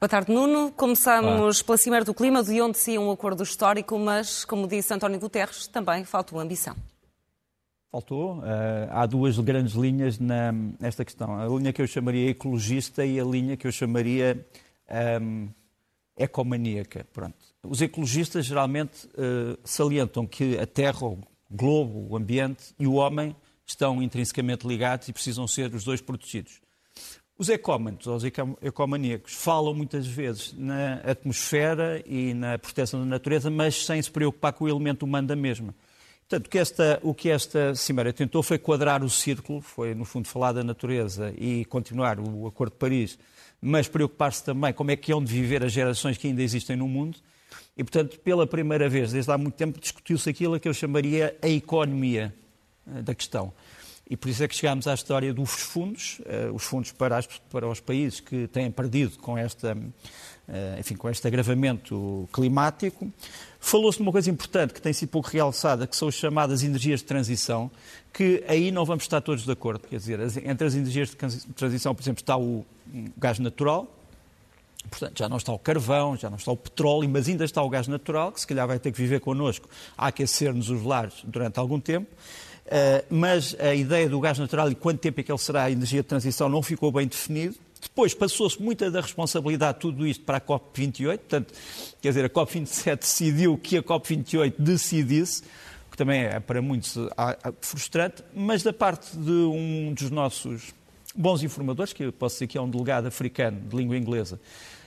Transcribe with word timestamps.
Boa 0.00 0.08
tarde, 0.08 0.32
Nuno. 0.32 0.72
Começamos 0.72 1.60
pela 1.60 1.76
Cimeira 1.76 2.06
do 2.06 2.14
Clima, 2.14 2.42
de 2.42 2.58
onde 2.62 2.78
se 2.78 2.96
um 2.96 3.10
acordo 3.10 3.42
histórico, 3.42 3.98
mas, 3.98 4.46
como 4.46 4.66
disse 4.66 4.94
António 4.94 5.20
Guterres, 5.20 5.66
também 5.66 6.06
faltou 6.06 6.40
ambição. 6.40 6.74
Faltou. 7.92 8.38
Uh, 8.38 8.42
há 8.92 9.04
duas 9.04 9.38
grandes 9.38 9.74
linhas 9.74 10.18
na, 10.18 10.52
nesta 10.52 11.04
questão. 11.04 11.38
A 11.38 11.46
linha 11.46 11.70
que 11.70 11.82
eu 11.82 11.86
chamaria 11.86 12.30
ecologista 12.30 13.04
e 13.04 13.20
a 13.20 13.24
linha 13.24 13.58
que 13.58 13.66
eu 13.66 13.72
chamaria 13.72 14.42
um, 15.20 15.50
ecomaníaca. 16.16 17.06
Pronto. 17.12 17.36
Os 17.62 17.82
ecologistas 17.82 18.46
geralmente 18.46 19.06
uh, 19.08 19.58
salientam 19.62 20.26
que 20.26 20.58
a 20.58 20.66
Terra, 20.66 21.08
o 21.08 21.18
globo, 21.50 22.06
o 22.08 22.16
ambiente 22.16 22.74
e 22.78 22.86
o 22.86 22.94
homem 22.94 23.36
estão 23.66 24.02
intrinsecamente 24.02 24.66
ligados 24.66 25.08
e 25.08 25.12
precisam 25.12 25.46
ser 25.46 25.74
os 25.74 25.84
dois 25.84 26.00
protegidos. 26.00 26.58
Os 27.40 27.48
ecómanos, 27.48 28.06
os 28.06 28.22
ecomaníacos, 28.60 29.32
falam 29.32 29.72
muitas 29.72 30.06
vezes 30.06 30.52
na 30.58 30.96
atmosfera 30.96 32.02
e 32.04 32.34
na 32.34 32.58
proteção 32.58 33.00
da 33.00 33.06
natureza, 33.06 33.48
mas 33.48 33.86
sem 33.86 34.02
se 34.02 34.10
preocupar 34.10 34.52
com 34.52 34.66
o 34.66 34.68
elemento 34.68 35.06
humano 35.06 35.26
da 35.26 35.34
mesma. 35.34 35.74
Portanto, 36.28 36.48
o 36.48 36.50
que 36.50 36.58
esta, 36.58 37.00
o 37.02 37.14
que 37.14 37.30
esta 37.30 37.74
Cimeira 37.74 38.12
tentou 38.12 38.42
foi 38.42 38.58
quadrar 38.58 39.02
o 39.02 39.08
círculo, 39.08 39.62
foi, 39.62 39.94
no 39.94 40.04
fundo, 40.04 40.28
falar 40.28 40.52
da 40.52 40.62
natureza 40.62 41.32
e 41.38 41.64
continuar 41.64 42.20
o 42.20 42.46
Acordo 42.46 42.72
de 42.72 42.78
Paris, 42.78 43.18
mas 43.58 43.88
preocupar-se 43.88 44.44
também 44.44 44.74
como 44.74 44.90
é 44.90 44.96
que 44.96 45.10
hão 45.10 45.24
de 45.24 45.32
viver 45.32 45.64
as 45.64 45.72
gerações 45.72 46.18
que 46.18 46.26
ainda 46.26 46.42
existem 46.42 46.76
no 46.76 46.86
mundo. 46.86 47.16
E, 47.74 47.82
portanto, 47.82 48.20
pela 48.20 48.46
primeira 48.46 48.86
vez, 48.86 49.12
desde 49.12 49.32
há 49.32 49.38
muito 49.38 49.54
tempo, 49.54 49.80
discutiu-se 49.80 50.28
aquilo 50.28 50.60
que 50.60 50.68
eu 50.68 50.74
chamaria 50.74 51.34
a 51.40 51.48
economia 51.48 52.34
eh, 52.86 53.00
da 53.00 53.14
questão. 53.14 53.50
E 54.10 54.16
por 54.16 54.28
isso 54.28 54.42
é 54.42 54.48
que 54.48 54.56
chegámos 54.56 54.88
à 54.88 54.94
história 54.94 55.32
dos 55.32 55.50
fundos, 55.50 56.20
uh, 56.20 56.52
os 56.52 56.64
fundos 56.64 56.90
para, 56.90 57.16
as, 57.16 57.26
para, 57.26 57.68
os 57.68 57.78
países 57.78 58.18
que 58.18 58.48
têm 58.48 58.68
perdido 58.68 59.16
com, 59.18 59.38
esta, 59.38 59.72
uh, 59.72 60.80
enfim, 60.80 60.96
com 60.96 61.08
este 61.08 61.24
agravamento 61.28 62.28
climático. 62.32 63.08
Falou-se 63.60 63.98
de 63.98 64.02
uma 64.02 64.10
coisa 64.10 64.28
importante 64.28 64.74
que 64.74 64.82
tem 64.82 64.92
sido 64.92 65.10
pouco 65.10 65.28
realçada, 65.28 65.86
que 65.86 65.94
são 65.94 66.08
as 66.08 66.14
chamadas 66.16 66.64
energias 66.64 66.98
de 66.98 67.06
transição, 67.06 67.70
que 68.12 68.42
aí 68.48 68.72
não 68.72 68.84
vamos 68.84 69.04
estar 69.04 69.20
todos 69.20 69.44
de 69.44 69.52
acordo. 69.52 69.86
Quer 69.86 69.98
dizer, 69.98 70.20
entre 70.44 70.66
as 70.66 70.74
energias 70.74 71.10
de 71.10 71.16
transição, 71.54 71.94
por 71.94 72.02
exemplo, 72.02 72.20
está 72.20 72.36
o, 72.36 72.42
o 72.60 72.66
gás 73.16 73.38
natural, 73.38 73.96
Portanto, 74.88 75.18
já 75.18 75.28
não 75.28 75.36
está 75.36 75.52
o 75.52 75.58
carvão, 75.58 76.16
já 76.16 76.30
não 76.30 76.38
está 76.38 76.50
o 76.50 76.56
petróleo, 76.56 77.08
mas 77.08 77.28
ainda 77.28 77.44
está 77.44 77.62
o 77.62 77.68
gás 77.68 77.86
natural, 77.86 78.32
que 78.32 78.40
se 78.40 78.46
calhar 78.46 78.66
vai 78.66 78.78
ter 78.78 78.90
que 78.90 78.98
viver 78.98 79.20
connosco 79.20 79.68
a 79.96 80.06
aquecer-nos 80.06 80.70
os 80.70 80.82
lares 80.82 81.14
durante 81.24 81.58
algum 81.58 81.78
tempo. 81.78 82.10
Uh, 82.66 83.04
mas 83.10 83.56
a 83.58 83.74
ideia 83.74 84.08
do 84.08 84.20
gás 84.20 84.38
natural 84.38 84.70
e 84.70 84.74
quanto 84.74 85.00
tempo 85.00 85.20
é 85.20 85.22
que 85.22 85.32
ele 85.32 85.38
será 85.38 85.64
a 85.64 85.70
energia 85.70 86.02
de 86.02 86.08
transição 86.08 86.48
não 86.48 86.62
ficou 86.62 86.92
bem 86.92 87.06
definido. 87.06 87.56
Depois 87.80 88.14
passou-se 88.14 88.60
muita 88.60 88.90
da 88.90 89.00
responsabilidade 89.00 89.74
de 89.74 89.80
tudo 89.80 90.06
isto 90.06 90.24
para 90.24 90.36
a 90.36 90.40
COP28, 90.40 91.18
portanto, 91.18 91.54
quer 92.00 92.08
dizer, 92.10 92.24
a 92.24 92.28
COP27 92.28 92.98
decidiu 93.00 93.58
que 93.58 93.78
a 93.78 93.82
COP28 93.82 94.54
decidisse, 94.58 95.42
que 95.90 95.96
também 95.96 96.24
é 96.24 96.38
para 96.38 96.60
muitos 96.60 96.96
frustrante, 97.60 98.22
mas 98.34 98.62
da 98.62 98.72
parte 98.72 99.16
de 99.16 99.30
um 99.30 99.94
dos 99.94 100.10
nossos 100.10 100.74
bons 101.14 101.42
informadores, 101.42 101.92
que 101.92 102.04
eu 102.04 102.12
posso 102.12 102.36
dizer 102.36 102.46
que 102.46 102.58
é 102.58 102.60
um 102.60 102.68
delegado 102.68 103.06
africano 103.06 103.60
de 103.60 103.74
língua 103.74 103.96
inglesa, 103.96 104.38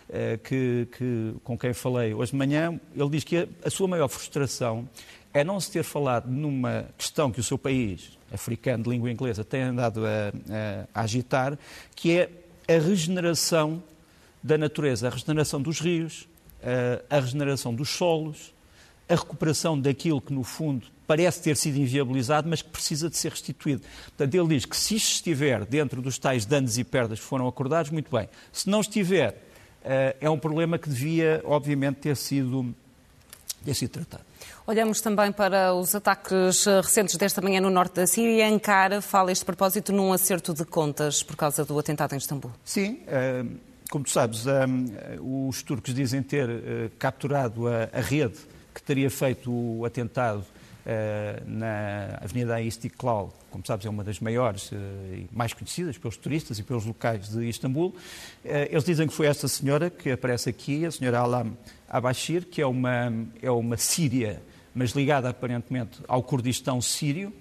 eh, 0.10 0.38
que, 0.44 0.88
que, 0.98 1.34
com 1.44 1.58
quem 1.58 1.74
falei 1.74 2.14
hoje 2.14 2.32
de 2.32 2.38
manhã, 2.38 2.80
ele 2.96 3.10
diz 3.10 3.24
que 3.24 3.38
a, 3.38 3.48
a 3.66 3.70
sua 3.70 3.88
maior 3.88 4.08
frustração 4.08 4.88
é 5.34 5.44
não 5.44 5.60
se 5.60 5.72
ter 5.72 5.84
falado 5.84 6.30
numa 6.30 6.86
questão 6.98 7.32
que 7.32 7.40
o 7.40 7.44
seu 7.44 7.58
país, 7.58 8.18
africano 8.32 8.84
de 8.84 8.90
língua 8.90 9.12
inglesa, 9.12 9.44
tem 9.44 9.64
andado 9.64 10.06
a, 10.06 10.90
a, 10.94 11.02
agitar, 11.02 11.58
que 11.96 12.18
é 12.18 12.30
a 12.68 12.80
regeneração 12.80 13.82
da 14.42 14.58
natureza, 14.58 15.08
a 15.08 15.10
regeneração 15.10 15.62
dos 15.62 15.80
rios, 15.80 16.28
a, 17.10 17.18
a 17.18 17.20
regeneração 17.20 17.74
dos 17.74 17.90
solos, 17.90 18.54
a 19.10 19.16
recuperação 19.16 19.80
daquilo 19.80 20.22
que, 20.22 20.32
no 20.32 20.44
fundo, 20.44 20.88
parece 21.08 21.42
ter 21.42 21.58
sido 21.58 21.78
inviabilizado, 21.78 22.48
mas 22.50 22.62
que 22.62 22.70
precisa 22.70 23.10
de 23.10 23.18
ser 23.18 23.32
restituído. 23.32 23.82
Portanto, 24.06 24.36
ele 24.36 24.48
diz 24.48 24.66
que 24.66 24.76
se 24.76 24.96
isto 24.96 25.14
estiver 25.14 25.66
dentro 25.66 26.02
dos 26.02 26.18
tais 26.18 26.46
danos 26.46 26.78
e 26.78 26.84
perdas 26.84 27.20
que 27.20 27.26
foram 27.26 27.48
acordados, 27.48 27.92
muito 27.92 28.16
bem. 28.16 28.30
Se 28.52 28.70
não 28.70 28.82
estiver, 28.82 29.38
eh, 29.84 30.16
é 30.22 30.30
um 30.30 30.40
problema 30.40 30.78
que 30.78 30.90
devia, 30.90 31.42
obviamente, 31.44 31.98
ter 31.98 32.16
sido, 32.16 32.74
sido 33.74 33.92
tratado. 33.92 34.24
Olhamos 34.66 35.02
também 35.02 35.32
para 35.32 35.74
os 35.74 35.94
ataques 35.94 36.66
recentes 36.66 37.16
desta 37.18 37.42
manhã 37.42 37.62
no 37.62 37.70
norte 37.70 37.96
da 37.96 38.08
Síria. 38.08 38.48
Ankara 38.48 39.02
fala 39.02 39.32
este 39.32 39.46
propósito 39.46 39.92
num 39.92 40.12
acerto 40.12 40.54
de 40.54 40.66
contas 40.66 41.24
por 41.24 41.36
causa 41.36 41.64
do 41.64 41.78
atentado 41.78 42.14
em 42.14 42.18
Istambul. 42.18 42.52
Sim, 42.64 43.02
eh, 43.08 43.46
como 43.90 44.04
tu 44.04 44.12
sabes, 44.12 44.46
eh, 44.48 44.66
os 45.22 45.62
turcos 45.64 45.94
dizem 45.94 46.24
ter 46.24 46.92
capturado 46.98 47.68
a 47.68 48.00
rede 48.00 48.40
que 48.74 48.82
teria 48.82 49.10
feito 49.10 49.52
o 49.52 49.86
atentado 49.86 50.44
na 51.46 52.20
Avenida 52.22 52.62
Istiklal, 52.62 53.34
como 53.54 53.64
sabes, 53.66 53.86
é 53.86 53.90
uma 53.90 54.04
das 54.04 54.20
maiores 54.20 54.72
uh, 54.72 54.76
e 55.14 55.30
mais 55.32 55.54
conhecidas 55.54 55.96
pelos 55.98 56.18
turistas 56.18 56.58
e 56.58 56.64
pelos 56.64 56.86
locais 56.86 57.30
de 57.30 57.48
Istambul. 57.48 57.90
Uh, 57.90 58.50
eles 58.70 58.84
dizem 58.84 59.08
que 59.08 59.14
foi 59.14 59.28
esta 59.28 59.48
senhora 59.48 59.92
que 59.92 60.10
aparece 60.10 60.50
aqui, 60.50 60.86
a 60.86 60.92
senhora 60.92 61.20
Alam 61.20 61.56
Abashir, 61.88 62.48
que 62.48 62.62
é 62.62 62.66
uma, 62.66 63.14
é 63.42 63.52
uma 63.52 63.78
síria, 63.78 64.42
mas 64.74 64.92
ligada 64.92 65.30
aparentemente 65.30 66.00
ao 66.08 66.24
Kurdistão 66.24 66.82
sírio. 66.82 67.32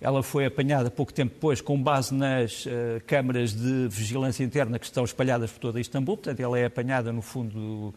Ela 0.00 0.24
foi 0.24 0.44
apanhada 0.44 0.90
pouco 0.90 1.12
tempo 1.14 1.34
depois, 1.34 1.60
com 1.60 1.80
base 1.80 2.12
nas 2.12 2.66
câmaras 3.06 3.54
de 3.54 3.88
vigilância 3.88 4.44
interna 4.44 4.78
que 4.78 4.84
estão 4.84 5.04
espalhadas 5.04 5.50
por 5.52 5.60
toda 5.60 5.80
Istambul. 5.80 6.16
Portanto, 6.18 6.40
ela 6.40 6.58
é 6.58 6.66
apanhada, 6.66 7.10
no 7.10 7.22
fundo, 7.22 7.94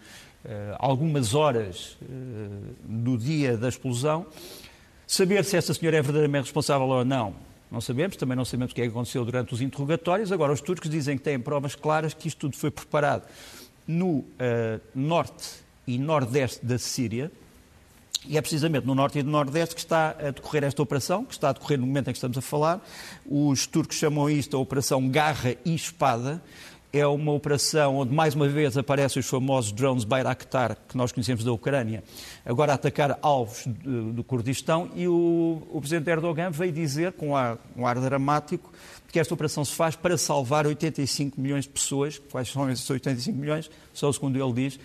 algumas 0.78 1.34
horas 1.34 1.98
do 2.86 3.18
dia 3.18 3.58
da 3.58 3.68
explosão. 3.68 4.26
Saber 5.08 5.46
se 5.46 5.56
esta 5.56 5.74
senhora 5.74 5.96
é 5.96 6.02
verdadeiramente 6.02 6.44
responsável 6.44 6.86
ou 6.86 7.06
não, 7.06 7.34
não 7.72 7.80
sabemos, 7.80 8.18
também 8.18 8.36
não 8.36 8.44
sabemos 8.44 8.74
o 8.74 8.76
que 8.76 8.82
é 8.82 8.84
que 8.84 8.90
aconteceu 8.90 9.24
durante 9.24 9.54
os 9.54 9.62
interrogatórios. 9.62 10.34
Agora, 10.34 10.52
os 10.52 10.60
turcos 10.60 10.90
dizem 10.90 11.18
que 11.18 11.24
têm 11.24 11.40
provas 11.40 11.76
claras 11.76 12.14
que 12.14 12.28
isto 12.28 12.40
tudo 12.40 12.58
foi 12.58 12.70
preparado 12.70 13.24
no 13.88 14.18
uh, 14.18 14.26
norte 14.94 15.48
e 15.88 15.98
nordeste 15.98 16.66
da 16.66 16.78
Síria. 16.78 17.32
E 18.26 18.38
é 18.38 18.42
precisamente 18.42 18.86
no 18.86 18.94
norte 18.94 19.20
e 19.20 19.24
no 19.24 19.32
nordeste 19.32 19.76
que 19.76 19.80
está 19.80 20.10
a 20.10 20.32
decorrer 20.32 20.66
esta 20.66 20.82
operação, 20.82 21.24
que 21.24 21.34
está 21.34 21.50
a 21.50 21.54
decorrer 21.54 21.80
no 21.80 21.88
momento 21.88 22.10
em 22.10 22.12
que 22.12 22.18
estamos 22.18 22.38
a 22.38 22.42
falar. 22.42 22.86
Os 23.26 23.66
turcos 23.66 23.96
chamam 23.96 24.30
isto 24.30 24.58
a 24.58 24.60
Operação 24.60 25.08
Garra 25.08 25.56
e 25.64 25.74
Espada 25.74 26.44
é 26.92 27.06
uma 27.06 27.32
operação 27.32 27.98
onde 27.98 28.14
mais 28.14 28.34
uma 28.34 28.48
vez 28.48 28.78
aparecem 28.78 29.20
os 29.20 29.28
famosos 29.28 29.72
drones 29.72 30.04
Bayraktar, 30.04 30.78
que 30.88 30.96
nós 30.96 31.12
conhecemos 31.12 31.44
da 31.44 31.52
Ucrânia, 31.52 32.04
agora 32.46 32.72
a 32.72 32.76
atacar 32.76 33.18
alvos 33.22 33.66
do, 33.68 34.24
Kurdistão 34.24 34.90
e 34.96 35.08
o, 35.08 35.62
o, 35.70 35.80
presidente 35.80 36.10
Erdogan 36.10 36.50
veio 36.50 36.72
dizer, 36.72 37.14
com 37.14 37.30
um 37.30 37.36
ar, 37.36 37.58
um 37.76 37.86
ar 37.86 38.00
dramático, 38.00 38.72
que 39.12 39.20
esta 39.20 39.34
operação 39.34 39.64
se 39.64 39.74
faz 39.74 39.96
para 39.96 40.18
salvar 40.18 40.68
85 40.68 41.40
milhões 41.40 41.64
de 41.64 41.70
pessoas. 41.70 42.20
Quais 42.30 42.50
são 42.50 42.70
esses 42.70 42.90
85 42.90 43.38
milhões? 43.38 43.70
Só 43.94 44.12
segundo 44.12 44.38
ele 44.38 44.54
diz, 44.54 44.80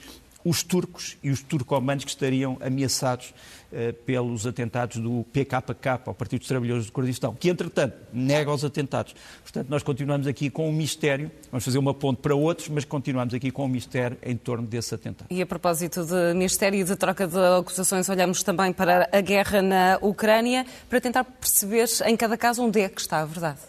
os 0.44 0.62
turcos 0.62 1.16
e 1.22 1.30
os 1.30 1.42
turcomanos 1.42 2.04
que 2.04 2.10
estariam 2.10 2.56
ameaçados 2.60 3.32
eh, 3.72 3.92
pelos 3.92 4.46
atentados 4.46 4.98
do 4.98 5.24
PKK, 5.32 6.00
o 6.06 6.14
Partido 6.14 6.40
dos 6.40 6.48
Trabalhadores 6.48 6.86
do 6.86 6.92
Kurdistão, 6.92 7.34
que, 7.34 7.48
entretanto, 7.48 7.96
nega 8.12 8.52
os 8.52 8.64
atentados. 8.64 9.14
Portanto, 9.42 9.68
nós 9.68 9.82
continuamos 9.82 10.26
aqui 10.26 10.50
com 10.50 10.68
um 10.68 10.72
mistério, 10.72 11.30
vamos 11.50 11.64
fazer 11.64 11.78
uma 11.78 11.94
ponte 11.94 12.20
para 12.20 12.34
outros, 12.34 12.68
mas 12.68 12.84
continuamos 12.84 13.32
aqui 13.32 13.50
com 13.50 13.64
um 13.64 13.68
mistério 13.68 14.18
em 14.22 14.36
torno 14.36 14.66
desse 14.66 14.94
atentado. 14.94 15.28
E 15.30 15.40
a 15.40 15.46
propósito 15.46 16.04
de 16.04 16.34
mistério 16.34 16.80
e 16.80 16.84
de 16.84 16.96
troca 16.96 17.26
de 17.26 17.38
acusações, 17.58 18.08
olhamos 18.08 18.42
também 18.42 18.72
para 18.72 19.08
a 19.12 19.20
guerra 19.20 19.62
na 19.62 19.98
Ucrânia, 20.02 20.66
para 20.88 21.00
tentar 21.00 21.24
perceber 21.24 21.88
em 22.04 22.16
cada 22.16 22.36
caso 22.36 22.62
onde 22.62 22.80
é 22.80 22.88
que 22.88 23.00
está 23.00 23.20
a 23.20 23.24
verdade. 23.24 23.60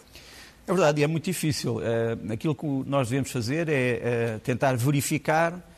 É 0.66 0.72
verdade, 0.72 1.00
e 1.00 1.04
é 1.04 1.06
muito 1.06 1.24
difícil. 1.24 1.76
Uh, 1.76 2.32
aquilo 2.32 2.54
que 2.54 2.66
nós 2.86 3.08
devemos 3.08 3.30
fazer 3.30 3.68
é 3.68 4.36
uh, 4.36 4.40
tentar 4.40 4.76
verificar 4.76 5.73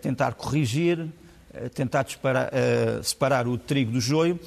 tentar 0.00 0.34
corrigir, 0.34 1.06
tentar 1.74 2.02
disparar, 2.02 2.50
separar 3.02 3.46
o 3.46 3.56
trigo 3.58 3.92
do 3.92 4.00
joio. 4.00 4.38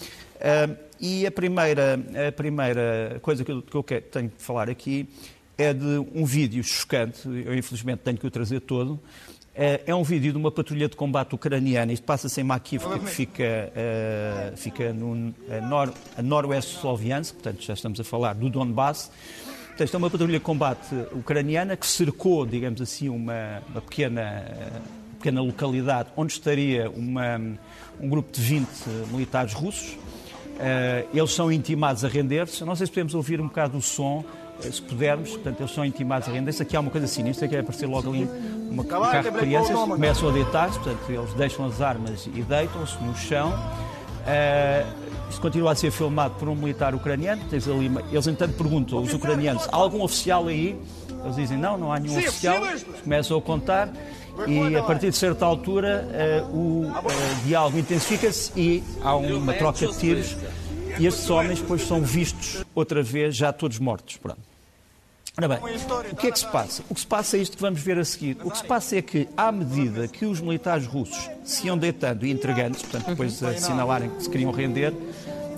E 0.99 1.25
a 1.25 1.31
primeira, 1.31 1.99
a 2.27 2.31
primeira 2.31 3.19
coisa 3.21 3.43
que 3.43 3.51
eu, 3.51 3.83
que 3.83 4.01
tenho 4.01 4.29
de 4.29 4.43
falar 4.43 4.69
aqui 4.69 5.09
é 5.57 5.73
de 5.73 5.97
um 6.13 6.25
vídeo 6.25 6.63
chocante, 6.63 7.27
eu 7.27 7.55
infelizmente 7.55 7.99
tenho 7.99 8.17
que 8.17 8.27
o 8.27 8.31
trazer 8.31 8.61
todo, 8.61 8.99
é 9.53 9.93
um 9.93 10.03
vídeo 10.03 10.31
de 10.31 10.37
uma 10.37 10.51
patrulha 10.51 10.87
de 10.87 10.95
combate 10.95 11.35
ucraniana, 11.35 11.91
isto 11.91 12.03
passa-se 12.03 12.39
em 12.39 12.43
Makivka, 12.43 12.97
que 12.99 13.09
fica, 13.09 13.43
uh, 13.43 14.57
fica 14.57 14.93
no 14.93 15.33
a 15.49 15.61
nor, 15.61 15.93
noroeste 16.23 16.71
de 16.71 16.77
Sloviansk, 16.77 17.33
portanto 17.35 17.61
já 17.61 17.73
estamos 17.73 17.99
a 17.99 18.03
falar 18.03 18.33
do 18.33 18.49
Donbass. 18.49 19.11
Portanto, 19.67 19.93
é 19.93 19.97
uma 19.97 20.09
patrulha 20.09 20.37
de 20.37 20.43
combate 20.43 20.95
ucraniana 21.11 21.75
que 21.75 21.87
cercou, 21.87 22.45
digamos 22.45 22.81
assim, 22.81 23.09
uma, 23.09 23.61
uma 23.69 23.81
pequena 23.81 24.45
pequena 25.21 25.41
localidade 25.41 26.09
onde 26.17 26.33
estaria 26.33 26.89
uma, 26.89 27.39
um 27.99 28.09
grupo 28.09 28.31
de 28.31 28.41
20 28.41 28.67
militares 29.11 29.53
russos. 29.53 29.97
eles 31.13 31.31
são 31.31 31.51
intimados 31.51 32.03
a 32.03 32.07
render-se. 32.07 32.65
Não 32.65 32.75
sei 32.75 32.87
se 32.87 32.91
podemos 32.91 33.13
ouvir 33.13 33.39
um 33.39 33.47
bocado 33.47 33.77
o 33.77 33.81
som, 33.81 34.25
se 34.59 34.81
pudermos. 34.81 35.31
Portanto, 35.31 35.61
eles 35.61 35.71
são 35.71 35.85
intimados 35.85 36.27
a 36.27 36.31
render-se. 36.31 36.61
Aqui 36.61 36.75
há 36.75 36.79
uma 36.79 36.91
coisa 36.91 37.07
sinistra, 37.07 37.47
que 37.47 37.55
é 37.55 37.59
aparecer 37.59 37.85
logo 37.85 38.09
ali 38.09 38.27
uma, 38.69 38.83
um 38.83 38.85
carro 38.85 39.31
de 39.31 39.37
crianças. 39.37 39.75
Começam 39.75 40.29
a 40.29 40.31
deitar-se, 40.31 40.79
portanto, 40.79 41.09
eles 41.09 41.33
deixam 41.33 41.65
as 41.65 41.81
armas 41.81 42.27
e 42.27 42.41
deitam-se 42.41 43.01
no 43.03 43.15
chão. 43.15 43.53
Isto 45.29 45.41
continua 45.41 45.71
a 45.71 45.75
ser 45.75 45.91
filmado 45.91 46.35
por 46.35 46.49
um 46.49 46.55
militar 46.55 46.93
ucraniano. 46.93 47.41
Tens 47.49 47.67
ali, 47.67 47.89
eles, 48.11 48.27
entanto, 48.27 48.53
perguntam 48.55 48.97
aos 48.97 49.13
ucranianos: 49.13 49.67
há 49.71 49.75
algum 49.75 50.01
oficial 50.01 50.47
aí? 50.47 50.77
Eles 51.23 51.35
dizem: 51.35 51.57
não, 51.57 51.77
não 51.77 51.93
há 51.93 51.99
nenhum 51.99 52.17
oficial. 52.17 52.61
Começam 53.03 53.37
a 53.37 53.41
contar 53.41 53.89
e 54.47 54.75
a 54.75 54.83
partir 54.83 55.09
de 55.09 55.17
certa 55.17 55.45
altura 55.45 56.07
uh, 56.51 56.55
o 56.55 56.87
uh, 56.87 57.45
diálogo 57.45 57.77
intensifica-se 57.77 58.51
e 58.55 58.83
há 59.01 59.15
uma 59.15 59.53
troca 59.53 59.87
de 59.87 59.97
tiros 59.97 60.35
e 60.99 61.05
estes 61.05 61.29
homens 61.29 61.59
depois 61.59 61.81
são 61.83 62.01
vistos 62.01 62.63
outra 62.75 63.01
vez 63.01 63.35
já 63.35 63.51
todos 63.51 63.79
mortos. 63.79 64.17
Pronto. 64.17 64.51
Ora 65.37 65.47
bem, 65.47 65.59
o 66.11 66.15
que 66.15 66.27
é 66.27 66.31
que 66.31 66.39
se 66.39 66.47
passa? 66.47 66.83
O 66.89 66.93
que 66.93 66.99
se 66.99 67.07
passa 67.07 67.37
é 67.37 67.39
isto 67.39 67.55
que 67.55 67.61
vamos 67.61 67.81
ver 67.81 67.97
a 67.97 68.03
seguir. 68.03 68.37
O 68.43 68.51
que 68.51 68.57
se 68.57 68.65
passa 68.65 68.97
é 68.97 69.01
que, 69.01 69.29
à 69.37 69.49
medida 69.49 70.07
que 70.07 70.25
os 70.25 70.41
militares 70.41 70.85
russos 70.85 71.29
se 71.45 71.67
iam 71.67 71.77
deitando 71.77 72.25
e 72.25 72.31
entregando-se, 72.31 72.83
portanto, 72.83 73.07
depois 73.07 73.39
de 73.39 73.45
assinalarem 73.45 74.09
que 74.09 74.23
se 74.23 74.29
queriam 74.29 74.51
render, 74.51 74.93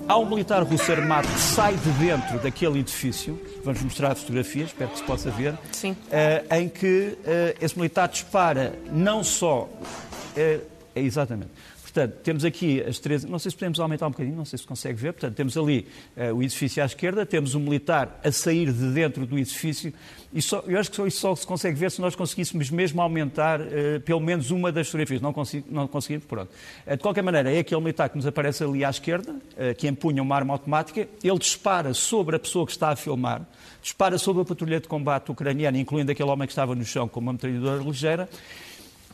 há 0.08 0.16
um 0.16 0.26
militar 0.28 0.62
russo 0.62 0.92
armado 0.92 1.26
que 1.26 1.40
sai 1.40 1.74
de 1.74 1.90
dentro 1.90 2.38
daquele 2.38 2.78
edifício, 2.78 3.38
vamos 3.64 3.82
mostrar 3.82 4.14
fotografias, 4.14 4.68
espero 4.68 4.90
que 4.90 4.98
se 4.98 5.04
possa 5.04 5.30
ver, 5.30 5.54
uh, 5.54 6.54
em 6.54 6.68
que 6.68 7.16
uh, 7.18 7.64
esse 7.64 7.76
militar 7.76 8.08
dispara 8.08 8.78
não 8.92 9.24
só. 9.24 9.62
Uh, 9.62 10.74
é 10.94 11.00
exatamente. 11.00 11.50
Portanto, 11.94 12.16
temos 12.24 12.44
aqui 12.44 12.82
as 12.82 12.98
três. 12.98 13.22
Não 13.24 13.38
sei 13.38 13.52
se 13.52 13.56
podemos 13.56 13.78
aumentar 13.78 14.08
um 14.08 14.10
bocadinho, 14.10 14.34
não 14.34 14.44
sei 14.44 14.58
se 14.58 14.66
consegue 14.66 15.00
ver. 15.00 15.12
Portanto, 15.12 15.36
temos 15.36 15.56
ali 15.56 15.86
uh, 16.16 16.34
o 16.34 16.42
edifício 16.42 16.82
à 16.82 16.86
esquerda, 16.86 17.24
temos 17.24 17.54
um 17.54 17.60
militar 17.60 18.20
a 18.24 18.32
sair 18.32 18.72
de 18.72 18.92
dentro 18.92 19.24
do 19.24 19.38
edifício. 19.38 19.94
E 20.32 20.42
só, 20.42 20.64
eu 20.66 20.76
acho 20.76 20.90
que 20.90 20.96
só, 20.96 21.06
isso 21.06 21.20
só 21.20 21.36
se 21.36 21.46
consegue 21.46 21.78
ver 21.78 21.92
se 21.92 22.00
nós 22.00 22.16
conseguíssemos 22.16 22.68
mesmo 22.68 23.00
aumentar 23.00 23.60
uh, 23.60 24.00
pelo 24.04 24.18
menos 24.18 24.50
uma 24.50 24.72
das 24.72 24.88
fotografias. 24.88 25.20
Não, 25.20 25.32
consigo, 25.32 25.68
não 25.70 25.86
conseguimos, 25.86 26.24
pronto. 26.24 26.50
Uh, 26.84 26.96
de 26.96 27.02
qualquer 27.02 27.22
maneira, 27.22 27.52
é 27.52 27.60
aquele 27.60 27.80
militar 27.80 28.08
que 28.08 28.16
nos 28.16 28.26
aparece 28.26 28.64
ali 28.64 28.84
à 28.84 28.90
esquerda, 28.90 29.32
que 29.78 29.86
empunha 29.86 30.20
uma 30.20 30.34
arma 30.34 30.52
automática. 30.52 31.08
Ele 31.22 31.38
dispara 31.38 31.94
sobre 31.94 32.34
a 32.34 32.40
pessoa 32.40 32.66
que 32.66 32.72
está 32.72 32.88
a 32.88 32.96
filmar, 32.96 33.46
dispara 33.80 34.18
sobre 34.18 34.42
a 34.42 34.44
patrulha 34.44 34.80
de 34.80 34.88
combate 34.88 35.30
ucraniana, 35.30 35.78
incluindo 35.78 36.10
aquele 36.10 36.28
homem 36.28 36.48
que 36.48 36.52
estava 36.52 36.74
no 36.74 36.84
chão 36.84 37.06
com 37.06 37.20
uma 37.20 37.32
metralhadora 37.32 37.80
ligeira. 37.84 38.28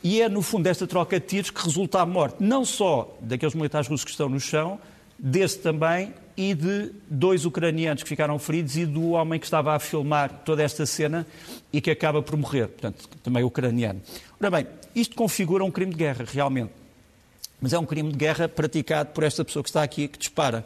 E 0.03 0.21
é, 0.21 0.27
no 0.27 0.41
fundo, 0.41 0.67
esta 0.67 0.87
troca 0.87 1.19
de 1.19 1.25
tiros 1.25 1.51
que 1.51 1.63
resulta 1.63 2.01
a 2.01 2.05
morte 2.05 2.37
não 2.39 2.65
só 2.65 3.15
daqueles 3.21 3.53
militares 3.53 3.87
russos 3.87 4.03
que 4.03 4.11
estão 4.11 4.27
no 4.27 4.39
chão, 4.39 4.79
desse 5.17 5.59
também 5.59 6.13
e 6.35 6.55
de 6.55 6.91
dois 7.07 7.45
ucranianos 7.45 8.01
que 8.01 8.09
ficaram 8.09 8.39
feridos 8.39 8.75
e 8.75 8.85
do 8.85 9.11
homem 9.11 9.39
que 9.39 9.45
estava 9.45 9.75
a 9.75 9.79
filmar 9.79 10.41
toda 10.43 10.63
esta 10.63 10.85
cena 10.85 11.27
e 11.71 11.79
que 11.79 11.91
acaba 11.91 12.21
por 12.23 12.35
morrer, 12.35 12.67
portanto, 12.67 13.07
também 13.21 13.43
ucraniano. 13.43 14.01
Ora 14.39 14.49
bem, 14.49 14.67
isto 14.95 15.15
configura 15.15 15.63
um 15.63 15.69
crime 15.69 15.91
de 15.91 15.97
guerra, 15.97 16.25
realmente. 16.27 16.71
Mas 17.61 17.73
é 17.73 17.77
um 17.77 17.85
crime 17.85 18.11
de 18.11 18.17
guerra 18.17 18.49
praticado 18.49 19.11
por 19.11 19.23
esta 19.23 19.45
pessoa 19.45 19.61
que 19.61 19.69
está 19.69 19.83
aqui, 19.83 20.07
que 20.07 20.17
dispara. 20.17 20.65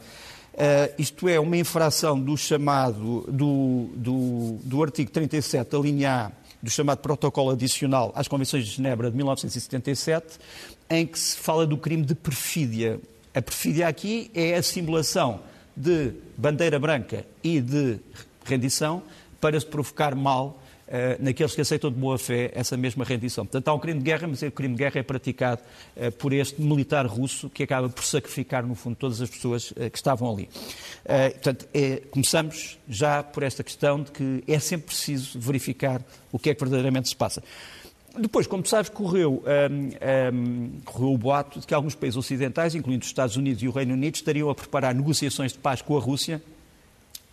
Uh, 0.54 0.94
isto 0.98 1.28
é 1.28 1.38
uma 1.38 1.58
infração 1.58 2.18
do 2.18 2.38
chamado, 2.38 3.26
do, 3.28 3.90
do, 3.94 4.60
do 4.64 4.82
artigo 4.82 5.12
37, 5.12 5.70
da 5.70 5.78
linha 5.78 6.28
A 6.28 6.45
do 6.66 6.72
chamado 6.72 6.98
Protocolo 6.98 7.52
Adicional 7.52 8.12
às 8.16 8.28
Convenções 8.28 8.66
de 8.66 8.72
Genebra 8.72 9.12
de 9.12 9.16
1977, 9.16 10.40
em 10.90 11.06
que 11.06 11.20
se 11.20 11.38
fala 11.38 11.64
do 11.68 11.78
crime 11.78 12.04
de 12.04 12.16
perfídia. 12.16 13.00
A 13.36 13.42
perfídia 13.42 13.88
aqui 13.88 14.32
é 14.34 14.56
a 14.56 14.64
simulação 14.64 15.42
de 15.78 16.14
bandeira 16.36 16.80
branca 16.80 17.24
e 17.44 17.62
de 17.62 18.00
rendição 18.44 19.04
para 19.40 19.60
se 19.60 19.66
provocar 19.66 20.16
mal 20.16 20.60
naqueles 21.20 21.56
que 21.56 21.62
aceitam 21.62 21.92
de 21.92 21.98
boa 21.98 22.18
fé 22.18 22.52
essa 22.54 22.78
mesma 22.78 23.04
rendição. 23.04 23.46
Portanto, 23.46 23.68
há 23.68 23.74
um 23.74 23.80
crime 23.80 24.00
de 24.00 24.06
guerra, 24.06 24.28
mas 24.28 24.42
o 24.42 24.52
crime 24.52 24.76
de 24.76 24.84
guerra 24.84 25.00
é 25.00 25.04
praticado 25.04 25.62
uh, 25.96 26.12
por 26.14 26.32
este 26.34 26.62
militar 26.62 27.06
russo 27.06 27.50
que 27.50 27.64
acaba 27.64 27.90
por 27.90 28.04
sacrificar, 28.04 28.66
no 28.66 28.76
fundo, 28.76 28.96
todas 28.96 29.22
as 29.22 29.30
pessoas 29.30 29.72
uh, 29.72 29.90
que 29.90 29.98
estavam 29.98 30.32
ali. 30.32 30.50
Portanto, 31.34 31.68
é, 31.74 32.02
começamos 32.10 32.80
já 32.90 33.22
por 33.22 33.44
esta 33.44 33.64
questão 33.64 34.02
de 34.02 34.12
que 34.12 34.44
é 34.48 34.58
sempre 34.58 34.88
preciso 34.88 35.40
verificar 35.40 36.02
o 36.32 36.40
que 36.40 36.50
é 36.50 36.54
que 36.54 36.60
verdadeiramente 36.60 37.10
se 37.10 37.16
passa. 37.16 37.44
Depois, 38.18 38.48
como 38.48 38.66
sabes, 38.66 38.90
correu, 38.90 39.44
um, 39.46 40.34
um, 40.34 40.72
correu 40.86 41.14
o 41.14 41.18
boato 41.18 41.60
de 41.60 41.68
que 41.68 41.74
alguns 41.74 41.96
países 41.96 42.16
ocidentais, 42.16 42.74
incluindo 42.74 43.04
os 43.04 43.08
Estados 43.08 43.36
Unidos 43.36 43.62
e 43.62 43.68
o 43.68 43.72
Reino 43.72 43.94
Unido, 43.94 44.16
estariam 44.16 44.50
a 44.50 44.56
preparar 44.56 44.96
negociações 44.96 45.52
de 45.52 45.60
paz 45.60 45.82
com 45.82 45.98
a 45.98 46.00
Rússia, 46.00 46.42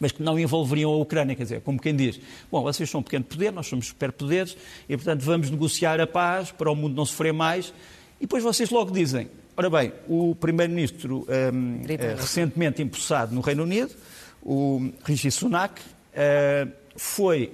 mas 0.02 0.10
que 0.10 0.20
não 0.20 0.37
envolveriam 0.37 0.90
a 0.90 0.96
Ucrânia. 0.96 1.37
Quer 1.37 1.44
dizer, 1.44 1.60
como 1.60 1.81
quem 1.81 1.94
diz, 1.94 2.20
bom, 2.50 2.60
vocês 2.60 2.90
são 2.90 3.00
um 3.00 3.02
pequeno 3.04 3.25
poder, 3.25 3.52
nós 3.52 3.69
somos 3.69 3.87
superpoderes, 3.87 4.56
e 4.88 4.96
portanto 4.96 5.22
vamos 5.22 5.49
negociar 5.49 6.00
a 6.00 6.06
paz 6.06 6.50
para 6.50 6.69
o 6.69 6.75
mundo 6.75 6.96
não 6.96 7.06
sofrer 7.06 7.32
mais, 7.32 7.72
e 8.19 8.25
depois 8.25 8.43
vocês 8.43 8.69
logo 8.69 8.90
dizem, 8.90 9.31
Ora 9.54 9.69
bem, 9.69 9.93
o 10.08 10.34
Primeiro-Ministro 10.34 11.26
um, 11.28 11.82
uh, 11.82 12.16
recentemente 12.16 12.81
empossado 12.81 13.34
no 13.34 13.43
Reino 13.43 13.64
Unido, 13.64 13.94
o 14.43 14.90
Rishi 15.04 15.31
Sunak, 15.31 15.81
uh, 15.81 16.72
foi 16.96 17.52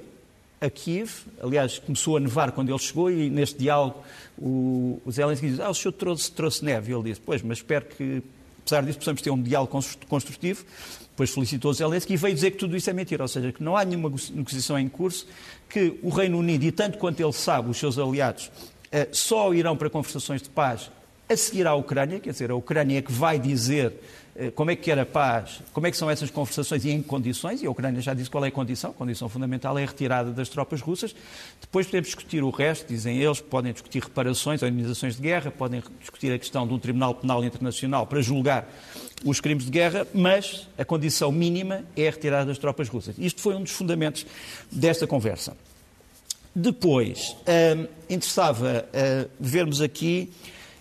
a 0.61 0.71
Kiev, 0.71 1.11
aliás, 1.43 1.81
começou 1.81 2.17
a 2.17 2.21
nevar 2.21 2.53
quando 2.53 2.71
ele 2.71 2.79
chegou 2.79 3.11
e 3.11 3.29
neste 3.29 3.59
diálogo 3.59 4.01
o, 4.39 5.03
o 5.05 5.11
Zelensky 5.11 5.51
diz, 5.51 5.61
ah, 5.61 5.71
o 5.71 5.75
senhor 5.75 5.93
trouxe, 5.93 6.31
trouxe 6.31 6.65
neve. 6.65 6.93
E 6.93 6.95
ele 6.95 7.11
disse, 7.11 7.21
pois, 7.21 7.43
mas 7.43 7.59
espero 7.59 7.87
que, 7.87 8.23
apesar 8.61 8.85
disso, 8.85 8.99
possamos 8.99 9.21
ter 9.21 9.31
um 9.31 9.43
diálogo 9.43 9.81
construtivo. 10.09 10.65
Depois 11.19 11.31
felicitou 11.31 11.75
Zelensky 11.75 12.15
e 12.15 12.17
veio 12.17 12.33
dizer 12.33 12.53
que 12.53 12.59
tudo 12.59 12.77
isso 12.77 12.89
é 12.89 12.93
mentira, 12.93 13.25
ou 13.25 13.29
seja, 13.29 13.51
que 13.51 13.61
não 13.61 13.77
há 13.77 13.85
nenhuma 13.85 14.09
negociação 14.09 14.79
em 14.79 14.89
curso, 14.89 15.27
que 15.69 15.99
o 16.01 16.11
Reino 16.11 16.39
Unido, 16.39 16.63
e 16.63 16.71
tanto 16.71 16.97
quanto 16.97 17.19
ele 17.19 17.33
sabe, 17.33 17.69
os 17.69 17.77
seus 17.77 17.99
aliados, 17.99 18.47
uh, 18.47 19.09
só 19.11 19.53
irão 19.53 19.77
para 19.77 19.91
conversações 19.91 20.41
de 20.41 20.49
paz 20.49 20.93
a 21.29 21.37
seguir 21.37 21.67
à 21.67 21.75
Ucrânia, 21.75 22.19
quer 22.19 22.31
dizer, 22.31 22.51
a 22.51 22.55
Ucrânia 22.55 22.99
é 22.99 23.03
que 23.03 23.13
vai 23.13 23.39
dizer 23.39 23.93
eh, 24.35 24.51
como 24.53 24.71
é 24.71 24.77
que 24.77 24.83
quer 24.83 24.99
a 24.99 25.05
paz, 25.05 25.61
como 25.73 25.87
é 25.87 25.91
que 25.91 25.97
são 25.97 26.09
essas 26.09 26.31
conversações 26.31 26.85
e 26.85 26.91
em 26.91 27.03
que 27.03 27.09
condições, 27.09 27.61
e 27.61 27.67
a 27.67 27.71
Ucrânia 27.71 28.01
já 28.01 28.15
disse 28.15 28.31
qual 28.31 28.45
é 28.45 28.49
a 28.49 28.51
condição, 28.53 28.91
a 28.91 28.95
condição 28.95 29.29
fundamental 29.29 29.77
é 29.77 29.83
a 29.83 29.87
retirada 29.87 30.31
das 30.31 30.49
tropas 30.49 30.81
russas. 30.81 31.15
Depois 31.61 31.87
podemos 31.87 32.07
discutir 32.07 32.43
o 32.45 32.51
resto, 32.51 32.87
dizem 32.87 33.19
eles, 33.19 33.41
podem 33.41 33.73
discutir 33.73 34.01
reparações 34.01 34.63
indenizações 34.63 35.17
de 35.17 35.23
guerra, 35.23 35.51
podem 35.51 35.83
discutir 36.01 36.33
a 36.33 36.39
questão 36.39 36.67
de 36.67 36.73
um 36.73 36.79
Tribunal 36.79 37.15
Penal 37.15 37.45
Internacional 37.45 38.07
para 38.07 38.23
julgar 38.23 38.73
os 39.25 39.41
crimes 39.41 39.65
de 39.65 39.71
guerra, 39.71 40.07
mas 40.15 40.69
a 40.79 40.85
condição 40.85 41.33
mínima 41.33 41.85
é 41.97 42.07
a 42.07 42.11
retirada 42.13 42.47
das 42.47 42.59
tropas 42.59 42.89
russas. 42.89 43.17
Isto 43.19 43.41
foi 43.41 43.55
um 43.57 43.63
dos 43.63 43.73
fundamentos 43.73 44.25
desta 44.71 45.07
conversa. 45.07 45.57
Depois, 46.55 47.37
hum, 47.77 47.87
interessava 48.09 48.89
hum, 48.95 49.29
vermos 49.39 49.81
aqui 49.81 50.33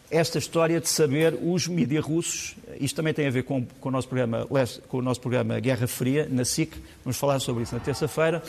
esta 0.09 0.37
história 0.37 0.79
de 0.79 0.87
saber 0.87 1.37
os 1.41 1.67
mídias 1.67 2.03
russos, 2.03 2.55
isto 2.79 2.95
também 2.95 3.13
tem 3.13 3.27
a 3.27 3.31
ver 3.31 3.43
com, 3.43 3.65
com, 3.79 3.89
o 3.89 3.91
nosso 3.91 4.07
programa, 4.07 4.47
com 4.87 4.97
o 4.97 5.01
nosso 5.01 5.19
programa 5.19 5.59
Guerra 5.59 5.87
Fria, 5.87 6.27
na 6.29 6.45
SIC, 6.45 6.75
vamos 7.03 7.17
falar 7.17 7.39
sobre 7.39 7.63
isso 7.63 7.75
na 7.75 7.81
terça-feira. 7.81 8.41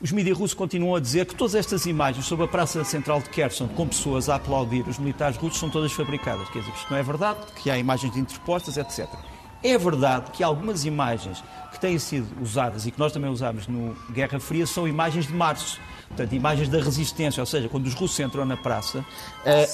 Os 0.00 0.12
mídias 0.12 0.38
russos 0.38 0.54
continuam 0.54 0.94
a 0.94 1.00
dizer 1.00 1.26
que 1.26 1.34
todas 1.34 1.54
estas 1.54 1.86
imagens 1.86 2.24
sobre 2.24 2.44
a 2.44 2.48
Praça 2.48 2.84
Central 2.84 3.20
de 3.20 3.30
Kherson, 3.30 3.66
com 3.68 3.88
pessoas 3.88 4.28
a 4.28 4.36
aplaudir 4.36 4.86
os 4.86 4.98
militares 4.98 5.36
russos, 5.36 5.58
são 5.58 5.68
todas 5.68 5.90
fabricadas. 5.92 6.48
Quer 6.50 6.60
dizer 6.60 6.72
isto 6.72 6.90
não 6.90 6.98
é 6.98 7.02
verdade, 7.02 7.38
que 7.56 7.70
há 7.70 7.76
imagens 7.76 8.16
interpostas, 8.16 8.76
etc. 8.76 9.08
É 9.62 9.76
verdade 9.76 10.30
que 10.30 10.44
algumas 10.44 10.84
imagens 10.84 11.42
que 11.72 11.80
têm 11.80 11.98
sido 11.98 12.28
usadas 12.40 12.86
e 12.86 12.92
que 12.92 12.98
nós 12.98 13.12
também 13.12 13.28
usamos 13.28 13.66
no 13.66 13.96
Guerra 14.12 14.38
Fria 14.38 14.66
são 14.66 14.86
imagens 14.86 15.26
de 15.26 15.32
março 15.32 15.80
portanto, 16.08 16.32
imagens 16.32 16.68
da 16.68 16.78
resistência, 16.78 17.40
ou 17.40 17.46
seja, 17.46 17.68
quando 17.68 17.86
os 17.86 17.94
russos 17.94 18.18
entram 18.18 18.44
na 18.44 18.56
praça, 18.56 18.98
uh, 18.98 19.04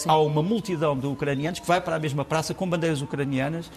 há 0.06 0.18
uma 0.18 0.42
multidão 0.42 0.98
de 0.98 1.06
ucranianos 1.06 1.60
que 1.60 1.66
vai 1.66 1.80
para 1.80 1.96
a 1.96 1.98
mesma 1.98 2.24
praça 2.24 2.52
com 2.52 2.68
bandeiras 2.68 3.00
ucranianas 3.00 3.70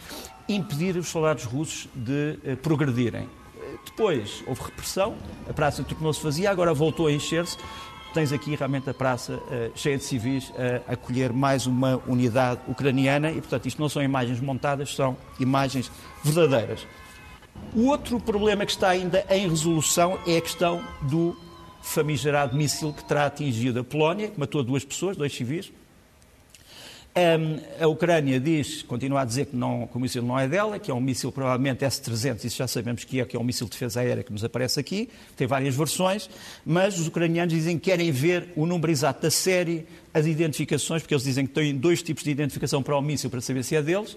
impedir 0.49 0.97
os 0.97 1.07
soldados 1.07 1.43
russos 1.45 1.87
de 1.95 2.37
uh, 2.43 2.57
progredirem. 2.57 3.29
Depois 3.85 4.43
houve 4.47 4.61
repressão, 4.61 5.15
a 5.49 5.53
praça 5.53 5.83
tornou-se 5.83 6.21
vazia, 6.21 6.49
agora 6.51 6.73
voltou 6.73 7.07
a 7.07 7.11
encher-se. 7.11 7.57
Tens 8.13 8.31
aqui 8.31 8.55
realmente 8.55 8.89
a 8.89 8.93
praça 8.93 9.33
uh, 9.33 9.71
cheia 9.75 9.97
de 9.97 10.03
civis 10.03 10.51
a 10.87 10.93
acolher 10.93 11.31
mais 11.31 11.67
uma 11.67 12.01
unidade 12.07 12.61
ucraniana 12.67 13.29
e, 13.31 13.35
portanto, 13.35 13.65
isto 13.67 13.79
não 13.79 13.89
são 13.89 14.01
imagens 14.01 14.39
montadas, 14.39 14.95
são 14.95 15.15
imagens 15.39 15.91
verdadeiras. 16.23 16.87
O 17.75 17.87
outro 17.87 18.19
problema 18.19 18.65
que 18.65 18.71
está 18.71 18.89
ainda 18.89 19.25
em 19.29 19.47
resolução 19.47 20.17
é 20.25 20.37
a 20.37 20.41
questão 20.41 20.81
do 21.03 21.35
famigerado 21.87 22.55
míssil 22.55 22.93
que 22.93 23.03
terá 23.03 23.25
atingido 23.25 23.79
a 23.79 23.83
Polónia, 23.83 24.27
que 24.27 24.39
matou 24.39 24.63
duas 24.63 24.83
pessoas, 24.83 25.15
dois 25.15 25.33
civis. 25.33 25.71
a 27.79 27.87
Ucrânia 27.87 28.39
diz, 28.39 28.83
continua 28.83 29.21
a 29.21 29.25
dizer 29.25 29.47
que, 29.47 29.55
não, 29.55 29.87
que 29.87 29.95
o 29.95 29.99
míssil 29.99 30.21
não 30.21 30.37
é 30.37 30.47
dela, 30.47 30.77
que 30.77 30.91
é 30.91 30.93
um 30.93 30.99
míssil 30.99 31.31
provavelmente 31.31 31.83
S-300, 31.83 32.43
isso 32.43 32.57
já 32.57 32.67
sabemos 32.67 33.03
que 33.03 33.21
é, 33.21 33.25
que 33.25 33.35
é 33.35 33.39
um 33.39 33.43
míssil 33.43 33.65
de 33.65 33.71
defesa 33.71 34.01
aérea 34.01 34.21
que 34.21 34.31
nos 34.31 34.43
aparece 34.43 34.79
aqui, 34.79 35.09
tem 35.35 35.47
várias 35.47 35.75
versões, 35.75 36.29
mas 36.65 36.99
os 36.99 37.07
ucranianos 37.07 37.53
dizem 37.53 37.79
que 37.79 37.89
querem 37.89 38.11
ver 38.11 38.49
o 38.55 38.65
número 38.65 38.91
exato 38.91 39.21
da 39.21 39.31
série, 39.31 39.87
as 40.13 40.25
identificações, 40.25 41.01
porque 41.01 41.13
eles 41.13 41.23
dizem 41.23 41.47
que 41.47 41.53
têm 41.53 41.75
dois 41.75 42.03
tipos 42.03 42.23
de 42.23 42.31
identificação 42.31 42.83
para 42.83 42.95
o 42.95 43.01
míssil 43.01 43.29
para 43.29 43.41
saber 43.41 43.63
se 43.63 43.75
é 43.75 43.81
deles. 43.81 44.15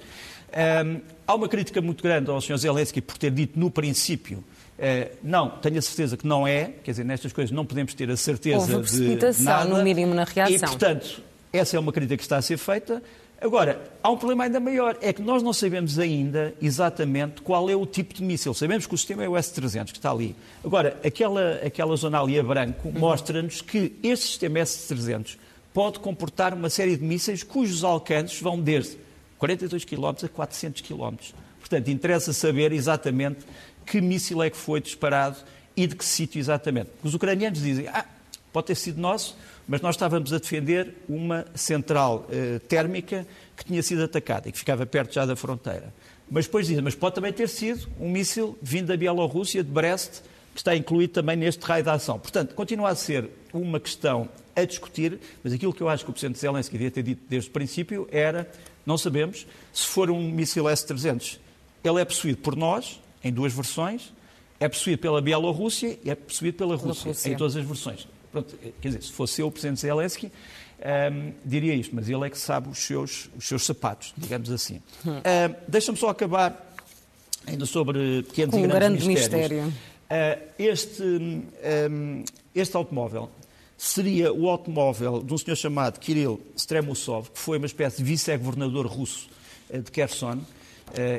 Um, 0.51 1.01
há 1.27 1.35
uma 1.35 1.49
crítica 1.49 1.81
muito 1.81 2.03
grande 2.03 2.29
ao 2.29 2.41
Sr. 2.41 2.59
Zelensky 2.59 3.01
por 3.01 3.17
ter 3.17 3.31
dito 3.31 3.59
no 3.59 3.71
princípio 3.71 4.45
Uh, 4.81 5.15
não, 5.23 5.51
tenho 5.51 5.79
a 5.79 5.83
certeza 5.83 6.17
que 6.17 6.27
não 6.27 6.49
é, 6.49 6.73
quer 6.83 6.93
dizer, 6.93 7.05
nestas 7.05 7.35
coisas 7.35 7.55
não 7.55 7.67
podemos 7.67 7.93
ter 7.93 8.11
a 8.11 8.17
certeza 8.17 8.57
Houve 8.57 8.79
precipitação, 8.79 9.33
de 9.33 9.45
nada. 9.45 9.69
no 9.69 9.85
mínimo, 9.85 10.15
na 10.15 10.25
reação. 10.25 10.57
E, 10.57 10.59
portanto, 10.59 11.23
essa 11.53 11.77
é 11.77 11.81
uma 11.81 11.93
crítica 11.93 12.17
que 12.17 12.23
está 12.23 12.39
a 12.39 12.43
ser 12.43 12.57
feita. 12.57 13.03
Agora, 13.39 13.79
há 14.03 14.11
um 14.11 14.17
problema 14.17 14.45
ainda 14.45 14.59
maior, 14.59 14.97
é 15.03 15.13
que 15.13 15.21
nós 15.21 15.43
não 15.43 15.53
sabemos 15.53 15.99
ainda 15.99 16.55
exatamente 16.63 17.43
qual 17.43 17.69
é 17.69 17.77
o 17.77 17.85
tipo 17.85 18.15
de 18.15 18.23
míssil. 18.23 18.55
Sabemos 18.55 18.87
que 18.87 18.95
o 18.95 18.99
sistema 18.99 19.23
é 19.23 19.29
o 19.29 19.37
S-300, 19.37 19.93
que 19.93 19.99
está 19.99 20.11
ali. 20.11 20.35
Agora, 20.65 20.99
aquela, 21.05 21.61
aquela 21.65 21.95
zona 21.97 22.19
ali 22.19 22.39
a 22.39 22.43
branco 22.43 22.91
mostra-nos 22.91 23.61
que 23.61 23.95
este 24.03 24.29
sistema 24.29 24.61
S-300 24.61 25.37
pode 25.75 25.99
comportar 25.99 26.55
uma 26.55 26.71
série 26.71 26.97
de 26.97 27.05
mísseis 27.05 27.43
cujos 27.43 27.85
alcances 27.85 28.41
vão 28.41 28.59
desde 28.59 28.97
42 29.39 29.85
km 29.85 30.25
a 30.25 30.29
400 30.29 30.81
km. 30.83 31.17
Portanto, 31.61 31.89
interessa 31.89 32.33
saber 32.33 32.73
exatamente 32.73 33.41
que 33.87 34.01
míssil 34.01 34.43
é 34.43 34.51
que 34.51 34.57
foi 34.57 34.81
disparado 34.81 35.37
e 35.77 35.87
de 35.87 35.97
que 35.97 36.05
sítio 36.05 36.39
exatamente. 36.39 36.91
Os 37.03 37.15
ucranianos 37.15 37.61
dizem, 37.61 37.89
ah, 37.89 38.05
pode 38.53 38.69
ter 38.69 38.75
sido 38.75 39.01
nosso, 39.01 39.37
mas 39.67 39.81
nós 39.81 39.95
estávamos 39.95 40.33
a 40.33 40.39
defender 40.39 40.95
uma 41.09 41.47
central 41.55 42.27
uh, 42.29 42.61
térmica 42.61 43.27
que 43.57 43.65
tinha 43.65 43.83
sido 43.83 44.03
atacada 44.03 44.49
e 44.49 44.53
que 44.53 44.59
ficava 44.59 44.85
perto 44.85 45.15
já 45.15 45.25
da 45.25 45.37
fronteira. 45.37 45.93
Mas 46.31 46.47
depois 46.47 46.67
dizem, 46.67 46.83
mas 46.83 46.95
pode 46.95 47.15
também 47.15 47.33
ter 47.33 47.49
sido 47.49 47.89
um 47.99 48.11
míssil 48.11 48.59
vindo 48.63 48.87
da 48.87 48.97
Bielorrússia, 48.97 49.63
de 49.63 49.71
Brest, 49.71 50.23
que 50.55 50.61
está 50.61 50.75
incluído 50.77 51.13
também 51.13 51.37
neste 51.37 51.65
raio 51.65 51.83
de 51.83 51.91
ação. 51.91 52.19
Portanto, 52.19 52.55
continua 52.55 52.91
a 52.91 52.95
ser 52.95 53.29
uma 53.53 53.81
questão 53.81 54.29
a 54.55 54.65
discutir, 54.65 55.19
mas 55.43 55.53
aquilo 55.53 55.73
que 55.73 55.83
eu 55.83 55.89
acho 55.89 56.05
que 56.05 56.11
o 56.11 56.13
Presidente 56.13 56.39
Zelensky 56.39 56.73
devia 56.73 56.91
ter 56.91 57.03
dito 57.03 57.23
desde 57.29 57.49
o 57.49 57.53
princípio 57.53 58.09
era, 58.11 58.51
não 58.85 58.99
sabemos, 58.99 59.47
se 59.73 59.87
for 59.87 60.11
um 60.11 60.31
míssil 60.31 60.69
S-300, 60.69 61.39
ele 61.83 62.01
é 62.01 62.05
possuído 62.05 62.39
por 62.39 62.57
nós, 62.57 63.01
em 63.23 63.33
duas 63.33 63.53
versões, 63.53 64.13
é 64.59 64.69
possuído 64.69 65.01
pela 65.01 65.21
Bielorrússia 65.21 65.99
e 66.05 66.11
é 66.11 66.15
possuído 66.15 66.59
pela 66.59 66.77
Rússia, 66.77 67.09
Rússia, 67.09 67.33
em 67.33 67.37
todas 67.37 67.57
as 67.57 67.65
versões. 67.65 68.07
Pronto, 68.31 68.57
quer 68.81 68.89
dizer, 68.89 69.03
se 69.03 69.13
fosse 69.13 69.41
eu 69.41 69.49
o 69.49 69.51
Presidente 69.51 69.81
Zelensky, 69.81 70.27
um, 70.27 70.31
ehm, 70.81 71.33
diria 71.45 71.75
isto, 71.75 71.95
mas 71.95 72.09
ele 72.09 72.27
é 72.27 72.31
que 72.31 72.39
sabe 72.39 72.69
os 72.69 72.79
seus, 72.79 73.29
os 73.37 73.47
seus 73.47 73.65
sapatos, 73.65 74.13
digamos 74.17 74.51
assim. 74.51 74.81
Hum. 75.05 75.19
Uh, 75.19 75.57
Deixa-me 75.67 75.99
só 75.99 76.11
acabar 76.11 76.75
ainda 77.47 77.67
sobre 77.67 78.23
pequenos 78.25 78.55
Com 78.55 78.65
e 78.65 78.67
grandes 78.67 79.05
grande 79.05 79.21
mistérios. 79.21 79.65
mistério. 79.65 79.91
Uh, 80.11 80.53
este, 80.59 81.03
um, 81.03 81.43
ehm, 81.63 82.25
este 82.55 82.77
automóvel 82.77 83.31
seria 83.79 84.33
o 84.33 84.49
automóvel 84.49 85.23
de 85.23 85.33
um 85.33 85.39
senhor 85.39 85.57
chamado 85.57 85.99
Kirill 85.99 86.41
Stremusov, 86.57 87.31
que 87.31 87.39
foi 87.39 87.57
uma 87.57 87.67
espécie 87.67 87.99
de 87.99 88.05
vice-governador 88.05 88.87
russo 88.87 89.29
uh, 89.71 89.81
de 89.81 89.91
Kherson, 89.91 90.39
eh, 90.39 90.60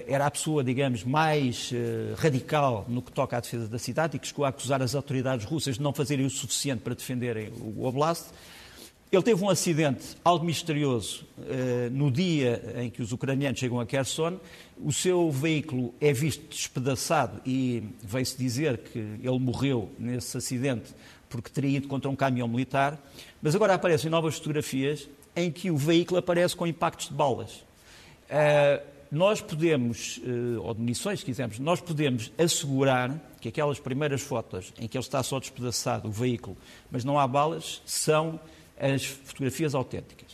era 0.08 0.26
a 0.26 0.32
pessoa, 0.32 0.64
digamos, 0.64 1.04
mais 1.04 1.72
eh, 1.74 2.14
radical 2.18 2.86
no 2.88 3.02
que 3.02 3.12
toca 3.12 3.38
à 3.38 3.40
defesa 3.40 3.68
da 3.68 3.80
cidade 3.80 4.18
e 4.18 4.20
que 4.20 4.28
chegou 4.28 4.44
a 4.44 4.50
acusar 4.50 4.82
as 4.82 4.96
autoridades 4.96 5.46
russas 5.46 5.76
de 5.76 5.82
não 5.82 5.94
fazerem 5.94 6.26
o 6.26 6.30
suficiente 6.30 6.82
para 6.82 6.94
defenderem 6.94 7.50
o 7.50 7.86
Oblast. 7.86 8.28
Ele 9.12 9.24
teve 9.24 9.44
um 9.44 9.50
acidente 9.50 10.16
algo 10.24 10.46
misterioso 10.46 11.26
eh, 11.50 11.90
no 11.92 12.10
dia 12.12 12.76
em 12.78 12.90
que 12.90 13.02
os 13.02 13.12
ucranianos 13.12 13.60
chegam 13.60 13.80
a 13.80 13.86
Kherson. 13.86 14.40
O 14.78 14.92
seu 14.92 15.30
veículo 15.32 15.94
é 16.00 16.14
visto 16.14 16.48
despedaçado 16.50 17.42
e 17.46 17.84
veio-se 18.02 18.38
dizer 18.38 18.78
que 18.78 19.00
ele 19.00 19.40
morreu 19.40 19.90
nesse 20.00 20.38
acidente 20.38 20.94
porque 21.30 21.50
teria 21.50 21.78
ido 21.78 21.88
contra 21.88 22.10
um 22.10 22.16
caminhão 22.16 22.48
militar. 22.48 22.98
Mas 23.42 23.56
agora 23.56 23.74
aparecem 23.74 24.10
novas 24.10 24.36
fotografias 24.36 25.08
em 25.36 25.52
que 25.52 25.72
o 25.72 25.78
veículo 25.78 26.20
aparece 26.20 26.56
com 26.56 26.68
impactos 26.68 27.08
de 27.08 27.14
balas 27.14 27.64
nós 29.12 29.42
podemos, 29.42 30.22
eh, 30.24 30.58
ou 30.60 30.74
de 30.74 30.80
munições, 30.80 31.20
se 31.20 31.26
quisermos, 31.26 31.60
nós 31.60 31.82
podemos 31.82 32.32
assegurar 32.38 33.14
que 33.42 33.50
aquelas 33.50 33.78
primeiras 33.78 34.22
fotos 34.22 34.74
em 34.80 34.88
que 34.88 34.98
ele 34.98 35.04
está 35.04 35.22
só 35.22 35.38
despedaçado, 35.38 36.08
o 36.08 36.12
veículo, 36.12 36.56
mas 36.90 37.04
não 37.04 37.20
há 37.20 37.28
balas, 37.28 37.82
são 37.86 38.40
as 38.80 39.04
fotografias 39.04 39.76
autênticas. 39.76 40.32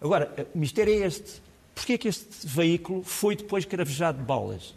Agora, 0.00 0.32
o 0.54 0.58
mistério 0.58 0.94
é 0.94 1.06
este. 1.06 1.42
Porquê 1.74 1.94
é 1.94 1.98
que 1.98 2.08
este 2.08 2.46
veículo 2.46 3.02
foi 3.02 3.34
depois 3.34 3.64
cravejado 3.64 4.18
de 4.18 4.24
balas? 4.24 4.74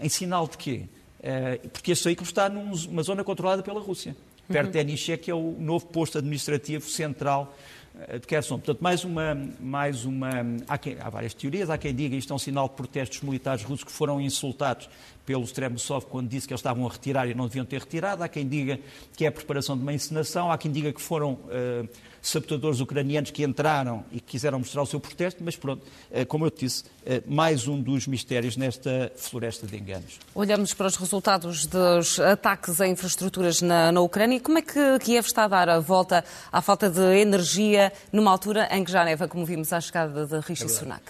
Em 0.00 0.08
sinal 0.08 0.48
de 0.48 0.56
quê? 0.56 0.84
Eh, 1.22 1.60
porque 1.70 1.92
este 1.92 2.04
veículo 2.04 2.26
está 2.26 2.48
numa 2.48 3.02
zona 3.02 3.22
controlada 3.22 3.62
pela 3.62 3.80
Rússia. 3.80 4.16
Perto 4.48 4.66
uhum. 4.66 4.72
de 4.72 4.78
Enichek, 4.78 5.24
que 5.24 5.30
é 5.30 5.34
o 5.34 5.56
novo 5.58 5.86
posto 5.86 6.18
administrativo 6.18 6.88
central 6.88 7.54
eh, 7.98 8.18
de 8.18 8.26
Kherson. 8.26 8.58
Portanto, 8.58 8.80
mais 8.80 9.04
uma. 9.04 9.34
Mais 9.60 10.04
uma 10.04 10.30
há, 10.68 10.78
quem, 10.78 10.96
há, 11.00 11.08
várias 11.10 11.34
teorias. 11.34 11.70
Há 11.70 11.78
quem 11.78 11.94
diga 11.94 12.16
isto 12.16 12.32
é 12.32 12.36
um 12.36 12.38
sinal 12.38 12.68
de 12.68 12.74
protestos 12.74 13.20
militares 13.20 13.62
russos 13.62 13.84
que 13.84 13.92
foram 13.92 14.20
insultados 14.20 14.88
pelo 15.24 15.44
Stremusov 15.44 16.06
quando 16.06 16.28
disse 16.28 16.46
que 16.46 16.52
eles 16.52 16.60
estavam 16.60 16.86
a 16.86 16.90
retirar 16.90 17.28
e 17.28 17.34
não 17.34 17.46
deviam 17.46 17.64
ter 17.64 17.80
retirado. 17.80 18.22
Há 18.22 18.28
quem 18.28 18.46
diga 18.46 18.78
que 19.16 19.24
é 19.24 19.28
a 19.28 19.32
preparação 19.32 19.76
de 19.76 19.82
uma 19.82 19.92
encenação. 19.92 20.50
Há 20.50 20.58
quem 20.58 20.70
diga 20.70 20.92
que 20.92 21.00
foram. 21.00 21.32
Uh, 21.32 21.88
sabotadores 22.22 22.80
ucranianos 22.80 23.30
que 23.30 23.42
entraram 23.42 24.04
e 24.12 24.20
que 24.20 24.32
quiseram 24.32 24.58
mostrar 24.58 24.82
o 24.82 24.86
seu 24.86 25.00
protesto, 25.00 25.42
mas 25.42 25.56
pronto, 25.56 25.86
uh, 26.10 26.26
como 26.26 26.46
eu 26.46 26.50
te 26.50 26.66
disse, 26.66 26.84
uh, 26.84 27.22
mais 27.26 27.66
um 27.66 27.80
dos 27.80 28.06
mistérios 28.06 28.56
nesta 28.56 29.10
floresta 29.16 29.66
de 29.66 29.76
enganos. 29.76 30.18
Olhamos 30.34 30.74
para 30.74 30.86
os 30.86 30.96
resultados 30.96 31.66
dos 31.66 32.20
ataques 32.20 32.80
a 32.80 32.86
infraestruturas 32.86 33.62
na, 33.62 33.90
na 33.90 34.00
Ucrânia. 34.00 34.40
Como 34.40 34.58
é 34.58 34.62
que 34.62 34.98
Kiev 35.00 35.26
está 35.26 35.44
a 35.44 35.48
dar 35.48 35.68
a 35.68 35.80
volta 35.80 36.24
à 36.52 36.60
falta 36.60 36.90
de 36.90 37.00
energia 37.00 37.92
numa 38.12 38.30
altura 38.30 38.68
em 38.70 38.84
que 38.84 38.92
já 38.92 39.04
neva, 39.04 39.26
como 39.26 39.44
vimos 39.44 39.72
à 39.72 39.80
chegada 39.80 40.26
de 40.26 40.40
Rishi 40.40 40.64
é 40.64 40.68
Sunak? 40.68 41.02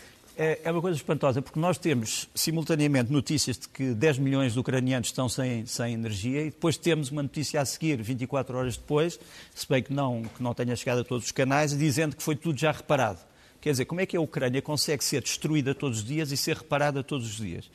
É, 0.43 0.59
é 0.65 0.73
uma 0.73 0.81
coisa 0.81 0.97
espantosa, 0.97 1.43
porque 1.43 1.61
nós 1.61 1.77
temos 1.77 2.27
simultaneamente 2.35 3.13
notícias 3.13 3.59
de 3.59 3.69
que 3.69 3.93
10 3.93 4.17
milhões 4.17 4.55
de 4.55 4.59
ucranianos 4.59 5.09
estão 5.09 5.29
sem, 5.29 5.67
sem 5.67 5.93
energia 5.93 6.41
e 6.41 6.45
depois 6.47 6.79
temos 6.79 7.11
uma 7.11 7.23
notícia 7.23 7.61
a 7.61 7.65
seguir, 7.67 8.01
24 8.01 8.57
horas 8.57 8.79
depois, 8.79 9.21
se 9.55 9.69
bem 9.69 9.83
que 9.83 9.93
não, 9.93 10.23
que 10.23 10.43
não 10.43 10.55
tenha 10.55 10.75
chegado 10.75 11.03
a 11.03 11.05
todos 11.05 11.27
os 11.27 11.31
canais, 11.31 11.77
dizendo 11.77 12.17
que 12.17 12.23
foi 12.23 12.35
tudo 12.37 12.59
já 12.59 12.73
reparado. 12.73 13.19
Quer 13.61 13.73
dizer, 13.73 13.85
como 13.85 14.01
é 14.01 14.07
que 14.07 14.17
a 14.17 14.21
Ucrânia 14.23 14.63
consegue 14.63 15.05
ser 15.05 15.21
destruída 15.21 15.75
todos 15.75 15.99
os 15.99 16.05
dias 16.07 16.33
e 16.33 16.39
ser 16.39 16.57
reparada 16.57 17.05
todos 17.05 17.27
os 17.27 17.37
dias? 17.37 17.71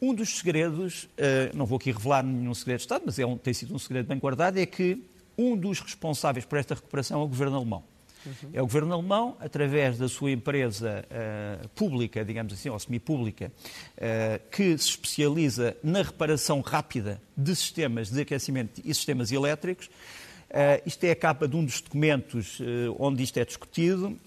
Um 0.00 0.14
dos 0.14 0.38
segredos, 0.38 1.06
eh, 1.18 1.50
não 1.52 1.66
vou 1.66 1.76
aqui 1.76 1.92
revelar 1.92 2.24
nenhum 2.24 2.54
segredo 2.54 2.78
de 2.78 2.84
Estado, 2.84 3.02
mas 3.04 3.18
é 3.18 3.26
um, 3.26 3.36
tem 3.36 3.52
sido 3.52 3.74
um 3.74 3.78
segredo 3.78 4.06
bem 4.06 4.18
guardado, 4.18 4.56
é 4.56 4.64
que 4.64 5.04
um 5.36 5.54
dos 5.54 5.80
responsáveis 5.80 6.46
por 6.46 6.58
esta 6.58 6.74
recuperação 6.74 7.20
é 7.20 7.24
o 7.24 7.28
governo 7.28 7.56
alemão. 7.56 7.84
Uhum. 8.24 8.50
É 8.52 8.60
o 8.60 8.66
governo 8.66 8.92
alemão, 8.92 9.36
através 9.40 9.96
da 9.98 10.08
sua 10.08 10.30
empresa 10.30 11.04
uh, 11.06 11.68
pública, 11.70 12.24
digamos 12.24 12.52
assim, 12.52 12.68
ou 12.68 12.78
semipública, 12.78 13.50
uh, 13.96 14.50
que 14.50 14.76
se 14.76 14.90
especializa 14.90 15.76
na 15.82 16.02
reparação 16.02 16.60
rápida 16.60 17.20
de 17.36 17.54
sistemas 17.56 18.10
de 18.10 18.20
aquecimento 18.20 18.80
e 18.84 18.94
sistemas 18.94 19.32
elétricos. 19.32 19.86
Uh, 19.86 20.82
isto 20.84 21.04
é 21.04 21.12
a 21.12 21.16
capa 21.16 21.48
de 21.48 21.56
um 21.56 21.64
dos 21.64 21.80
documentos 21.80 22.58
onde 22.98 23.22
isto 23.22 23.38
é 23.38 23.44
discutido. 23.44 24.18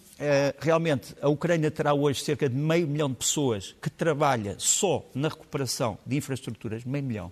realmente, 0.60 1.14
a 1.22 1.28
Ucrânia 1.28 1.70
terá 1.70 1.94
hoje 1.94 2.24
cerca 2.24 2.48
de 2.48 2.56
meio 2.56 2.88
milhão 2.88 3.10
de 3.10 3.16
pessoas 3.16 3.76
que 3.82 3.90
trabalha 3.90 4.56
só 4.58 5.06
na 5.14 5.28
recuperação 5.28 5.98
de 6.06 6.16
infraestruturas, 6.16 6.84
meio 6.86 7.04
milhão. 7.04 7.32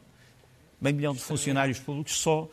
Meio 0.80 0.96
milhão 0.96 1.14
de 1.14 1.22
funcionários 1.22 1.80
públicos 1.80 2.20
só 2.20 2.50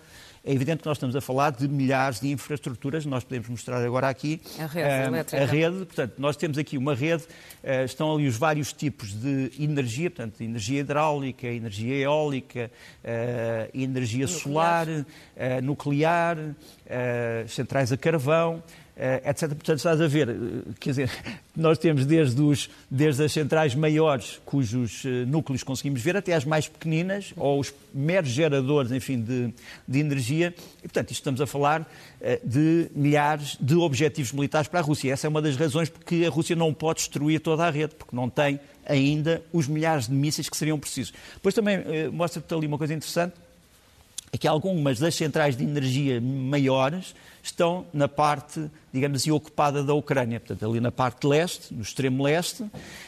é 0.48 0.52
evidente 0.54 0.80
que 0.80 0.86
nós 0.86 0.96
estamos 0.96 1.14
a 1.14 1.20
falar 1.20 1.50
de 1.50 1.68
milhares 1.68 2.20
de 2.20 2.30
infraestruturas, 2.30 3.04
nós 3.04 3.22
podemos 3.22 3.50
mostrar 3.50 3.84
agora 3.84 4.08
aqui 4.08 4.40
a 4.58 4.64
rede, 4.64 5.36
uh, 5.36 5.42
a 5.42 5.44
rede 5.44 5.76
portanto, 5.84 6.14
nós 6.16 6.36
temos 6.38 6.56
aqui 6.56 6.78
uma 6.78 6.94
rede, 6.94 7.24
uh, 7.24 7.84
estão 7.84 8.14
ali 8.14 8.26
os 8.26 8.38
vários 8.38 8.72
tipos 8.72 9.12
de 9.12 9.52
energia, 9.60 10.10
portanto, 10.10 10.40
energia 10.40 10.80
hidráulica, 10.80 11.46
energia 11.46 11.94
eólica, 11.96 12.70
uh, 13.04 13.78
energia 13.78 14.24
nuclear. 14.24 14.40
solar, 14.40 14.86
nuclear, 15.62 16.36
centrais 17.46 17.92
a 17.92 17.96
carvão, 17.98 18.62
eh, 18.87 18.87
etc. 18.98 19.48
Portanto, 19.50 19.76
estás 19.76 20.00
a 20.00 20.06
ver, 20.08 20.28
eh, 20.28 20.34
quer 20.80 20.90
dizer, 20.90 21.10
nós 21.56 21.78
temos 21.78 22.04
desde, 22.04 22.40
os, 22.42 22.68
desde 22.90 23.24
as 23.24 23.32
centrais 23.32 23.74
maiores, 23.74 24.40
cujos 24.44 25.04
eh, 25.04 25.24
núcleos 25.24 25.62
conseguimos 25.62 26.02
ver, 26.02 26.16
até 26.16 26.34
as 26.34 26.44
mais 26.44 26.66
pequeninas, 26.66 27.32
ou 27.36 27.60
os 27.60 27.72
meros 27.94 28.30
geradores, 28.30 28.90
enfim, 28.90 29.20
de, 29.20 29.54
de 29.86 29.98
energia. 30.00 30.52
E, 30.78 30.82
portanto, 30.82 31.10
isto 31.10 31.20
estamos 31.20 31.40
a 31.40 31.46
falar 31.46 31.88
de 32.42 32.90
milhares 32.96 33.56
de 33.60 33.76
objetivos 33.76 34.32
militares 34.32 34.66
para 34.66 34.80
a 34.80 34.82
Rússia. 34.82 35.12
Essa 35.12 35.26
é 35.26 35.30
uma 35.30 35.40
das 35.40 35.56
razões 35.56 35.88
porque 35.88 36.24
a 36.26 36.30
Rússia 36.30 36.56
não 36.56 36.74
pode 36.74 36.98
destruir 36.98 37.40
toda 37.40 37.64
a 37.64 37.70
rede, 37.70 37.94
porque 37.94 38.14
não 38.14 38.28
tem 38.28 38.58
ainda 38.84 39.40
os 39.52 39.68
milhares 39.68 40.08
de 40.08 40.14
mísseis 40.14 40.48
que 40.48 40.56
seriam 40.56 40.78
precisos. 40.80 41.12
Depois 41.34 41.54
também 41.54 41.78
mostra-te 42.12 42.52
ali 42.52 42.66
uma 42.66 42.76
coisa 42.76 42.92
interessante, 42.92 43.34
é 44.32 44.38
que 44.38 44.46
algumas 44.46 44.98
das 44.98 45.14
centrais 45.14 45.56
de 45.56 45.64
energia 45.64 46.20
maiores 46.20 47.14
estão 47.42 47.86
na 47.92 48.06
parte, 48.06 48.70
digamos 48.92 49.22
assim, 49.22 49.30
ocupada 49.30 49.82
da 49.82 49.94
Ucrânia, 49.94 50.38
portanto, 50.38 50.68
ali 50.68 50.80
na 50.80 50.92
parte 50.92 51.26
leste, 51.26 51.72
no 51.72 51.82
extremo 51.82 52.22
leste, 52.22 52.64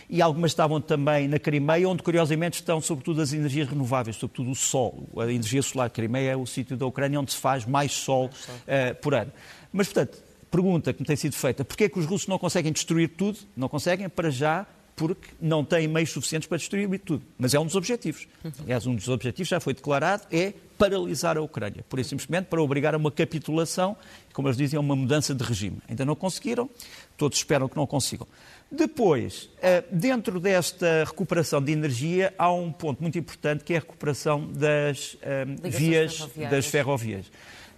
e 0.08 0.22
algumas 0.22 0.52
estavam 0.52 0.80
também 0.80 1.28
na 1.28 1.38
Crimeia, 1.38 1.88
onde 1.88 2.02
curiosamente 2.02 2.54
estão 2.54 2.80
sobretudo 2.80 3.20
as 3.20 3.32
energias 3.32 3.68
renováveis, 3.68 4.16
sobretudo 4.16 4.50
o 4.50 4.54
sol. 4.54 5.08
A 5.18 5.24
energia 5.24 5.62
solar 5.62 5.88
de 5.88 5.94
Crimeia 5.94 6.30
é 6.32 6.36
o 6.36 6.46
sítio 6.46 6.76
da 6.76 6.86
Ucrânia 6.86 7.20
onde 7.20 7.32
se 7.32 7.38
faz 7.38 7.66
mais 7.66 7.92
sol 7.92 8.26
uh, 8.26 8.94
por 9.02 9.14
ano. 9.14 9.32
Mas, 9.72 9.88
portanto, 9.88 10.18
pergunta 10.50 10.92
que 10.92 11.00
me 11.00 11.06
tem 11.06 11.16
sido 11.16 11.34
feita, 11.34 11.64
porquê 11.64 11.84
é 11.84 11.88
que 11.88 11.98
os 11.98 12.06
russos 12.06 12.26
não 12.26 12.38
conseguem 12.38 12.72
destruir 12.72 13.08
tudo? 13.10 13.38
Não 13.56 13.68
conseguem, 13.68 14.08
para 14.08 14.30
já, 14.30 14.66
porque 15.00 15.30
não 15.40 15.64
têm 15.64 15.88
meios 15.88 16.10
suficientes 16.10 16.46
para 16.46 16.58
destruir 16.58 16.86
tudo. 16.98 17.24
Mas 17.38 17.54
é 17.54 17.58
um 17.58 17.64
dos 17.64 17.74
objetivos. 17.74 18.28
Aliás, 18.62 18.86
um 18.86 18.94
dos 18.94 19.08
objetivos 19.08 19.48
já 19.48 19.58
foi 19.58 19.72
declarado, 19.72 20.24
é 20.30 20.52
paralisar 20.76 21.38
a 21.38 21.40
Ucrânia. 21.40 21.82
Por 21.88 22.04
simplesmente 22.04 22.48
para 22.48 22.60
obrigar 22.60 22.94
a 22.94 22.98
uma 22.98 23.10
capitulação, 23.10 23.96
como 24.34 24.48
eles 24.48 24.58
dizem, 24.58 24.76
a 24.76 24.80
uma 24.80 24.94
mudança 24.94 25.34
de 25.34 25.42
regime. 25.42 25.78
Ainda 25.88 26.04
não 26.04 26.14
conseguiram, 26.14 26.68
todos 27.16 27.38
esperam 27.38 27.66
que 27.66 27.76
não 27.76 27.86
consigam. 27.86 28.28
Depois, 28.70 29.48
eh, 29.62 29.82
dentro 29.90 30.38
desta 30.38 31.04
recuperação 31.06 31.62
de 31.62 31.72
energia, 31.72 32.34
há 32.36 32.52
um 32.52 32.70
ponto 32.70 33.00
muito 33.00 33.18
importante 33.18 33.64
que 33.64 33.72
é 33.72 33.78
a 33.78 33.80
recuperação 33.80 34.52
das 34.52 35.14
um, 35.14 35.66
eh, 35.66 35.70
vias 35.70 36.28
das 36.50 36.66
ferrovias. 36.66 37.24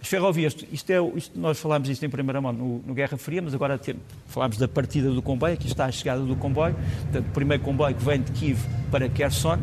As 0.03 0.09
ferrovias, 0.09 0.53
isto 0.69 0.91
é, 0.91 0.97
isto, 1.15 1.39
nós 1.39 1.57
falámos 1.57 1.87
isto 1.87 2.05
em 2.05 2.09
primeira 2.09 2.41
mão 2.41 2.51
no, 2.51 2.83
no 2.85 2.93
Guerra 2.93 3.15
Fria, 3.15 3.41
mas 3.41 3.53
agora 3.53 3.77
tem, 3.77 3.95
falámos 4.27 4.57
da 4.57 4.67
partida 4.67 5.09
do 5.09 5.21
comboio, 5.21 5.53
aqui 5.53 5.65
está 5.65 5.85
a 5.85 5.91
chegada 5.93 6.21
do 6.21 6.35
comboio, 6.35 6.75
portanto, 7.03 7.25
o 7.25 7.31
primeiro 7.31 7.63
comboio 7.63 7.95
que 7.95 8.03
vem 8.03 8.21
de 8.21 8.29
Kiev 8.33 8.59
para 8.91 9.07
Kherson, 9.07 9.57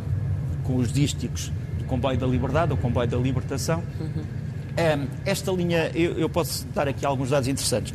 com 0.65 0.77
os 0.77 0.91
dísticos 0.91 1.53
do 1.79 1.85
comboio 1.85 2.17
da 2.17 2.27
liberdade, 2.27 2.73
ou 2.73 2.79
comboio 2.79 3.07
da 3.07 3.19
libertação. 3.19 3.85
Uhum. 4.01 4.23
Um, 4.23 5.09
esta 5.27 5.53
linha, 5.53 5.91
eu, 5.95 6.19
eu, 6.19 6.29
posso 6.31 6.67
dar 6.69 6.89
aqui 6.89 7.05
alguns 7.05 7.29
dados 7.29 7.47
interessantes. 7.47 7.93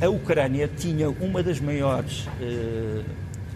A 0.00 0.08
Ucrânia 0.08 0.68
tinha 0.68 1.10
uma 1.10 1.42
das 1.42 1.58
maiores 1.58 2.24
uh, 2.40 3.04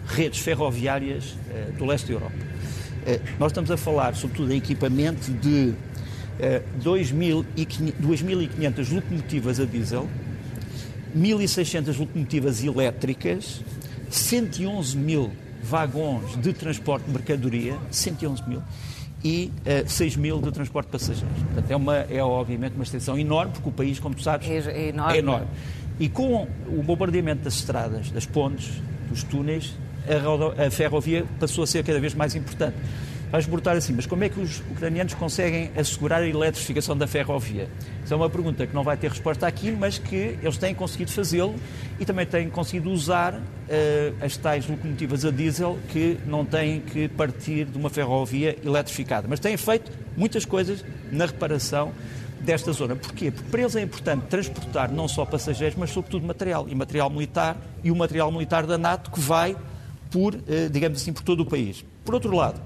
redes 0.07 0.41
ferroviárias 0.41 1.37
uh, 1.49 1.71
do 1.77 1.85
leste 1.85 2.07
da 2.07 2.13
Europa. 2.15 2.35
Uh, 2.35 3.21
nós 3.39 3.53
estamos 3.53 3.71
a 3.71 3.77
falar, 3.77 4.13
sobretudo, 4.13 4.51
em 4.51 4.57
equipamento 4.57 5.31
de 5.31 5.73
2.500 6.81 8.93
locomotivas 8.93 9.59
a 9.59 9.65
diesel, 9.65 10.07
1.600 11.15 11.97
locomotivas 11.97 12.63
elétricas, 12.63 13.61
111 14.09 14.97
mil 14.97 15.31
vagões 15.63 16.35
de 16.37 16.53
transporte 16.53 17.05
de 17.05 17.11
mercadoria, 17.11 17.77
111 17.89 18.47
mil, 18.47 18.61
e 19.23 19.51
uh, 19.65 19.89
6 19.89 20.17
mil 20.17 20.39
de 20.39 20.51
transporte 20.51 20.85
de 20.85 20.91
passageiros. 20.91 21.43
Portanto, 21.43 21.71
é, 21.71 21.75
uma, 21.75 21.95
é 21.95 22.23
obviamente 22.23 22.75
uma 22.75 22.83
extensão 22.83 23.17
enorme, 23.17 23.53
porque 23.53 23.69
o 23.69 23.71
país, 23.71 23.99
como 23.99 24.13
tu 24.13 24.21
sabes, 24.21 24.47
é, 24.47 24.57
é, 24.57 24.89
enorme. 24.89 25.15
é 25.15 25.19
enorme. 25.19 25.47
E 25.99 26.09
com 26.09 26.47
o 26.67 26.83
bombardeamento 26.83 27.43
das 27.43 27.55
estradas, 27.55 28.11
das 28.11 28.25
pontes, 28.25 28.69
dos 29.09 29.23
túneis, 29.23 29.73
a, 30.07 30.67
a 30.67 30.71
ferrovia 30.71 31.25
passou 31.39 31.63
a 31.63 31.67
ser 31.67 31.83
cada 31.83 31.99
vez 31.99 32.13
mais 32.13 32.35
importante. 32.35 32.75
Vais 33.31 33.45
perguntar 33.45 33.75
assim, 33.75 33.91
mas 33.93 34.05
como 34.05 34.23
é 34.23 34.29
que 34.29 34.39
os 34.39 34.59
ucranianos 34.71 35.13
conseguem 35.13 35.71
assegurar 35.75 36.21
a 36.21 36.27
eletrificação 36.27 36.95
da 36.95 37.07
ferrovia? 37.07 37.67
Isso 38.03 38.13
é 38.13 38.17
uma 38.17 38.29
pergunta 38.29 38.65
que 38.65 38.73
não 38.73 38.83
vai 38.83 38.95
ter 38.95 39.09
resposta 39.09 39.47
aqui, 39.47 39.71
mas 39.71 39.97
que 39.97 40.37
eles 40.41 40.57
têm 40.57 40.73
conseguido 40.73 41.11
fazê-lo 41.11 41.55
e 41.99 42.05
também 42.05 42.25
têm 42.25 42.49
conseguido 42.49 42.89
usar 42.91 43.33
uh, 43.33 43.41
as 44.21 44.37
tais 44.37 44.67
locomotivas 44.67 45.25
a 45.25 45.31
diesel 45.31 45.77
que 45.89 46.17
não 46.25 46.45
têm 46.45 46.81
que 46.81 47.07
partir 47.09 47.65
de 47.65 47.77
uma 47.77 47.89
ferrovia 47.89 48.57
eletrificada. 48.63 49.27
Mas 49.27 49.39
têm 49.39 49.57
feito 49.57 49.91
muitas 50.15 50.45
coisas 50.45 50.85
na 51.11 51.25
reparação 51.25 51.91
desta 52.39 52.71
zona. 52.71 52.95
Porquê? 52.95 53.31
Porque 53.31 53.49
para 53.49 53.61
eles 53.61 53.75
é 53.75 53.81
importante 53.81 54.27
transportar 54.27 54.91
não 54.91 55.07
só 55.07 55.25
passageiros, 55.25 55.75
mas 55.77 55.89
sobretudo 55.89 56.25
material, 56.25 56.67
e 56.69 56.75
material 56.75 57.09
militar, 57.09 57.57
e 57.83 57.91
o 57.91 57.95
material 57.95 58.31
militar 58.31 58.65
da 58.65 58.77
NATO 58.77 59.09
que 59.11 59.19
vai 59.19 59.57
por, 60.11 60.35
eh, 60.47 60.69
digamos 60.71 61.01
assim, 61.01 61.11
por 61.11 61.23
todo 61.23 61.41
o 61.41 61.45
país. 61.45 61.83
Por 62.05 62.13
outro 62.13 62.33
lado, 62.35 62.61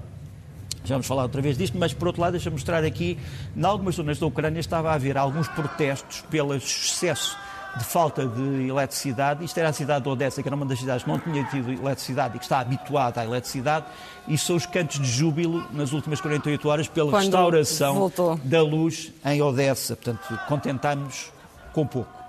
já 0.84 0.94
vamos 0.94 1.06
falar 1.06 1.24
outra 1.24 1.42
vez 1.42 1.56
disto, 1.56 1.76
mas 1.78 1.92
por 1.92 2.08
outro 2.08 2.22
lado, 2.22 2.32
deixa-me 2.32 2.54
mostrar 2.54 2.84
aqui, 2.84 3.18
em 3.56 3.64
algumas 3.64 3.94
zonas 3.94 4.18
da 4.18 4.26
Ucrânia 4.26 4.60
estava 4.60 4.90
a 4.90 4.94
haver 4.94 5.16
alguns 5.16 5.48
protestos 5.48 6.22
pelo 6.30 6.54
excesso 6.54 7.36
de 7.76 7.84
falta 7.84 8.26
de 8.26 8.68
eletricidade. 8.68 9.44
Isto 9.44 9.58
era 9.58 9.68
a 9.68 9.72
cidade 9.72 10.02
de 10.02 10.08
Odessa, 10.08 10.42
que 10.42 10.48
era 10.48 10.56
uma 10.56 10.66
das 10.66 10.78
cidades 10.78 11.04
que 11.04 11.08
não 11.08 11.18
tinha 11.18 11.44
tido 11.44 11.70
eletricidade 11.70 12.36
e 12.36 12.38
que 12.38 12.44
está 12.44 12.60
habituada 12.60 13.20
à 13.20 13.24
eletricidade. 13.24 13.86
E 14.26 14.36
são 14.36 14.56
os 14.56 14.66
cantos 14.66 14.98
de 14.98 15.08
júbilo 15.08 15.64
nas 15.72 15.92
últimas 15.92 16.20
48 16.20 16.68
horas 16.68 16.88
pela 16.88 17.10
Quando 17.10 17.22
restauração 17.22 17.94
voltou. 17.94 18.36
da 18.42 18.62
luz 18.62 19.12
em 19.24 19.40
Odessa. 19.40 19.94
Portanto, 19.94 20.40
contentámos 20.48 21.32
com 21.72 21.86
pouco. 21.86 22.20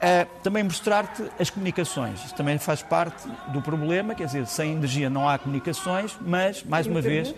Uh, 0.00 0.26
também 0.42 0.62
mostrar-te 0.62 1.22
as 1.38 1.50
comunicações. 1.50 2.24
Isto 2.24 2.34
também 2.34 2.56
faz 2.56 2.82
parte 2.82 3.28
do 3.48 3.60
problema, 3.60 4.14
quer 4.14 4.24
dizer, 4.24 4.46
sem 4.46 4.72
energia 4.72 5.10
não 5.10 5.28
há 5.28 5.36
comunicações, 5.36 6.16
mas, 6.22 6.64
mais 6.64 6.86
uma 6.86 7.02
vez, 7.02 7.34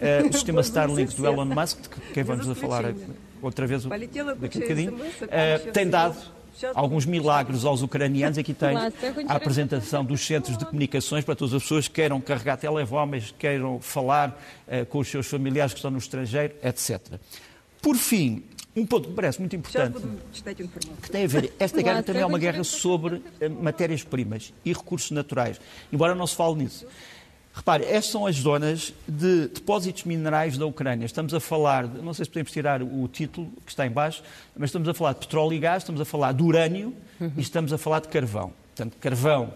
uh, 0.00 0.28
o 0.28 0.32
sistema 0.32 0.60
Starlink 0.60 1.14
do 1.14 1.26
Elon 1.26 1.44
Musk, 1.44 1.80
de 1.80 2.12
quem 2.12 2.22
vamos 2.22 2.48
a 2.48 2.54
falar 2.54 2.94
outra 3.42 3.66
vez 3.66 3.84
daqui 3.84 4.20
a 4.20 4.24
um 4.24 4.34
bocadinho, 4.34 4.94
uh, 4.94 5.72
tem 5.72 5.88
dado 5.88 6.16
alguns 6.74 7.04
milagres 7.04 7.64
aos 7.64 7.82
ucranianos. 7.82 8.38
Aqui 8.38 8.54
tem 8.54 8.76
a 8.76 9.34
apresentação 9.34 10.04
dos 10.04 10.24
centros 10.24 10.56
de 10.56 10.64
comunicações 10.64 11.24
para 11.24 11.36
todas 11.36 11.52
as 11.52 11.62
pessoas 11.62 11.86
que 11.86 11.94
queiram 11.94 12.20
carregar 12.20 12.56
telemóveis, 12.56 13.34
queiram 13.38 13.78
falar 13.80 14.40
com 14.88 14.98
os 14.98 15.08
seus 15.08 15.26
familiares 15.26 15.74
que 15.74 15.78
estão 15.78 15.90
no 15.90 15.98
estrangeiro, 15.98 16.54
etc. 16.62 17.18
Por 17.82 17.94
fim, 17.96 18.42
um 18.76 18.84
ponto 18.84 19.04
que 19.04 19.10
me 19.10 19.16
parece 19.16 19.40
muito 19.40 19.56
importante, 19.56 19.98
que 21.02 21.10
tem 21.10 21.24
a 21.24 21.26
ver, 21.26 21.50
esta 21.58 21.80
guerra 21.80 22.02
também 22.02 22.20
é 22.20 22.26
uma 22.26 22.38
guerra 22.38 22.62
sobre 22.62 23.22
eh, 23.40 23.48
matérias-primas 23.48 24.52
e 24.66 24.72
recursos 24.72 25.10
naturais, 25.10 25.58
embora 25.90 26.14
não 26.14 26.26
se 26.26 26.36
fale 26.36 26.56
nisso. 26.56 26.86
Repare, 27.56 27.84
estas 27.84 28.12
são 28.12 28.26
as 28.26 28.36
zonas 28.36 28.92
de 29.08 29.48
depósitos 29.48 30.04
minerais 30.04 30.58
da 30.58 30.66
Ucrânia. 30.66 31.06
Estamos 31.06 31.32
a 31.32 31.40
falar, 31.40 31.88
de, 31.88 32.02
não 32.02 32.12
sei 32.12 32.26
se 32.26 32.30
podemos 32.30 32.52
tirar 32.52 32.82
o 32.82 33.08
título 33.08 33.50
que 33.64 33.70
está 33.70 33.86
em 33.86 33.90
baixo, 33.90 34.22
mas 34.54 34.68
estamos 34.68 34.86
a 34.86 34.92
falar 34.92 35.14
de 35.14 35.20
petróleo 35.20 35.54
e 35.54 35.58
gás, 35.58 35.82
estamos 35.82 35.98
a 35.98 36.04
falar 36.04 36.32
de 36.32 36.42
urânio 36.42 36.92
e 37.34 37.40
estamos 37.40 37.72
a 37.72 37.78
falar 37.78 38.00
de 38.00 38.08
carvão. 38.08 38.52
Portanto, 38.74 38.98
carvão 39.00 39.54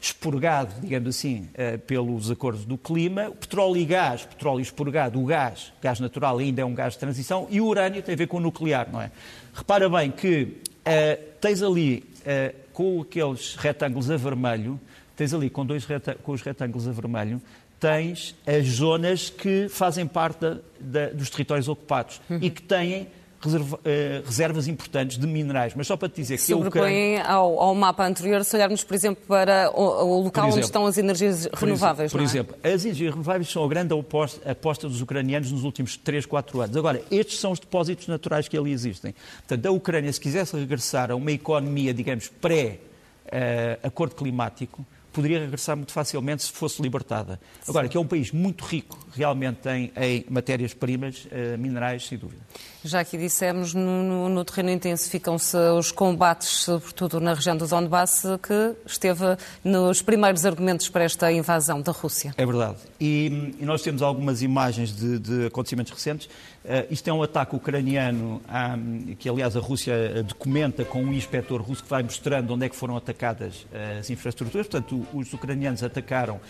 expurgado, 0.00 0.74
digamos 0.80 1.10
assim, 1.10 1.48
eh, 1.54 1.76
pelos 1.76 2.28
acordos 2.28 2.64
do 2.64 2.76
clima. 2.76 3.30
Petróleo 3.30 3.76
e 3.76 3.84
gás, 3.84 4.24
petróleo 4.24 4.60
expurgado, 4.60 5.22
o 5.22 5.24
gás, 5.24 5.72
gás 5.80 6.00
natural 6.00 6.38
ainda 6.38 6.62
é 6.62 6.64
um 6.64 6.74
gás 6.74 6.94
de 6.94 6.98
transição, 6.98 7.46
e 7.48 7.60
o 7.60 7.66
urânio 7.66 8.02
tem 8.02 8.14
a 8.14 8.18
ver 8.18 8.26
com 8.26 8.38
o 8.38 8.40
nuclear, 8.40 8.88
não 8.90 9.00
é? 9.00 9.12
Repara 9.54 9.88
bem 9.88 10.10
que 10.10 10.42
uh, 10.42 11.22
tens 11.40 11.62
ali, 11.62 12.04
uh, 12.22 12.52
com 12.72 13.00
aqueles 13.00 13.54
retângulos 13.54 14.10
a 14.10 14.16
vermelho, 14.16 14.80
tens 15.16 15.32
ali 15.34 15.50
com, 15.50 15.64
dois 15.64 15.86
com 16.22 16.32
os 16.32 16.42
retângulos 16.42 16.88
a 16.88 16.92
vermelho, 16.92 17.40
tens 17.78 18.36
as 18.46 18.66
zonas 18.66 19.28
que 19.28 19.68
fazem 19.68 20.06
parte 20.06 20.40
da, 20.40 20.58
da, 20.78 21.06
dos 21.08 21.30
territórios 21.30 21.68
ocupados 21.68 22.20
uhum. 22.30 22.38
e 22.40 22.48
que 22.48 22.62
têm 22.62 23.08
reserva, 23.42 23.76
uh, 23.76 24.24
reservas 24.24 24.68
importantes 24.68 25.18
de 25.18 25.26
minerais. 25.26 25.74
Mas 25.74 25.86
só 25.86 25.96
para 25.96 26.08
te 26.08 26.16
dizer 26.16 26.36
que 26.36 26.42
Sobrepõe 26.42 26.68
Ucrânia... 26.68 27.24
ao, 27.24 27.58
ao 27.58 27.74
mapa 27.74 28.06
anterior, 28.06 28.44
se 28.44 28.54
olharmos, 28.54 28.84
por 28.84 28.94
exemplo, 28.94 29.24
para 29.26 29.70
o, 29.74 29.82
o 29.82 30.22
local 30.22 30.44
exemplo, 30.44 30.56
onde 30.58 30.64
estão 30.64 30.86
as 30.86 30.96
energias 30.96 31.48
renováveis. 31.52 32.12
Por, 32.12 32.20
é? 32.20 32.24
exemplo, 32.24 32.56
as 32.62 32.84
energias 32.84 33.10
renováveis 33.10 33.50
são 33.50 33.64
a 33.64 33.68
grande 33.68 33.98
aposta, 33.98 34.50
aposta 34.50 34.88
dos 34.88 35.00
ucranianos 35.00 35.50
nos 35.50 35.64
últimos 35.64 35.96
3, 35.96 36.24
4 36.24 36.60
anos. 36.60 36.76
Agora, 36.76 37.02
estes 37.10 37.40
são 37.40 37.50
os 37.50 37.58
depósitos 37.58 38.06
naturais 38.06 38.46
que 38.46 38.56
ali 38.56 38.70
existem. 38.72 39.14
Portanto, 39.38 39.66
a 39.66 39.70
Ucrânia, 39.72 40.12
se 40.12 40.20
quisesse 40.20 40.56
regressar 40.56 41.10
a 41.10 41.16
uma 41.16 41.32
economia, 41.32 41.92
digamos, 41.92 42.28
pré-acordo 42.28 44.12
uh, 44.12 44.16
climático, 44.16 44.86
poderia 45.12 45.40
regressar 45.40 45.76
muito 45.76 45.92
facilmente 45.92 46.42
se 46.44 46.52
fosse 46.52 46.80
libertada. 46.82 47.40
Agora, 47.68 47.88
que 47.88 47.96
é 47.96 48.00
um 48.00 48.06
país 48.06 48.32
muito 48.32 48.64
rico 48.64 48.98
realmente 49.14 49.68
em, 49.68 49.92
em 49.96 50.24
matérias-primas, 50.28 51.26
uh, 51.26 51.58
minerais, 51.58 52.06
sem 52.06 52.18
dúvida. 52.18 52.40
Já 52.84 53.00
aqui 53.00 53.16
dissemos, 53.16 53.74
no, 53.74 54.02
no, 54.02 54.28
no 54.28 54.44
terreno 54.44 54.70
intensificam-se 54.70 55.56
os 55.56 55.92
combates, 55.92 56.48
sobretudo 56.48 57.20
na 57.20 57.32
região 57.32 57.56
do 57.56 57.66
Donbass, 57.66 58.24
que 58.42 58.74
esteve 58.84 59.36
nos 59.62 60.02
primeiros 60.02 60.44
argumentos 60.44 60.88
para 60.88 61.04
esta 61.04 61.30
invasão 61.30 61.80
da 61.80 61.92
Rússia. 61.92 62.34
É 62.36 62.44
verdade. 62.44 62.78
E, 63.00 63.54
e 63.60 63.64
nós 63.64 63.82
temos 63.82 64.02
algumas 64.02 64.42
imagens 64.42 64.94
de, 64.94 65.18
de 65.18 65.46
acontecimentos 65.46 65.92
recentes. 65.92 66.28
Uh, 66.64 66.92
isto 66.92 67.08
é 67.08 67.12
um 67.12 67.22
ataque 67.22 67.56
ucraniano, 67.56 68.40
um, 68.48 69.14
que 69.16 69.28
aliás 69.28 69.56
a 69.56 69.60
Rússia 69.60 69.92
eh, 69.92 70.22
documenta 70.22 70.84
com 70.84 71.02
um 71.02 71.12
inspetor 71.12 71.60
russo 71.60 71.82
que 71.82 71.90
vai 71.90 72.04
mostrando 72.04 72.54
onde 72.54 72.66
é 72.66 72.68
que 72.68 72.76
foram 72.76 72.96
atacadas 72.96 73.62
uh, 73.72 73.98
as 73.98 74.08
infraestruturas. 74.10 74.68
Portanto, 74.68 75.04
os 75.12 75.32
ucranianos 75.32 75.82
atacaram 75.82 76.36
uh, 76.36 76.40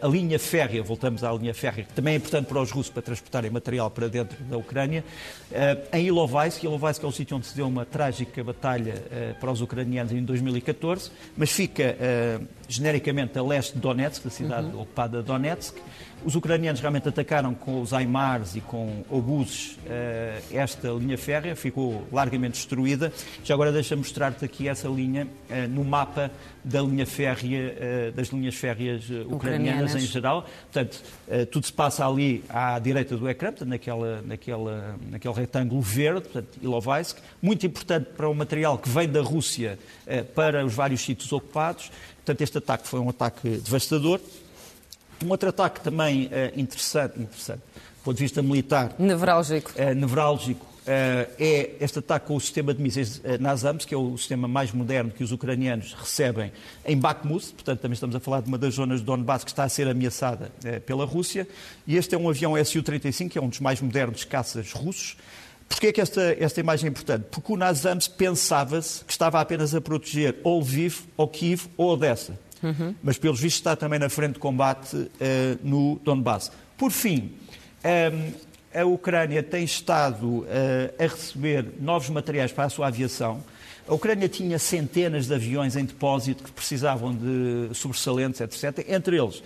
a 0.00 0.06
linha 0.06 0.38
férrea, 0.38 0.80
voltamos 0.80 1.24
à 1.24 1.32
linha 1.32 1.52
férrea, 1.52 1.84
que 1.84 1.92
também 1.92 2.14
é 2.14 2.16
importante 2.18 2.46
para 2.46 2.60
os 2.60 2.70
russos 2.70 2.92
para 2.92 3.02
transportarem 3.02 3.50
material 3.50 3.90
para 3.90 4.08
dentro 4.08 4.42
da 4.44 4.56
Ucrânia. 4.56 5.04
Em 5.92 6.06
Ilovaisk, 6.06 6.62
Ilovaisk 6.62 7.02
é 7.02 7.06
o 7.06 7.12
sítio 7.12 7.36
onde 7.36 7.46
se 7.46 7.56
deu 7.56 7.66
uma 7.66 7.84
trágica 7.84 8.44
batalha 8.44 8.94
para 9.40 9.50
os 9.50 9.60
ucranianos 9.60 10.12
em 10.12 10.22
2014, 10.22 11.10
mas 11.36 11.50
fica 11.50 11.96
genericamente 12.68 13.38
a 13.38 13.42
leste 13.42 13.74
de 13.74 13.80
Donetsk, 13.80 14.26
a 14.26 14.30
cidade 14.30 14.66
uhum. 14.68 14.82
ocupada 14.82 15.18
de 15.18 15.24
Donetsk. 15.24 15.76
Os 16.24 16.34
ucranianos 16.34 16.80
realmente 16.80 17.08
atacaram 17.08 17.54
com 17.54 17.80
os 17.80 17.92
Aimars 17.92 18.56
e 18.56 18.60
com 18.60 19.04
obuses 19.08 19.78
eh, 19.86 20.40
esta 20.50 20.88
linha 20.88 21.16
férrea, 21.16 21.54
ficou 21.54 22.06
largamente 22.12 22.54
destruída. 22.54 23.12
Já 23.44 23.54
agora 23.54 23.70
deixa 23.70 23.94
mostrar-te 23.94 24.44
aqui 24.44 24.68
essa 24.68 24.88
linha 24.88 25.28
eh, 25.48 25.66
no 25.68 25.84
mapa 25.84 26.30
da 26.64 26.82
linha 26.82 27.06
férrea, 27.06 27.76
eh, 27.78 28.12
das 28.14 28.28
linhas 28.28 28.56
férreas 28.56 29.04
ucranianas, 29.04 29.32
ucranianas, 29.32 29.94
em 29.94 30.00
geral. 30.00 30.46
Portanto, 30.72 31.02
tudo 31.50 31.66
se 31.66 31.72
passa 31.72 32.06
ali 32.06 32.44
à 32.48 32.78
direita 32.78 33.16
do 33.16 33.28
ecrã, 33.28 33.52
naquela, 33.64 34.20
naquela, 34.22 34.96
naquele 35.10 35.34
retângulo 35.34 35.80
verde, 35.80 36.22
portanto, 36.22 36.58
Ilovaisk. 36.60 37.18
Muito 37.40 37.64
importante 37.64 38.06
para 38.16 38.28
o 38.28 38.34
material 38.34 38.76
que 38.76 38.88
vem 38.88 39.08
da 39.08 39.22
Rússia 39.22 39.78
para 40.34 40.64
os 40.64 40.74
vários 40.74 41.00
sítios 41.00 41.32
ocupados. 41.32 41.90
Portanto, 42.16 42.40
este 42.42 42.58
ataque 42.58 42.88
foi 42.88 43.00
um 43.00 43.08
ataque 43.08 43.48
devastador. 43.48 44.20
Um 45.24 45.30
outro 45.30 45.48
ataque 45.48 45.80
também 45.80 46.26
uh, 46.26 46.30
interessante, 46.58 47.20
interessante, 47.20 47.58
do 47.58 48.04
ponto 48.04 48.16
de 48.16 48.22
vista 48.22 48.42
militar. 48.42 48.94
Nevrálgico. 48.98 49.72
Uh, 49.72 49.94
nevrálgico. 49.94 50.64
Uh, 50.64 51.28
é 51.38 51.74
este 51.80 51.98
ataque 51.98 52.26
com 52.28 52.36
o 52.36 52.40
sistema 52.40 52.72
de 52.72 52.80
mísseis 52.80 53.20
NASAMS, 53.40 53.84
que 53.84 53.94
é 53.94 53.96
o 53.96 54.16
sistema 54.16 54.48
mais 54.48 54.72
moderno 54.72 55.10
que 55.10 55.22
os 55.22 55.32
ucranianos 55.32 55.92
recebem 55.92 56.50
em 56.86 56.96
Bakhmut, 56.96 57.52
portanto 57.52 57.80
também 57.80 57.92
estamos 57.92 58.16
a 58.16 58.20
falar 58.20 58.40
de 58.40 58.48
uma 58.48 58.56
das 58.56 58.74
zonas 58.74 59.00
de 59.00 59.04
Donbass 59.04 59.44
que 59.44 59.50
está 59.50 59.64
a 59.64 59.68
ser 59.68 59.86
ameaçada 59.86 60.50
pela 60.86 61.04
Rússia, 61.04 61.46
e 61.86 61.96
este 61.96 62.14
é 62.14 62.18
um 62.18 62.26
avião 62.26 62.52
Su-35, 62.64 63.28
que 63.28 63.38
é 63.38 63.42
um 63.42 63.48
dos 63.48 63.60
mais 63.60 63.82
modernos 63.82 64.24
caças 64.24 64.72
russos. 64.72 65.18
Porquê 65.68 65.88
é 65.88 65.92
que 65.92 66.00
esta, 66.00 66.34
esta 66.40 66.58
imagem 66.60 66.86
é 66.86 66.90
importante? 66.90 67.26
Porque 67.30 67.52
o 67.52 67.56
NASAMS 67.56 68.08
pensava-se 68.08 69.04
que 69.04 69.12
estava 69.12 69.38
apenas 69.38 69.74
a 69.74 69.80
proteger 69.82 70.36
ou 70.42 70.60
Lviv, 70.60 71.00
ou 71.16 71.28
Kiev, 71.28 71.66
ou 71.76 71.92
Odessa. 71.92 72.38
Uhum. 72.62 72.94
Mas, 73.02 73.18
pelos 73.18 73.40
vistos, 73.40 73.60
está 73.60 73.76
também 73.76 73.98
na 73.98 74.08
frente 74.08 74.34
de 74.34 74.38
combate 74.38 74.96
uh, 74.96 75.08
no 75.62 76.00
Donbass. 76.04 76.50
Por 76.76 76.90
fim, 76.90 77.32
um, 77.84 77.88
ehm, 77.88 78.32
a 78.74 78.84
Ucrânia 78.84 79.42
tem 79.42 79.64
estado 79.64 80.40
uh, 80.40 80.46
a 80.98 81.02
receber 81.02 81.66
novos 81.80 82.10
materiais 82.10 82.52
para 82.52 82.64
a 82.64 82.68
sua 82.68 82.88
aviação. 82.88 83.42
A 83.88 83.94
Ucrânia 83.94 84.28
tinha 84.28 84.58
centenas 84.58 85.26
de 85.26 85.34
aviões 85.34 85.74
em 85.74 85.84
depósito 85.84 86.44
que 86.44 86.52
precisavam 86.52 87.14
de 87.14 87.74
sobressalentes, 87.74 88.40
etc. 88.40 88.84
Entre 88.88 89.16
eles, 89.16 89.42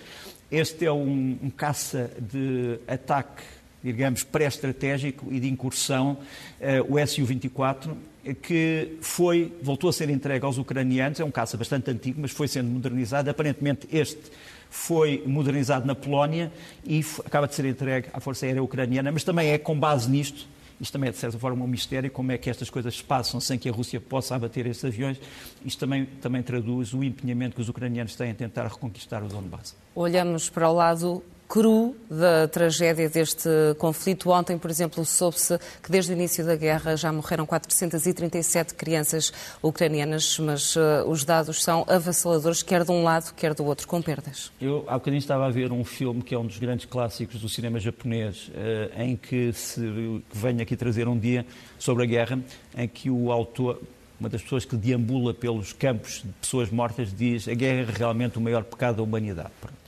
este 0.51 0.85
é 0.85 0.91
um, 0.91 1.37
um 1.41 1.49
caça 1.49 2.11
de 2.19 2.77
ataque, 2.87 3.43
digamos, 3.83 4.23
pré-estratégico 4.23 5.27
e 5.31 5.39
de 5.39 5.49
incursão, 5.49 6.17
uh, 6.61 6.93
o 6.93 7.05
Su-24, 7.05 7.95
que 8.41 8.97
foi, 9.01 9.53
voltou 9.61 9.89
a 9.89 9.93
ser 9.93 10.09
entregue 10.09 10.45
aos 10.45 10.57
ucranianos, 10.57 11.19
é 11.19 11.25
um 11.25 11.31
caça 11.31 11.57
bastante 11.57 11.91
antigo, 11.91 12.21
mas 12.21 12.31
foi 12.31 12.47
sendo 12.47 12.69
modernizado. 12.69 13.29
Aparentemente 13.29 13.87
este 13.91 14.21
foi 14.69 15.21
modernizado 15.25 15.85
na 15.85 15.93
Polónia 15.93 16.51
e 16.85 17.05
acaba 17.25 17.47
de 17.47 17.55
ser 17.55 17.65
entregue 17.65 18.07
à 18.13 18.19
Força 18.19 18.45
Aérea 18.45 18.63
Ucraniana, 18.63 19.11
mas 19.11 19.23
também 19.23 19.49
é 19.49 19.57
com 19.57 19.77
base 19.77 20.09
nisto, 20.09 20.47
isto 20.81 20.91
também 20.91 21.09
é 21.09 21.11
de 21.11 21.17
certa 21.17 21.37
forma 21.37 21.63
um 21.63 21.67
mistério, 21.67 22.09
como 22.09 22.31
é 22.31 22.37
que 22.37 22.49
estas 22.49 22.69
coisas 22.69 23.01
passam 23.01 23.39
sem 23.39 23.59
que 23.59 23.69
a 23.69 23.71
Rússia 23.71 24.01
possa 24.01 24.35
abater 24.35 24.65
estes 24.65 24.83
aviões. 24.83 25.17
Isto 25.63 25.79
também, 25.79 26.05
também 26.21 26.41
traduz 26.41 26.93
o 26.93 27.03
empenhamento 27.03 27.55
que 27.55 27.61
os 27.61 27.69
ucranianos 27.69 28.15
têm 28.15 28.31
em 28.31 28.33
tentar 28.33 28.67
reconquistar 28.67 29.23
o 29.23 29.27
Donbass. 29.27 29.75
Olhamos 29.95 30.49
para 30.49 30.69
o 30.69 30.73
lado 30.73 31.23
cru 31.53 31.95
da 32.09 32.47
tragédia 32.47 33.07
deste 33.07 33.47
conflito. 33.77 34.31
Ontem, 34.31 34.57
por 34.57 34.71
exemplo, 34.71 35.05
soube-se 35.05 35.59
que 35.83 35.91
desde 35.91 36.11
o 36.11 36.13
início 36.13 36.43
da 36.43 36.55
guerra 36.55 36.97
já 36.97 37.13
morreram 37.13 37.45
437 37.45 38.73
crianças 38.73 39.31
ucranianas, 39.61 40.39
mas 40.39 40.75
uh, 40.75 41.07
os 41.07 41.23
dados 41.23 41.63
são 41.63 41.85
avassaladores, 41.87 42.63
quer 42.63 42.83
de 42.83 42.91
um 42.91 43.03
lado, 43.03 43.31
quer 43.35 43.53
do 43.53 43.63
outro, 43.65 43.87
com 43.87 44.01
perdas. 44.01 44.51
Eu 44.59 44.83
há 44.87 44.93
bocadinho 44.93 45.19
estava 45.19 45.45
a 45.45 45.51
ver 45.51 45.71
um 45.71 45.83
filme 45.83 46.23
que 46.23 46.33
é 46.33 46.39
um 46.39 46.47
dos 46.47 46.57
grandes 46.57 46.87
clássicos 46.87 47.39
do 47.39 47.47
cinema 47.47 47.79
japonês, 47.79 48.47
uh, 48.47 48.99
em 48.99 49.15
que 49.15 49.53
se 49.53 49.79
que 49.79 50.23
venho 50.35 50.59
aqui 50.59 50.75
trazer 50.75 51.07
um 51.07 51.19
dia 51.19 51.45
sobre 51.77 52.01
a 52.01 52.07
guerra, 52.07 52.39
em 52.75 52.87
que 52.87 53.11
o 53.11 53.31
autor, 53.31 53.79
uma 54.19 54.27
das 54.27 54.41
pessoas 54.41 54.65
que 54.65 54.75
deambula 54.75 55.35
pelos 55.35 55.71
campos 55.71 56.23
de 56.25 56.31
pessoas 56.41 56.71
mortas 56.71 57.13
diz 57.15 57.47
a 57.47 57.53
guerra 57.53 57.91
é 57.91 57.95
realmente 57.95 58.39
o 58.39 58.41
maior 58.41 58.63
pecado 58.63 58.95
da 58.95 59.03
humanidade. 59.03 59.51
Pronto. 59.61 59.82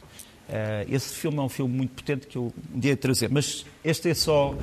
Uh, 0.48 0.94
esse 0.94 1.16
filme 1.16 1.38
é 1.40 1.42
um 1.42 1.50
filme 1.50 1.76
muito 1.76 1.92
potente 1.92 2.28
que 2.28 2.38
eu 2.38 2.54
um 2.74 2.80
dia 2.80 2.96
trazer, 2.96 3.30
mas 3.32 3.66
este 3.84 4.10
é 4.10 4.14
só 4.14 4.56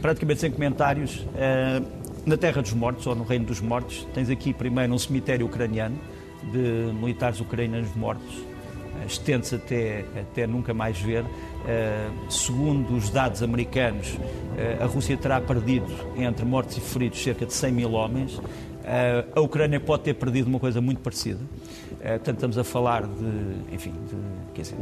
praticamente 0.00 0.40
sem 0.40 0.50
comentários. 0.50 1.16
Uh, 1.16 2.06
na 2.24 2.36
Terra 2.36 2.60
dos 2.60 2.72
Mortos, 2.72 3.06
ou 3.06 3.14
no 3.14 3.22
Reino 3.22 3.44
dos 3.44 3.60
Mortos, 3.60 4.06
tens 4.12 4.28
aqui 4.30 4.52
primeiro 4.52 4.92
um 4.92 4.98
cemitério 4.98 5.46
ucraniano 5.46 5.96
de 6.50 6.92
militares 6.92 7.40
ucranianos 7.40 7.94
mortos, 7.94 8.42
estende-se 9.06 9.54
até, 9.54 10.04
até 10.20 10.44
nunca 10.46 10.74
mais 10.74 10.98
ver. 11.00 11.24
Segundo 12.28 12.96
os 12.96 13.10
dados 13.10 13.44
americanos, 13.44 14.18
a 14.80 14.86
Rússia 14.86 15.16
terá 15.16 15.40
perdido, 15.40 15.86
entre 16.16 16.44
mortos 16.44 16.76
e 16.76 16.80
feridos, 16.80 17.22
cerca 17.22 17.46
de 17.46 17.52
100 17.52 17.72
mil 17.72 17.92
homens. 17.92 18.40
A 19.34 19.40
Ucrânia 19.40 19.78
pode 19.78 20.02
ter 20.02 20.14
perdido 20.14 20.48
uma 20.48 20.58
coisa 20.58 20.80
muito 20.80 21.00
parecida. 21.00 21.40
Uh, 22.06 22.10
portanto, 22.10 22.36
estamos 22.36 22.56
a 22.56 22.62
falar 22.62 23.02
de, 23.02 23.74
enfim, 23.74 23.90
de, 23.90 24.54
quer 24.54 24.62
dizer, 24.62 24.76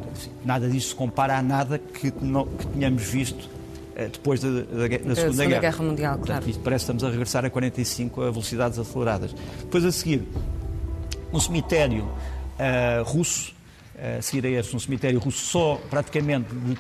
nada 0.45 0.69
disso 0.69 0.91
se 0.91 0.95
compara 0.95 1.39
a 1.39 1.43
nada 1.43 1.79
que, 1.79 2.13
não, 2.21 2.45
que 2.45 2.67
tínhamos 2.67 3.03
visto 3.03 3.49
uh, 3.97 4.09
depois 4.13 4.43
da, 4.43 4.51
da, 4.51 4.59
da 4.59 4.67
Segunda, 4.67 5.15
Segunda 5.15 5.47
Guerra. 5.47 5.61
Guerra 5.63 5.85
Mundial, 5.85 6.19
portanto, 6.19 6.37
claro. 6.37 6.51
Isto 6.51 6.63
parece 6.63 6.85
que 6.85 6.93
estamos 6.93 7.05
a 7.05 7.09
regressar 7.09 7.45
a 7.47 7.51
45 7.51 8.21
a 8.21 8.31
velocidades 8.31 8.79
aceleradas. 8.79 9.35
Depois 9.61 9.87
a 9.87 9.93
seguir, 9.93 10.29
um 11.33 11.41
cemitério 11.41 12.07
russo 13.07 13.54
a 14.19 14.21
seguir 14.21 14.47
a 14.47 14.51
este, 14.51 14.77
um 14.77 14.79
cemitério 14.79 15.19
russo 15.19 15.47
só 15.47 15.81
praticamente 15.89 16.55
de 16.55 16.75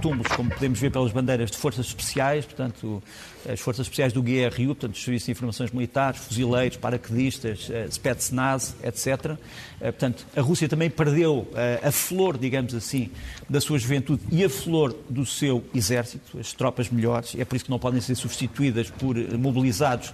túmulos, 0.00 0.26
como 0.34 0.50
podemos 0.50 0.80
ver 0.80 0.90
pelas 0.90 1.12
bandeiras 1.12 1.50
de 1.50 1.56
forças 1.56 1.86
especiais, 1.86 2.44
portanto, 2.44 3.02
as 3.48 3.60
forças 3.60 3.86
especiais 3.86 4.12
do 4.12 4.22
GRU, 4.22 4.66
portanto, 4.66 4.94
os 4.94 5.02
serviços 5.02 5.26
de 5.26 5.32
informações 5.32 5.70
militares, 5.70 6.20
fuzileiros, 6.20 6.76
paraquedistas, 6.76 7.68
eh, 7.70 7.86
Spetsnaz, 7.90 8.74
etc. 8.82 9.36
Eh, 9.80 9.92
portanto, 9.92 10.26
a 10.36 10.40
Rússia 10.40 10.68
também 10.68 10.90
perdeu 10.90 11.48
eh, 11.54 11.80
a 11.82 11.92
flor, 11.92 12.36
digamos 12.36 12.74
assim, 12.74 13.10
da 13.48 13.60
sua 13.60 13.78
juventude 13.78 14.22
e 14.30 14.44
a 14.44 14.50
flor 14.50 14.96
do 15.08 15.24
seu 15.24 15.64
exército, 15.72 16.38
as 16.38 16.52
tropas 16.52 16.90
melhores, 16.90 17.34
é 17.38 17.44
por 17.44 17.54
isso 17.54 17.66
que 17.66 17.70
não 17.70 17.78
podem 17.78 18.00
ser 18.00 18.16
substituídas 18.16 18.90
por 18.90 19.16
mobilizados 19.38 20.12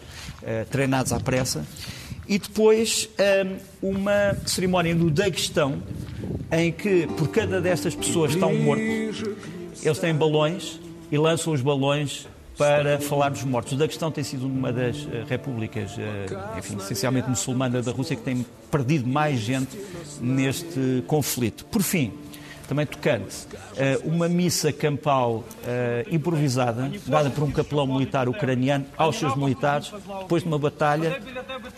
treinados 0.71 1.13
à 1.13 1.19
pressa. 1.19 1.65
E 2.27 2.39
depois 2.39 3.09
uma 3.83 4.35
cerimónia 4.47 4.95
no 4.95 5.11
Daguestão, 5.11 5.83
em 6.51 6.73
que 6.73 7.07
por 7.19 7.29
cada 7.29 7.61
destas 7.61 7.95
pessoas 7.95 8.31
que 8.31 8.37
estão 8.37 8.55
mortos, 8.55 9.23
eles 9.83 9.99
têm 9.99 10.15
balões 10.15 10.81
e 11.11 11.19
lançam 11.19 11.53
os 11.53 11.61
balões 11.61 12.27
para 12.57 13.01
falar 13.01 13.31
dos 13.31 13.43
mortos. 13.45 13.73
O 13.73 13.77
Daguestão 13.77 14.11
tem 14.11 14.23
sido 14.23 14.47
uma 14.47 14.73
das 14.73 14.97
uh, 15.03 15.25
repúblicas, 15.29 15.93
uh, 15.97 16.59
enfim, 16.59 16.77
essencialmente 16.77 17.29
muçulmana 17.29 17.83
da 17.83 17.91
Rússia, 17.91 18.17
que 18.17 18.23
tem 18.23 18.47
perdido 18.71 19.09
mais 19.09 19.41
gente 19.41 19.77
neste 20.21 21.03
conflito. 21.07 21.65
Por 21.67 21.83
fim, 21.83 22.13
também 22.69 22.87
tocante, 22.87 23.47
uma 24.05 24.29
missa 24.29 24.73
campal 24.73 25.45
improvisada, 26.11 26.91
dada 27.07 27.31
por 27.31 27.45
um 27.45 27.51
capelão 27.51 27.87
militar 27.87 28.29
ucraniano 28.29 28.87
aos 28.97 29.17
seus 29.17 29.37
militares, 29.37 29.93
depois 30.21 30.43
de 30.43 30.49
uma 30.49 30.59
batalha 30.59 31.21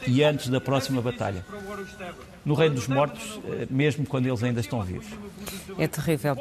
e 0.07 0.23
antes 0.23 0.49
da 0.49 0.61
próxima 0.61 1.01
batalha. 1.03 1.45
No 2.45 2.55
Reino 2.55 2.77
dos 2.77 2.87
Mortos, 2.87 3.41
mesmo 3.69 4.07
quando 4.07 4.27
eles 4.27 4.43
ainda 4.43 4.61
estão 4.61 4.81
vivos. 4.83 5.07
É 5.79 5.89
terrível. 5.89 6.37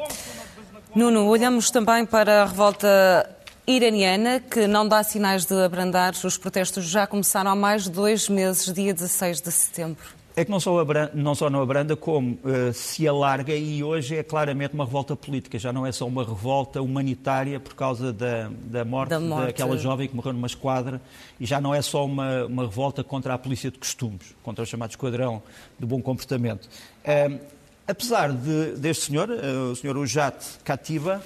Nuno, 0.94 1.26
olhamos 1.26 1.70
também 1.70 2.06
para 2.06 2.42
a 2.42 2.46
revolta 2.46 3.28
iraniana, 3.66 4.38
que 4.38 4.68
não 4.68 4.86
dá 4.86 5.02
sinais 5.02 5.44
de 5.44 5.54
abrandar. 5.62 6.14
Os 6.24 6.38
protestos 6.38 6.84
já 6.84 7.06
começaram 7.06 7.50
há 7.50 7.56
mais 7.56 7.84
de 7.84 7.90
dois 7.90 8.28
meses, 8.28 8.72
dia 8.72 8.94
16 8.94 9.40
de 9.40 9.50
setembro. 9.50 10.04
É 10.38 10.44
que 10.44 10.50
não 10.50 10.60
só, 10.60 10.78
abranda, 10.78 11.12
não 11.14 11.34
só 11.34 11.48
não 11.48 11.62
abranda, 11.62 11.96
como 11.96 12.32
uh, 12.44 12.70
se 12.74 13.08
alarga 13.08 13.54
e 13.54 13.82
hoje 13.82 14.16
é 14.16 14.22
claramente 14.22 14.74
uma 14.74 14.84
revolta 14.84 15.16
política. 15.16 15.58
Já 15.58 15.72
não 15.72 15.86
é 15.86 15.90
só 15.90 16.06
uma 16.06 16.22
revolta 16.22 16.82
humanitária 16.82 17.58
por 17.58 17.72
causa 17.72 18.12
da, 18.12 18.50
da, 18.64 18.84
morte, 18.84 19.08
da 19.08 19.18
morte, 19.18 19.46
daquela 19.46 19.78
jovem 19.78 20.06
que 20.06 20.14
morreu 20.14 20.34
numa 20.34 20.46
esquadra 20.46 21.00
e 21.40 21.46
já 21.46 21.58
não 21.58 21.74
é 21.74 21.80
só 21.80 22.04
uma, 22.04 22.44
uma 22.44 22.64
revolta 22.64 23.02
contra 23.02 23.32
a 23.32 23.38
polícia 23.38 23.70
de 23.70 23.78
costumes, 23.78 24.36
contra 24.42 24.62
o 24.62 24.66
chamado 24.66 24.90
esquadrão 24.90 25.42
de 25.78 25.86
bom 25.86 26.02
comportamento. 26.02 26.68
Uh, 27.02 27.40
apesar 27.88 28.30
de, 28.30 28.72
deste 28.72 29.04
senhor, 29.04 29.30
uh, 29.30 29.72
o 29.72 29.76
senhor 29.76 29.96
Ujat 29.96 30.58
Katiba, 30.62 31.22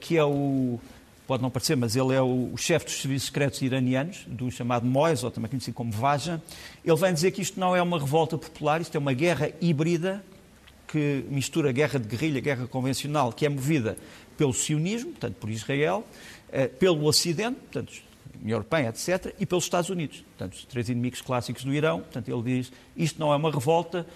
que 0.00 0.16
é 0.16 0.24
o 0.24 0.80
pode 1.28 1.42
não 1.42 1.50
parecer, 1.50 1.76
mas 1.76 1.94
ele 1.94 2.14
é 2.14 2.22
o, 2.22 2.50
o 2.54 2.56
chefe 2.56 2.86
dos 2.86 3.02
serviços 3.02 3.26
secretos 3.26 3.60
iranianos, 3.60 4.24
do 4.26 4.50
chamado 4.50 4.86
MOIS, 4.86 5.22
ou 5.22 5.30
também 5.30 5.50
conhecido 5.50 5.74
como 5.74 5.92
Vaja. 5.92 6.42
Ele 6.82 6.96
vem 6.96 7.12
dizer 7.12 7.32
que 7.32 7.42
isto 7.42 7.60
não 7.60 7.76
é 7.76 7.82
uma 7.82 7.98
revolta 7.98 8.38
popular, 8.38 8.80
isto 8.80 8.96
é 8.96 8.98
uma 8.98 9.12
guerra 9.12 9.50
híbrida 9.60 10.24
que 10.86 11.26
mistura 11.28 11.70
guerra 11.70 11.98
de 11.98 12.08
guerrilha, 12.08 12.40
guerra 12.40 12.66
convencional, 12.66 13.30
que 13.30 13.44
é 13.44 13.48
movida 13.50 13.98
pelo 14.38 14.54
sionismo, 14.54 15.10
portanto 15.10 15.34
por 15.34 15.50
Israel, 15.50 16.02
eh, 16.50 16.66
pelo 16.66 17.04
Ocidente, 17.04 17.60
portanto 17.60 17.92
União 18.42 18.56
Europeia, 18.56 18.88
etc., 18.88 19.34
e 19.38 19.44
pelos 19.44 19.64
Estados 19.64 19.90
Unidos, 19.90 20.24
portanto 20.28 20.54
os 20.54 20.64
três 20.64 20.88
inimigos 20.88 21.20
clássicos 21.20 21.62
do 21.62 21.74
Irão. 21.74 22.00
Portanto 22.00 22.28
ele 22.28 22.42
diz 22.42 22.72
isto 22.96 23.20
não 23.20 23.34
é 23.34 23.36
uma 23.36 23.50
revolta, 23.50 24.06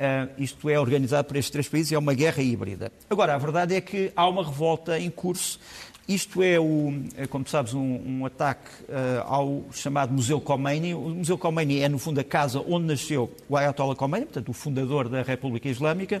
Uh, 0.00 0.32
isto 0.38 0.70
é 0.70 0.80
organizado 0.80 1.28
por 1.28 1.36
estes 1.36 1.50
três 1.50 1.68
países, 1.68 1.92
é 1.92 1.98
uma 1.98 2.14
guerra 2.14 2.42
híbrida. 2.42 2.90
Agora, 3.10 3.34
a 3.34 3.38
verdade 3.38 3.74
é 3.74 3.82
que 3.82 4.10
há 4.16 4.26
uma 4.26 4.42
revolta 4.42 4.98
em 4.98 5.10
curso. 5.10 5.60
Isto 6.10 6.42
é, 6.42 6.58
o, 6.58 7.04
é 7.16 7.24
como 7.28 7.46
sabes, 7.46 7.72
um, 7.72 8.00
um 8.04 8.26
ataque 8.26 8.68
uh, 8.88 9.22
ao 9.26 9.64
chamado 9.72 10.12
Museu 10.12 10.40
Khomeini. 10.40 10.92
O 10.92 11.10
Museu 11.10 11.38
Khomeini 11.38 11.78
é, 11.78 11.88
no 11.88 12.00
fundo, 12.00 12.18
a 12.18 12.24
casa 12.24 12.60
onde 12.66 12.86
nasceu 12.86 13.30
o 13.48 13.56
Ayatollah 13.56 13.94
Khomeini, 13.94 14.26
portanto, 14.26 14.48
o 14.48 14.52
fundador 14.52 15.08
da 15.08 15.22
República 15.22 15.68
Islâmica. 15.68 16.20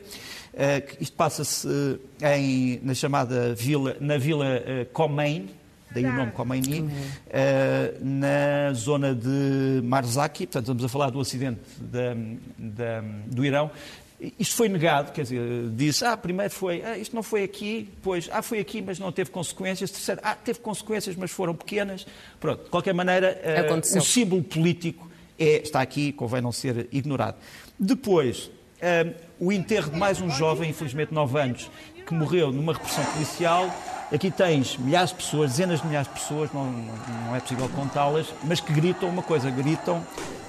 Uh, 0.54 0.96
isto 1.00 1.16
passa-se 1.16 1.66
na 2.82 2.94
chamada 2.94 3.52
vila, 3.52 3.96
na 4.00 4.16
vila 4.16 4.62
Khomeini, 4.92 5.50
daí 5.90 6.04
o 6.04 6.12
nome 6.12 6.30
Khomeini, 6.30 6.82
uh, 6.82 6.90
na 8.00 8.72
zona 8.72 9.12
de 9.12 9.80
Marzaki, 9.82 10.46
portanto 10.46 10.66
estamos 10.66 10.84
a 10.84 10.88
falar 10.88 11.10
do 11.10 11.18
acidente 11.18 11.58
da, 11.80 12.14
da, 12.56 13.02
do 13.26 13.44
Irão. 13.44 13.72
Isto 14.38 14.54
foi 14.54 14.68
negado, 14.68 15.12
quer 15.12 15.22
dizer, 15.22 15.70
disse, 15.70 16.04
ah, 16.04 16.14
primeiro 16.14 16.52
foi, 16.52 16.82
ah, 16.82 16.98
isto 16.98 17.16
não 17.16 17.22
foi 17.22 17.42
aqui, 17.42 17.88
depois, 17.94 18.28
ah, 18.30 18.42
foi 18.42 18.58
aqui, 18.58 18.82
mas 18.82 18.98
não 18.98 19.10
teve 19.10 19.30
consequências, 19.30 19.90
terceiro, 19.90 20.20
ah, 20.22 20.34
teve 20.34 20.58
consequências, 20.58 21.16
mas 21.16 21.30
foram 21.30 21.54
pequenas. 21.54 22.06
Pronto, 22.38 22.64
de 22.64 22.70
qualquer 22.70 22.92
maneira, 22.92 23.40
uh, 23.70 23.98
o 23.98 24.02
símbolo 24.02 24.42
político 24.42 25.10
é, 25.38 25.62
está 25.62 25.80
aqui, 25.80 26.12
convém 26.12 26.42
não 26.42 26.52
ser 26.52 26.86
ignorado. 26.92 27.38
Depois, 27.78 28.50
uh, 28.82 29.14
o 29.38 29.50
enterro 29.50 29.90
de 29.90 29.98
mais 29.98 30.20
um 30.20 30.28
jovem, 30.28 30.68
infelizmente 30.68 31.14
9 31.14 31.40
anos, 31.40 31.70
que 32.06 32.12
morreu 32.12 32.52
numa 32.52 32.74
repressão 32.74 33.04
policial, 33.12 33.74
Aqui 34.12 34.30
tens 34.30 34.76
milhares 34.76 35.10
de 35.10 35.16
pessoas, 35.16 35.52
dezenas 35.52 35.80
de 35.80 35.86
milhares 35.86 36.08
de 36.08 36.14
pessoas, 36.14 36.50
não, 36.52 36.64
não 36.66 37.36
é 37.36 37.40
possível 37.40 37.68
contá-las, 37.68 38.26
mas 38.42 38.58
que 38.58 38.72
gritam 38.72 39.08
uma 39.08 39.22
coisa, 39.22 39.48
gritam 39.50 40.04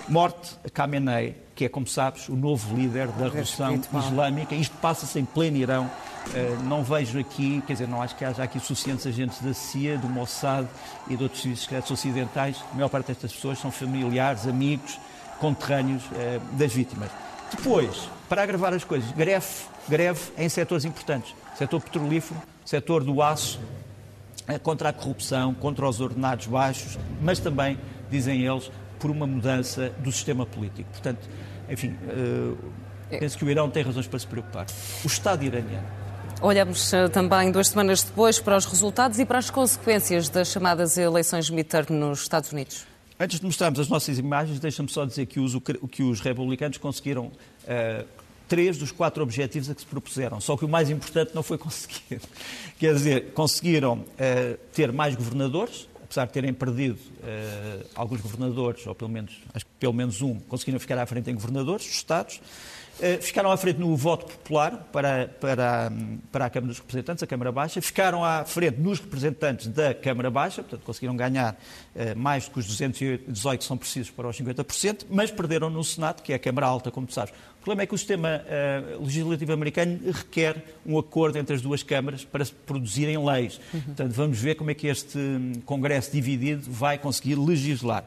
morte 0.10 0.56
a 0.66 0.70
Khamenei, 0.70 1.36
que 1.56 1.66
é, 1.66 1.70
como 1.70 1.86
sabes, 1.86 2.28
o 2.28 2.36
novo 2.36 2.76
líder 2.76 3.08
da 3.10 3.26
Revolução 3.26 3.80
Islâmica. 3.94 4.56
Isto 4.56 4.76
passa-se 4.78 5.20
em 5.20 5.26
pleno 5.26 5.58
Irão. 5.58 5.86
Uh, 5.86 6.64
não 6.64 6.84
vejo 6.84 7.20
aqui, 7.20 7.64
quer 7.66 7.74
dizer, 7.74 7.88
não 7.88 8.02
acho 8.02 8.16
que 8.16 8.26
haja 8.26 8.44
aqui 8.44 8.60
suficientes 8.60 9.06
agentes 9.08 9.40
da 9.42 9.54
CIA, 9.54 9.98
do 9.98 10.08
Mossad 10.08 10.68
e 11.08 11.16
de 11.16 11.24
outros 11.24 11.42
serviços 11.42 11.64
secretos 11.64 11.92
ocidentais. 11.92 12.64
A 12.72 12.76
maior 12.76 12.90
parte 12.90 13.08
destas 13.08 13.32
pessoas 13.32 13.60
são 13.60 13.72
familiares, 13.72 14.48
amigos, 14.48 15.00
conterrâneos 15.40 16.04
uh, 16.06 16.40
das 16.54 16.74
vítimas. 16.74 17.10
Depois, 17.52 18.10
para 18.28 18.44
agravar 18.44 18.74
as 18.74 18.84
coisas, 18.84 19.12
greve, 19.12 19.48
greve 19.88 20.20
em 20.38 20.50
setores 20.50 20.86
importantes. 20.86 21.36
Setor 21.58 21.82
petrolífero, 21.82 22.40
setor 22.72 23.04
do 23.04 23.22
aço, 23.22 23.60
eh, 24.48 24.58
contra 24.58 24.88
a 24.88 24.94
corrupção, 24.94 25.54
contra 25.54 25.88
os 25.88 26.00
ordenados 26.00 26.48
baixos, 26.48 26.98
mas 27.22 27.38
também, 27.38 27.78
dizem 28.10 28.46
eles, 28.46 28.72
por 28.98 29.12
uma 29.12 29.28
mudança 29.28 29.90
do 30.00 30.10
sistema 30.10 30.46
político. 30.46 30.90
Portanto, 30.90 31.28
enfim, 31.70 31.90
uh, 31.90 32.58
penso 33.10 33.38
que 33.38 33.44
o 33.44 33.50
Irão 33.50 33.70
tem 33.70 33.84
razões 33.84 34.08
para 34.08 34.20
se 34.20 34.28
preocupar. 34.28 34.68
O 35.04 35.08
Estado 35.08 35.44
iraniano. 35.44 35.86
Olhamos 36.42 36.94
eh, 36.94 37.08
também 37.10 37.52
duas 37.52 37.68
semanas 37.68 38.04
depois 38.04 38.40
para 38.40 38.56
os 38.56 38.66
resultados 38.66 39.20
e 39.20 39.26
para 39.26 39.38
as 39.38 39.50
consequências 39.50 40.30
das 40.30 40.48
chamadas 40.48 40.98
eleições 40.98 41.50
midterm 41.50 41.92
nos 41.92 42.22
Estados 42.22 42.52
Unidos. 42.52 42.86
Antes 43.20 43.40
de 43.40 43.46
mostrarmos 43.46 43.80
as 43.80 43.90
nossas 43.90 44.18
imagens, 44.18 44.60
deixa-me 44.60 44.90
só 44.90 45.06
dizer 45.06 45.26
que 45.26 45.40
os, 45.40 45.56
que 45.92 46.04
os 46.04 46.22
republicanos 46.22 46.78
conseguiram 46.78 47.26
uh, 47.26 48.21
três 48.52 48.78
dos 48.78 48.92
quatro 48.92 49.24
objetivos 49.24 49.70
a 49.70 49.74
que 49.74 49.80
se 49.80 49.88
propuseram. 49.88 50.42
Só 50.42 50.58
que 50.58 50.66
o 50.66 50.68
mais 50.68 50.90
importante 50.90 51.34
não 51.34 51.42
foi 51.42 51.58
conseguir. 51.58 52.20
Quer 52.78 52.94
dizer, 52.94 53.32
conseguiram 53.32 54.00
uh, 54.00 54.58
ter 54.74 54.92
mais 54.92 55.16
governadores, 55.16 55.88
apesar 56.04 56.26
de 56.26 56.34
terem 56.34 56.54
perdido 56.54 57.00
uh, 57.00 57.86
alguns 57.96 58.20
governadores, 58.20 58.86
ou 58.86 58.94
pelo 58.94 59.10
menos, 59.10 59.42
acho 59.54 59.66
que 59.66 59.72
pelo 59.80 59.94
menos 59.94 60.22
um, 60.22 60.38
conseguiram 60.38 60.82
ficar 60.82 60.98
à 60.98 61.06
frente 61.06 61.32
em 61.32 61.34
governadores 61.34 61.86
dos 61.86 61.96
Estados. 61.96 62.42
Eh, 63.00 63.18
ficaram 63.20 63.52
à 63.52 63.58
frente 63.58 63.80
no 63.80 63.96
voto 63.96 64.28
popular 64.28 64.88
para, 64.92 65.28
para, 65.40 65.92
para 66.32 66.46
a 66.46 66.50
Câmara 66.52 66.68
dos 66.68 66.78
Representantes, 66.78 67.24
a 67.24 67.28
Câmara 67.28 67.52
Baixa, 67.52 67.82
ficaram 67.82 68.24
à 68.24 68.46
frente 68.46 68.80
nos 68.80 69.00
representantes 69.00 69.68
da 69.68 69.92
Câmara 69.92 70.30
Baixa, 70.30 70.62
portanto 70.62 70.86
conseguiram 70.86 71.16
ganhar 71.16 71.54
uh, 71.96 72.16
mais 72.16 72.46
do 72.46 72.52
que 72.52 72.60
os 72.60 72.68
218 72.68 73.60
que 73.60 73.66
são 73.66 73.76
precisos 73.76 74.12
para 74.12 74.28
os 74.28 74.38
50%, 74.38 75.06
mas 75.10 75.32
perderam 75.32 75.68
no 75.68 75.84
Senado, 75.84 76.22
que 76.22 76.32
é 76.32 76.36
a 76.36 76.40
Câmara 76.40 76.68
Alta, 76.68 76.92
como 76.92 77.08
tu 77.08 77.14
sabes. 77.14 77.34
O 77.62 77.64
problema 77.64 77.84
é 77.84 77.86
que 77.86 77.94
o 77.94 77.98
sistema 77.98 78.42
uh, 78.42 79.04
legislativo 79.04 79.54
americano 79.54 80.00
requer 80.12 80.66
um 80.84 80.98
acordo 80.98 81.38
entre 81.38 81.56
as 81.56 81.62
duas 81.62 81.84
câmaras 81.84 82.26
para 82.26 82.44
se 82.44 82.52
produzirem 82.52 83.24
leis. 83.24 83.62
Uhum. 83.72 83.82
Portanto, 83.82 84.12
vamos 84.14 84.40
ver 84.40 84.56
como 84.56 84.72
é 84.72 84.74
que 84.74 84.88
este 84.88 85.20
hum, 85.20 85.54
Congresso 85.64 86.12
dividido 86.12 86.64
vai 86.68 86.98
conseguir 86.98 87.36
legislar. 87.36 88.04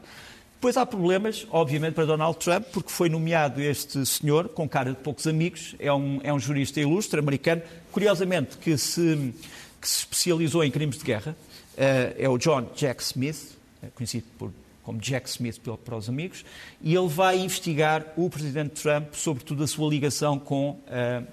Depois 0.55 0.75
há 0.75 0.85
problemas, 0.85 1.47
obviamente, 1.51 1.93
para 1.93 2.05
Donald 2.05 2.37
Trump, 2.37 2.65
porque 2.73 2.91
foi 2.91 3.07
nomeado 3.07 3.61
este 3.61 4.05
senhor, 4.05 4.49
com 4.49 4.67
cara 4.67 4.89
de 4.89 4.97
poucos 4.97 5.25
amigos, 5.25 5.73
é 5.79 5.93
um, 5.93 6.19
é 6.21 6.33
um 6.33 6.39
jurista 6.39 6.81
ilustre 6.81 7.17
americano, 7.17 7.61
curiosamente, 7.93 8.57
que 8.57 8.77
se, 8.77 9.33
que 9.79 9.87
se 9.87 9.99
especializou 9.99 10.65
em 10.65 10.71
crimes 10.71 10.97
de 10.97 11.05
guerra, 11.05 11.31
uh, 11.31 12.15
é 12.17 12.27
o 12.27 12.37
John 12.37 12.67
Jack 12.75 13.01
Smith, 13.01 13.55
é 13.81 13.87
conhecido 13.95 14.25
por, 14.37 14.51
como 14.85 14.99
Jack 14.99 15.27
Smith 15.27 15.59
para 15.83 15.97
os 15.97 16.07
amigos, 16.07 16.45
e 16.81 16.95
ele 16.95 17.07
vai 17.07 17.39
investigar 17.39 18.05
o 18.15 18.29
presidente 18.29 18.81
Trump, 18.81 19.13
sobretudo 19.13 19.63
a 19.63 19.67
sua 19.67 19.89
ligação 19.89 20.37
com 20.37 20.69
uh, 20.69 20.79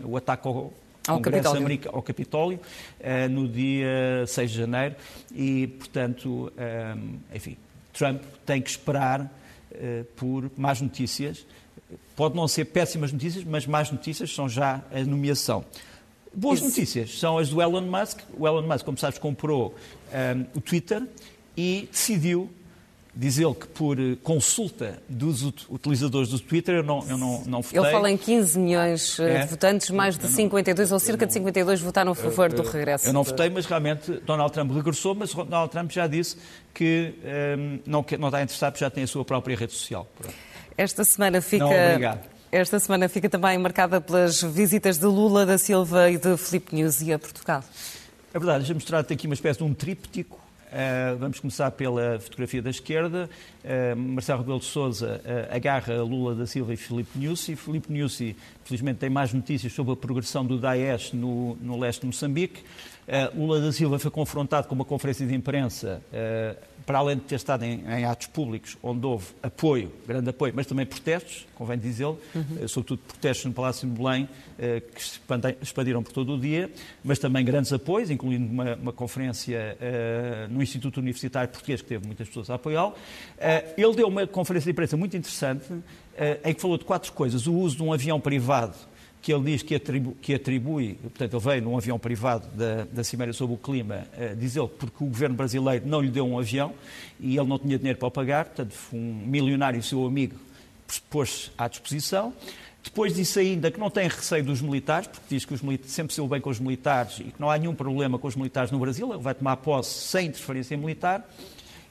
o 0.09 0.17
ataque 0.17 0.49
ao, 0.49 0.73
ao 1.07 1.17
Congresso 1.17 1.53
Capitólio, 1.53 1.81
ao 1.93 2.03
Capitólio 2.03 2.61
uh, 3.01 3.29
no 3.29 3.47
dia 3.47 4.25
6 4.27 4.51
de 4.51 4.57
janeiro 4.57 4.97
e, 5.35 5.67
portanto, 5.67 6.51
um, 6.57 7.19
enfim, 7.35 7.57
Trump 7.93 8.23
tem 8.47 8.63
que 8.63 8.71
esperar 8.71 9.21
uh, 9.21 10.05
por 10.17 10.51
más 10.57 10.81
notícias. 10.81 11.47
Pode 12.17 12.35
não 12.35 12.49
ser 12.49 12.65
péssimas 12.67 13.13
notícias, 13.13 13.45
mas 13.45 13.67
más 13.67 13.91
notícias 13.91 14.35
são 14.35 14.49
já 14.49 14.83
a 14.91 15.01
nomeação. 15.05 15.65
Boas 16.35 16.63
notícias 16.63 17.19
são 17.19 17.37
as 17.37 17.51
do 17.51 17.61
Elon 17.61 17.83
Musk. 17.83 18.21
O 18.39 18.49
Elon 18.49 18.63
Musk, 18.63 18.85
como 18.85 18.97
sabes, 18.97 19.19
comprou 19.19 19.69
um, 19.69 19.75
eh, 20.11 20.47
o 20.55 20.61
Twitter 20.63 21.07
e 21.55 21.89
decidiu 21.93 22.51
Diz 23.15 23.39
ele 23.39 23.55
que 23.55 23.67
por 23.67 24.01
eh, 24.01 24.17
consulta 24.23 25.03
dos 25.07 25.43
utilizadores 25.69 26.31
do 26.31 26.41
Twitter 26.41 26.77
eu 26.77 26.83
não, 26.83 27.07
eu 27.07 27.19
não, 27.19 27.43
não 27.45 27.61
votei. 27.61 27.79
Ele 27.79 27.91
fala 27.91 28.11
em 28.11 28.17
15 28.17 28.59
milhões 28.59 29.21
eh, 29.21 29.35
é? 29.35 29.45
de 29.45 29.51
votantes, 29.51 29.91
mais 29.91 30.17
de 30.17 30.27
52 30.29 30.93
ou 30.93 30.99
cerca 30.99 31.27
não, 31.27 31.29
de 31.29 31.35
52 31.35 31.81
votaram 31.83 32.13
a 32.13 32.15
favor 32.15 32.51
eu, 32.51 32.57
do 32.57 32.63
regresso. 32.63 33.07
Eu 33.07 33.13
não 33.13 33.23
votei, 33.23 33.51
mas 33.51 33.67
realmente 33.67 34.13
Donald 34.25 34.51
Trump 34.51 34.73
regressou, 34.73 35.15
mas 35.15 35.35
Donald 35.35 35.71
Trump 35.71 35.91
já 35.91 36.07
disse 36.07 36.39
que 36.73 37.15
um, 37.23 37.29
ehm, 37.29 37.81
não, 37.85 38.05
não 38.19 38.29
está 38.29 38.43
interessado 38.43 38.73
porque 38.73 38.85
já 38.85 38.91
tem 38.91 39.05
a 39.05 39.07
sua 39.07 39.27
própria 39.27 39.55
rede 39.57 39.73
social. 39.73 40.09
Esta 40.79 41.05
semana 41.05 41.43
fica... 41.43 41.67
Não, 41.67 41.71
obrigado. 41.71 42.33
Esta 42.51 42.79
semana 42.79 43.11
fica 43.11 43.29
também 43.29 43.59
marcada 43.59 44.01
pelas 44.01 44.43
visitas 44.43 44.97
de 44.99 45.07
Lula 45.07 45.45
da 45.45 45.59
Silva 45.59 46.11
e 46.11 46.17
de 46.17 46.37
Filipe 46.39 46.75
News 46.75 47.03
a 47.11 47.19
Portugal. 47.19 47.63
É 48.33 48.39
verdade, 48.39 48.61
deixa-me 48.61 48.81
mostrar-te 48.81 49.13
aqui 49.13 49.27
uma 49.27 49.35
espécie 49.35 49.59
de 49.59 49.65
um 49.65 49.75
tríptico 49.75 50.41
Uh, 50.73 51.19
vamos 51.19 51.39
começar 51.39 51.71
pela 51.71 52.19
fotografia 52.19 52.63
da 52.63 52.71
esquerda. 52.71 53.29
Uh, 53.63 53.95
Marcelo 53.95 54.41
Rebelo 54.41 54.59
de 54.59 54.65
Sousa 54.65 55.21
uh, 55.23 55.55
agarra 55.55 56.03
Lula 56.03 56.35
da 56.35 56.47
Silva 56.47 56.73
e 56.73 56.79
Filipe 56.79 57.19
Nussi. 57.19 57.55
Filipe 57.57 57.93
Nussi, 57.93 58.35
felizmente, 58.65 58.99
tem 58.99 59.11
mais 59.11 59.35
notícias 59.35 59.71
sobre 59.75 59.93
a 59.93 59.97
progressão 59.97 60.47
do 60.47 60.59
Daesh 60.59 61.13
no, 61.13 61.57
no 61.57 61.79
leste 61.79 62.01
de 62.01 62.07
Moçambique. 62.07 62.65
Lula 63.35 63.61
da 63.61 63.73
Silva 63.73 63.99
foi 63.99 64.11
confrontado 64.11 64.69
com 64.69 64.75
uma 64.75 64.85
conferência 64.85 65.27
de 65.27 65.35
imprensa 65.35 66.01
para 66.85 66.99
além 66.99 67.17
de 67.17 67.23
ter 67.23 67.37
estado 67.37 67.65
em, 67.65 67.85
em, 67.87 68.05
atos 68.05 68.27
públicos 68.27 68.77
onde 68.83 69.07
houve 69.07 69.27
apoio, 69.43 69.93
grande 70.07 70.31
apoio, 70.31 70.53
mas 70.55 70.67
também 70.67 70.85
protestos, 70.85 71.47
convém 71.55 71.79
dizê-lo, 71.79 72.19
uhum. 72.35 72.45
Eh, 72.61 72.69
sobretudo 72.69 73.01
protestos 73.07 73.45
no 73.47 73.53
Palácio 73.53 73.89
de 73.89 73.95
Belém, 73.95 74.29
eh, 74.59 74.81
que 74.81 75.03
se 75.03 75.21
expandiram 75.61 76.03
por 76.03 76.13
todo 76.13 76.35
o 76.35 76.39
dia, 76.39 76.71
mas 77.05 77.19
também 77.19 77.45
grandes 77.45 77.73
apoios, 77.73 78.11
incluindo 78.11 78.51
uma, 78.51 78.75
uma 78.75 78.93
conferência 78.93 79.77
eh, 79.81 80.47
no 80.51 80.63
Instituto 80.63 80.99
Universitário 80.99 81.49
Português, 81.49 81.81
que 81.81 81.89
teve 81.89 82.07
muitas 82.07 82.29
pessoas 82.29 82.51
a 82.51 82.55
apoiá-lo. 82.55 82.95
ele 83.77 83.95
deu 83.95 84.09
uma 84.09 84.27
conferência 84.27 84.67
de 84.67 84.73
imprensa 84.73 84.97
muito 84.97 85.17
interessante, 85.17 85.65
em 86.45 86.55
que 86.55 86.61
falou 86.61 86.77
de 86.77 86.85
quatro 86.85 87.13
coisas. 87.13 87.47
O 87.47 87.55
uso 87.55 87.77
de 87.77 87.83
um 87.83 87.93
avião 87.93 88.21
privado 88.21 88.75
que 89.23 89.33
ele 89.33 89.53
diz 89.53 89.63
que 89.63 89.77
atribui, 89.77 90.15
que 90.21 90.35
atribui, 90.35 90.95
portanto, 90.95 91.35
ele 91.35 91.43
veio 91.43 91.63
num 91.63 91.77
avião 91.77 91.97
privado 91.97 92.49
da, 92.57 92.85
da 92.85 93.05
Cimeira 93.05 93.33
sobre 93.33 93.55
o 93.55 93.59
Clima, 93.59 94.05
uh, 94.19 94.35
diz 94.37 94.57
ele 94.57 94.67
porque 94.67 95.05
o 95.05 95.07
governo 95.07 95.37
brasileiro 95.37 95.87
não 95.87 96.01
lhe 96.01 96.11
deu 96.11 96.27
um 96.27 96.37
avião 96.37 96.75
e 97.21 97.37
ele 97.37 97.47
não 97.47 97.57
tinha 97.57 97.79
dinheiro 97.79 97.99
para 97.99 98.09
o 98.09 98.11
pagar, 98.11 98.47
portanto, 98.47 98.75
um 98.93 99.23
milionário, 99.25 99.81
seu 99.81 100.05
amigo, 100.05 100.35
pôs 101.09 101.53
à 101.57 101.69
disposição. 101.69 102.35
Depois 102.83 103.15
disse 103.15 103.39
ainda 103.39 103.71
que 103.71 103.79
não 103.79 103.89
tem 103.89 104.09
receio 104.09 104.43
dos 104.43 104.61
militares, 104.61 105.07
porque 105.07 105.27
diz 105.29 105.45
que 105.45 105.55
os 105.55 105.63
militares, 105.63 105.93
sempre 105.93 106.13
se 106.13 106.21
bem 106.27 106.41
com 106.41 106.51
os 106.51 106.59
militares 106.59 107.21
e 107.21 107.25
que 107.25 107.41
não 107.41 107.49
há 107.49 107.57
nenhum 107.57 107.77
problema 107.77 108.19
com 108.19 108.27
os 108.27 108.35
militares 108.35 108.73
no 108.73 108.79
Brasil, 108.81 109.09
ele 109.13 109.23
vai 109.23 109.35
tomar 109.35 109.57
posse 109.59 110.09
sem 110.09 110.27
interferência 110.27 110.77
militar. 110.77 111.25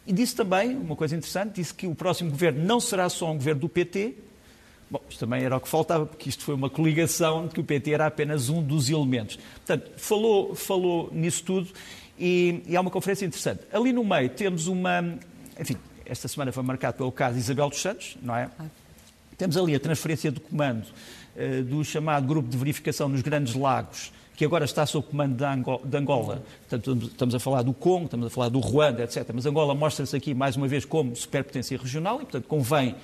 E 0.06 0.12
disse 0.12 0.36
também, 0.36 0.76
uma 0.76 0.98
coisa 0.98 1.16
interessante, 1.16 1.56
disse 1.56 1.74
que 1.74 1.88
o 1.88 1.96
próximo 1.96 2.30
governo 2.30 2.62
não 2.66 2.82
será 2.82 3.08
só 3.08 3.32
um 3.32 3.36
governo 3.36 3.62
do 3.62 3.70
PT, 3.70 4.16
Bom, 4.92 5.02
isto 5.10 5.22
também 5.22 5.42
era 5.42 5.56
o 5.56 5.62
que 5.62 5.70
faltava, 5.70 6.06
porque 6.06 6.28
isto 6.28 6.44
foi 6.44 6.54
uma 6.54 6.70
coligação 6.70 7.48
de 7.48 7.54
que 7.54 7.62
o 7.62 7.64
PT 7.64 7.92
era 7.92 8.08
apenas 8.08 8.50
um 8.50 8.62
dos 8.62 8.90
elementos. 8.90 9.40
Portanto, 9.66 9.90
falou, 9.96 10.54
falou 10.54 11.10
nisso 11.14 11.46
tudo 11.46 11.70
e, 12.20 12.62
e 12.68 12.76
há 12.76 12.82
uma 12.82 12.92
conferência 12.92 13.26
interessante. 13.26 13.62
Ali 13.72 13.94
no 13.94 14.04
meio 14.04 14.30
temos 14.30 14.68
uma. 14.68 15.18
Enfim, 15.58 15.78
esta 16.06 16.28
semana 16.28 16.52
foi 16.52 16.62
marcada 16.62 16.98
pelo 16.98 17.10
caso 17.10 17.38
Isabel 17.38 17.70
dos 17.70 17.82
Santos, 17.82 18.18
não 18.22 18.36
é? 18.36 18.50
Temos 19.38 19.56
ali 19.56 19.74
a 19.74 19.80
transferência 19.80 20.30
de 20.30 20.42
comando 20.42 20.86
uh, 20.86 21.64
do 21.64 21.86
chamado 21.86 22.28
Grupo 22.28 22.50
de 22.50 22.58
Verificação 22.58 23.08
nos 23.08 23.22
Grandes 23.22 23.56
Lagos, 23.56 24.12
que 24.42 24.46
agora 24.46 24.66
está 24.66 24.88
sob 24.88 25.06
comando 25.06 25.36
de 25.36 25.98
Angola. 25.98 26.42
Portanto, 26.68 27.06
estamos 27.06 27.36
a 27.36 27.40
falar 27.40 27.62
do 27.62 27.76
Congo, 27.76 28.06
estamos 28.06 28.26
a 28.26 28.30
falar 28.32 28.50
do 28.50 28.60
Ruanda, 28.60 29.04
etc. 29.04 29.30
Mas 29.32 29.46
Angola 29.46 29.76
mostra-se 29.76 30.16
aqui, 30.16 30.34
mais 30.34 30.56
uma 30.56 30.68
vez, 30.68 30.84
como 30.84 31.16
superpotência 31.16 31.78
regional 31.78 32.16
e, 32.16 32.22
portanto, 32.22 32.48
convém 32.48 32.94
uh, 32.94 32.96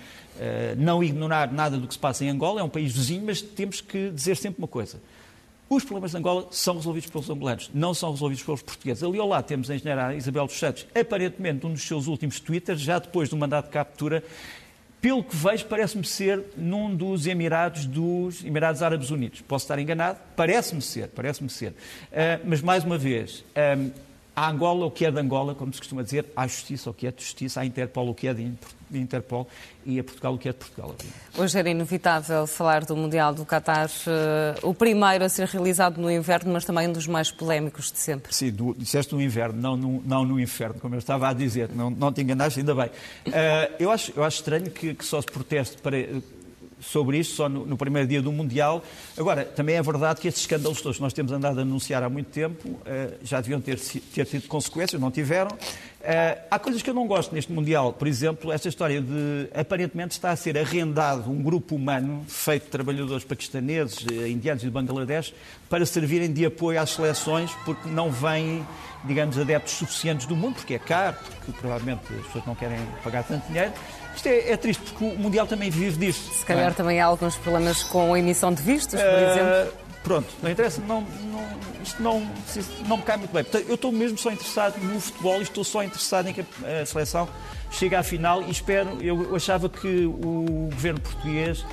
não 0.77 1.03
ignorar 1.03 1.53
nada 1.53 1.77
do 1.77 1.85
que 1.87 1.93
se 1.93 1.99
passa 1.99 2.25
em 2.25 2.29
Angola. 2.29 2.61
É 2.61 2.63
um 2.63 2.69
país 2.69 2.91
vizinho, 2.91 3.23
mas 3.23 3.39
temos 3.39 3.81
que 3.81 4.09
dizer 4.09 4.35
sempre 4.35 4.57
uma 4.57 4.67
coisa. 4.67 4.99
Os 5.69 5.83
problemas 5.83 6.09
de 6.09 6.17
Angola 6.17 6.47
são 6.49 6.77
resolvidos 6.77 7.07
pelos 7.11 7.29
angolanos, 7.29 7.69
não 7.71 7.93
são 7.93 8.09
resolvidos 8.09 8.43
pelos 8.43 8.63
portugueses. 8.63 9.03
Ali 9.03 9.19
ao 9.19 9.27
lado 9.27 9.45
temos 9.45 9.69
a 9.69 9.75
engenheira 9.75 10.15
Isabel 10.15 10.47
dos 10.47 10.57
Santos, 10.57 10.87
aparentemente 10.99 11.67
um 11.67 11.71
dos 11.71 11.83
seus 11.83 12.07
últimos 12.07 12.39
twitters, 12.39 12.81
já 12.81 12.97
depois 12.97 13.29
do 13.29 13.37
mandato 13.37 13.65
de 13.65 13.73
captura, 13.73 14.23
pelo 15.01 15.23
que 15.23 15.35
vejo, 15.35 15.65
parece-me 15.65 16.03
ser 16.03 16.43
num 16.57 16.95
dos 16.95 17.27
Emirados 17.27 17.85
dos 17.85 18.43
Emirados 18.43 18.81
Árabes 18.81 19.11
Unidos. 19.11 19.41
Posso 19.41 19.65
estar 19.65 19.77
enganado? 19.77 20.19
Parece-me 20.35 20.81
ser, 20.81 21.09
parece-me 21.09 21.49
ser. 21.49 21.71
Uh, 21.71 21.75
mas, 22.45 22.61
mais 22.61 22.83
uma 22.83 22.97
vez, 22.97 23.43
um, 23.77 23.91
há 24.35 24.49
Angola 24.49 24.85
o 24.85 24.91
que 24.91 25.05
é 25.05 25.11
de 25.11 25.19
Angola, 25.19 25.53
como 25.53 25.71
se 25.73 25.79
costuma 25.79 26.03
dizer, 26.03 26.25
há 26.35 26.47
justiça 26.47 26.89
o 26.89 26.93
que 26.93 27.07
é 27.07 27.11
de 27.11 27.21
justiça, 27.21 27.61
há 27.61 27.65
Interpol 27.65 28.09
o 28.09 28.15
que 28.15 28.27
é 28.27 28.33
de 28.33 28.43
Interpol 28.43 28.76
e 29.85 29.99
a 29.99 30.03
Portugal 30.03 30.33
o 30.33 30.37
que 30.37 30.49
é 30.49 30.51
de 30.51 30.57
Portugal. 30.57 30.95
Hoje 31.37 31.57
era 31.57 31.69
inevitável 31.69 32.45
falar 32.47 32.85
do 32.85 32.95
Mundial 32.95 33.33
do 33.33 33.45
Qatar, 33.45 33.89
uh, 33.89 34.67
o 34.67 34.73
primeiro 34.73 35.23
a 35.23 35.29
ser 35.29 35.47
realizado 35.47 35.99
no 35.99 36.11
inverno, 36.11 36.53
mas 36.53 36.65
também 36.65 36.87
um 36.87 36.91
dos 36.91 37.07
mais 37.07 37.31
polémicos 37.31 37.91
de 37.91 37.99
sempre. 37.99 38.33
Sim, 38.33 38.51
do, 38.51 38.73
disseste 38.73 39.13
no 39.13 39.21
inverno, 39.21 39.59
não 39.59 39.77
no, 39.77 40.03
não 40.05 40.25
no 40.25 40.39
inferno, 40.39 40.79
como 40.79 40.95
eu 40.95 40.99
estava 40.99 41.29
a 41.29 41.33
dizer, 41.33 41.69
não, 41.73 41.89
não 41.89 42.11
te 42.11 42.21
enganaste, 42.21 42.59
ainda 42.59 42.75
bem. 42.75 42.87
Uh, 42.87 43.73
eu, 43.79 43.91
acho, 43.91 44.11
eu 44.15 44.23
acho 44.23 44.37
estranho 44.37 44.69
que, 44.69 44.93
que 44.93 45.05
só 45.05 45.21
se 45.21 45.27
proteste 45.27 45.77
para 45.81 45.97
sobre 46.79 47.17
isto 47.17 47.35
só 47.35 47.49
no, 47.49 47.65
no, 47.65 47.77
primeiro 47.77 48.07
dia 48.07 48.21
do 48.21 48.31
Mundial. 48.31 48.83
Agora, 49.17 49.43
também 49.43 49.75
é 49.75 49.81
verdade 49.81 50.21
que 50.21 50.27
estes 50.27 50.43
escândalos 50.43 50.81
todos 50.81 50.97
que 50.97 51.03
nós 51.03 51.13
temos 51.13 51.31
andado 51.31 51.59
a 51.59 51.61
anunciar 51.61 52.03
há 52.03 52.09
muito 52.09 52.27
tempo 52.27 52.67
uh, 52.67 52.79
já 53.23 53.41
deviam 53.41 53.59
ter, 53.59 53.79
ter 53.79 54.25
tido 54.25 54.47
consequências, 54.47 54.99
não 54.99 55.11
tiveram. 55.11 55.49
Uh, 55.51 56.39
há 56.49 56.59
coisas 56.59 56.81
que 56.81 56.89
eu 56.89 56.93
não 56.93 57.07
gosto 57.07 57.33
neste 57.33 57.51
Mundial. 57.51 57.91
Por 57.91 58.07
exemplo, 58.07 58.51
esta 58.51 58.69
história 58.69 59.01
de 59.01 59.49
aparentemente 59.53 60.11
está 60.13 60.31
a 60.31 60.35
ser 60.35 60.57
arrendado 60.57 61.29
um 61.29 61.41
grupo 61.41 61.75
humano 61.75 62.23
feito 62.27 62.65
de 62.65 62.69
trabalhadores 62.69 63.23
paquistaneses, 63.23 64.05
uh, 64.05 64.27
indianos 64.27 64.63
e 64.63 64.67
de 64.67 64.71
Bangladesh 64.71 65.33
para 65.69 65.85
servirem 65.85 66.31
de 66.31 66.45
apoio 66.45 66.79
às 66.79 66.91
seleções 66.91 67.51
porque 67.65 67.89
não 67.89 68.11
vêm, 68.11 68.65
digamos, 69.03 69.37
adeptos 69.37 69.73
suficientes 69.73 70.25
do 70.25 70.35
mundo, 70.35 70.55
porque 70.55 70.75
é 70.75 70.79
caro, 70.79 71.17
porque 71.45 71.59
provavelmente 71.59 72.01
as 72.13 72.25
pessoas 72.27 72.45
não 72.45 72.55
querem 72.55 72.79
pagar 73.03 73.23
tanto 73.23 73.47
dinheiro. 73.47 73.73
Isto 74.17 74.27
é, 74.27 74.51
é, 74.51 74.57
triste 74.57 74.81
porque 74.81 75.05
o 75.05 75.17
Mundial 75.17 75.45
também 75.45 75.69
vive 75.69 76.07
disto. 76.07 76.33
Se 76.33 76.43
calhar 76.43 76.71
é? 76.71 76.73
também 76.73 76.99
há 76.99 77.05
alguns 77.05 77.35
problemas 77.35 77.83
com 77.83 78.13
a 78.15 78.19
emissão 78.19 78.51
de 78.51 78.61
vistos, 78.63 78.99
por 78.99 79.09
uh, 79.09 79.31
exemplo. 79.31 79.73
Pronto, 80.03 80.27
não 80.41 80.49
interessa, 80.49 80.81
não, 80.87 81.01
não, 81.01 81.43
isto 81.83 82.01
não, 82.01 82.27
não 82.87 82.97
me 82.97 83.03
cai 83.03 83.17
muito 83.17 83.31
bem. 83.31 83.43
Portanto, 83.43 83.65
eu 83.67 83.75
estou 83.75 83.91
mesmo 83.91 84.17
só 84.17 84.31
interessado 84.31 84.77
no 84.79 84.99
futebol 84.99 85.39
e 85.39 85.43
estou 85.43 85.63
só 85.63 85.83
interessado 85.83 86.27
em 86.29 86.33
que 86.33 86.41
a 86.41 86.85
seleção 86.85 87.29
chegue 87.69 87.95
à 87.95 88.01
final 88.01 88.41
e 88.41 88.49
espero, 88.49 89.01
eu 89.01 89.35
achava 89.35 89.69
que 89.69 90.05
o 90.05 90.69
governo 90.71 90.99
português 90.99 91.63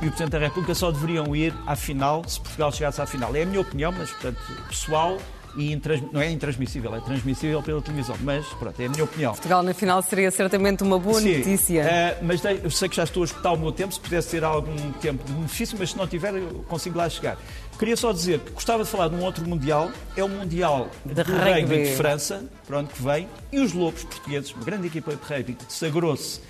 e 0.00 0.06
o 0.06 0.10
Presidente 0.10 0.30
da 0.30 0.38
República 0.38 0.74
só 0.74 0.90
deveriam 0.90 1.36
ir 1.36 1.52
à 1.66 1.76
final 1.76 2.22
se 2.26 2.40
Portugal 2.40 2.72
chegasse 2.72 3.02
à 3.02 3.06
final. 3.06 3.36
É 3.36 3.42
a 3.42 3.46
minha 3.46 3.60
opinião, 3.60 3.92
mas, 3.92 4.10
portanto, 4.10 4.40
pessoal, 4.68 5.18
e 5.56 5.80
não 6.12 6.20
é 6.20 6.30
intransmissível, 6.30 6.94
é 6.94 7.00
transmissível 7.00 7.62
pela 7.62 7.80
televisão. 7.80 8.16
Mas, 8.22 8.46
pronto, 8.46 8.80
é 8.80 8.86
a 8.86 8.88
minha 8.88 9.04
opinião. 9.04 9.32
Portugal 9.32 9.62
na 9.62 9.74
final 9.74 10.02
seria 10.02 10.30
certamente 10.30 10.82
uma 10.82 10.98
boa 10.98 11.20
Sim, 11.20 11.38
notícia. 11.38 11.84
Uh, 11.84 12.24
mas 12.24 12.42
eu 12.44 12.70
sei 12.70 12.88
que 12.88 12.96
já 12.96 13.04
estou 13.04 13.22
a 13.22 13.26
escutar 13.26 13.52
o 13.52 13.58
meu 13.58 13.72
tempo, 13.72 13.92
se 13.92 14.00
pudesse 14.00 14.30
ter 14.30 14.44
algum 14.44 14.92
tempo 14.92 15.24
de 15.24 15.32
benefício, 15.32 15.76
mas 15.78 15.90
se 15.90 15.96
não 15.96 16.06
tiver, 16.06 16.34
eu 16.34 16.64
consigo 16.68 16.96
lá 16.96 17.08
chegar. 17.08 17.38
Queria 17.78 17.96
só 17.96 18.12
dizer 18.12 18.40
que 18.40 18.50
gostava 18.50 18.84
de 18.84 18.90
falar 18.90 19.08
de 19.08 19.14
um 19.14 19.24
outro 19.24 19.42
Mundial, 19.48 19.90
é 20.14 20.22
o 20.22 20.28
Mundial 20.28 20.90
de 21.02 21.14
do 21.14 21.24
de 21.24 21.96
França, 21.96 22.44
pronto, 22.66 22.92
que 22.92 23.02
vem, 23.02 23.26
e 23.50 23.58
os 23.58 23.72
Lobos 23.72 24.04
portugueses, 24.04 24.52
uma 24.52 24.64
grande 24.64 24.86
equipa 24.86 25.16
de 25.16 25.22
rugby, 25.22 25.56
sagrou-se 25.66 26.40
eh, 26.40 26.42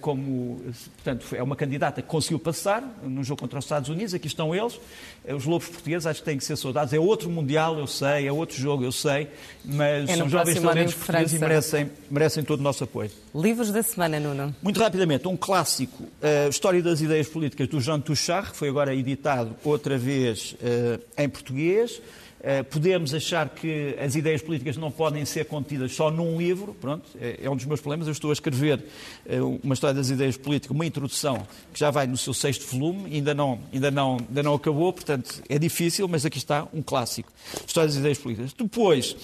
como, 0.00 0.60
portanto, 0.96 1.26
é 1.34 1.42
uma 1.42 1.56
candidata 1.56 2.02
que 2.02 2.08
conseguiu 2.08 2.38
passar 2.38 2.82
no 3.02 3.24
jogo 3.24 3.40
contra 3.40 3.58
os 3.58 3.64
Estados 3.64 3.88
Unidos, 3.88 4.14
aqui 4.14 4.26
estão 4.26 4.54
eles, 4.54 4.78
eh, 5.24 5.34
os 5.34 5.44
Lobos 5.44 5.68
Portugueses, 5.68 6.06
acho 6.06 6.20
que 6.20 6.26
têm 6.26 6.38
que 6.38 6.44
ser 6.44 6.56
saudados, 6.56 6.92
é 6.92 6.98
outro 6.98 7.28
Mundial, 7.30 7.78
eu 7.78 7.86
sei, 7.86 8.26
é 8.26 8.32
outro 8.32 8.56
jogo, 8.56 8.84
eu 8.84 8.92
sei, 8.92 9.28
mas 9.64 10.08
é 10.08 10.16
são 10.16 10.28
jovens 10.28 10.60
talentos 10.60 10.94
portugueses 10.94 11.34
e 11.34 11.38
merecem, 11.38 11.90
merecem 12.10 12.44
todo 12.44 12.60
o 12.60 12.62
nosso 12.62 12.84
apoio. 12.84 13.10
Livros 13.34 13.70
da 13.70 13.82
semana, 13.82 14.18
Nuno. 14.18 14.54
Muito 14.62 14.80
rapidamente, 14.80 15.28
um 15.28 15.36
clássico, 15.36 16.02
uh, 16.02 16.48
História 16.48 16.82
das 16.82 17.00
Ideias 17.00 17.28
Políticas, 17.28 17.68
do 17.68 17.80
Jean 17.80 18.00
Touchard, 18.00 18.50
que 18.50 18.56
foi 18.56 18.68
agora 18.68 18.94
editado 18.94 19.54
outra 19.64 19.98
vez 19.98 20.52
uh, 20.54 21.00
em 21.16 21.28
português, 21.28 22.00
eh, 22.00 22.27
podemos 22.70 23.12
achar 23.12 23.48
que 23.48 23.96
as 23.98 24.14
ideias 24.14 24.40
políticas 24.40 24.76
não 24.76 24.90
podem 24.90 25.24
ser 25.24 25.46
contidas 25.46 25.92
só 25.92 26.10
num 26.10 26.38
livro, 26.38 26.74
pronto, 26.80 27.04
é, 27.20 27.40
é 27.42 27.50
um 27.50 27.56
dos 27.56 27.64
meus 27.64 27.80
problemas. 27.80 28.06
Eu 28.06 28.12
estou 28.12 28.30
a 28.30 28.32
escrever 28.32 28.84
eh, 29.26 29.40
uma 29.40 29.74
história 29.74 29.94
das 29.94 30.10
ideias 30.10 30.36
políticas, 30.36 30.74
uma 30.74 30.86
introdução 30.86 31.46
que 31.72 31.80
já 31.80 31.90
vai 31.90 32.06
no 32.06 32.16
seu 32.16 32.32
sexto 32.32 32.66
volume, 32.66 33.14
ainda 33.14 33.34
não, 33.34 33.60
ainda 33.72 33.90
não, 33.90 34.18
ainda 34.28 34.42
não 34.42 34.54
acabou, 34.54 34.92
portanto 34.92 35.42
é 35.48 35.58
difícil, 35.58 36.06
mas 36.06 36.24
aqui 36.24 36.38
está 36.38 36.66
um 36.72 36.82
clássico. 36.82 37.32
História 37.66 37.88
das 37.88 37.96
ideias 37.96 38.18
políticas. 38.18 38.52
Depois, 38.52 39.16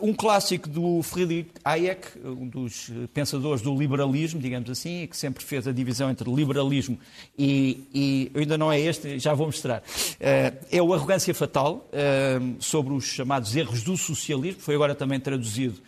um 0.00 0.14
clássico 0.14 0.68
do 0.68 1.02
Friedrich 1.02 1.50
Hayek, 1.62 2.18
um 2.24 2.48
dos 2.48 2.90
pensadores 3.12 3.60
do 3.60 3.76
liberalismo, 3.76 4.40
digamos 4.40 4.70
assim, 4.70 5.06
que 5.06 5.16
sempre 5.16 5.44
fez 5.44 5.68
a 5.68 5.72
divisão 5.72 6.10
entre 6.10 6.32
liberalismo 6.32 6.98
e, 7.38 7.84
e 7.94 8.32
ainda 8.34 8.56
não 8.56 8.72
é 8.72 8.80
este, 8.80 9.18
já 9.18 9.34
vou 9.34 9.46
mostrar. 9.46 9.82
É 10.18 10.82
o 10.82 10.94
Arrogância 10.94 11.34
Fatal, 11.34 11.88
sobre 12.58 12.94
os 12.94 13.04
chamados 13.04 13.54
erros 13.54 13.82
do 13.82 13.96
socialismo, 13.98 14.62
foi 14.62 14.74
agora 14.74 14.94
também 14.94 15.20
traduzido 15.20 15.82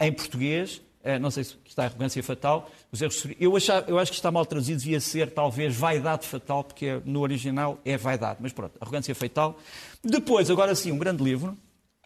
em 0.00 0.12
português. 0.12 0.80
não 1.20 1.30
sei 1.30 1.44
se 1.44 1.56
está 1.66 1.84
Arrogância 1.84 2.22
Fatal. 2.22 2.70
Os 2.90 3.02
erros, 3.02 3.26
eu, 3.38 3.54
achava, 3.54 3.88
eu 3.90 3.98
acho 3.98 4.10
que 4.10 4.16
está 4.16 4.30
mal 4.30 4.46
traduzido, 4.46 4.80
devia 4.80 4.98
ser 4.98 5.30
talvez 5.30 5.76
Vaidade 5.76 6.26
Fatal, 6.26 6.64
porque 6.64 7.00
no 7.04 7.20
original 7.20 7.78
é 7.84 7.98
Vaidade, 7.98 8.38
mas 8.40 8.52
pronto, 8.54 8.78
Arrogância 8.80 9.14
Fatal. 9.14 9.58
Depois, 10.02 10.50
agora 10.50 10.74
sim, 10.74 10.90
um 10.90 10.98
grande 10.98 11.22
livro 11.22 11.54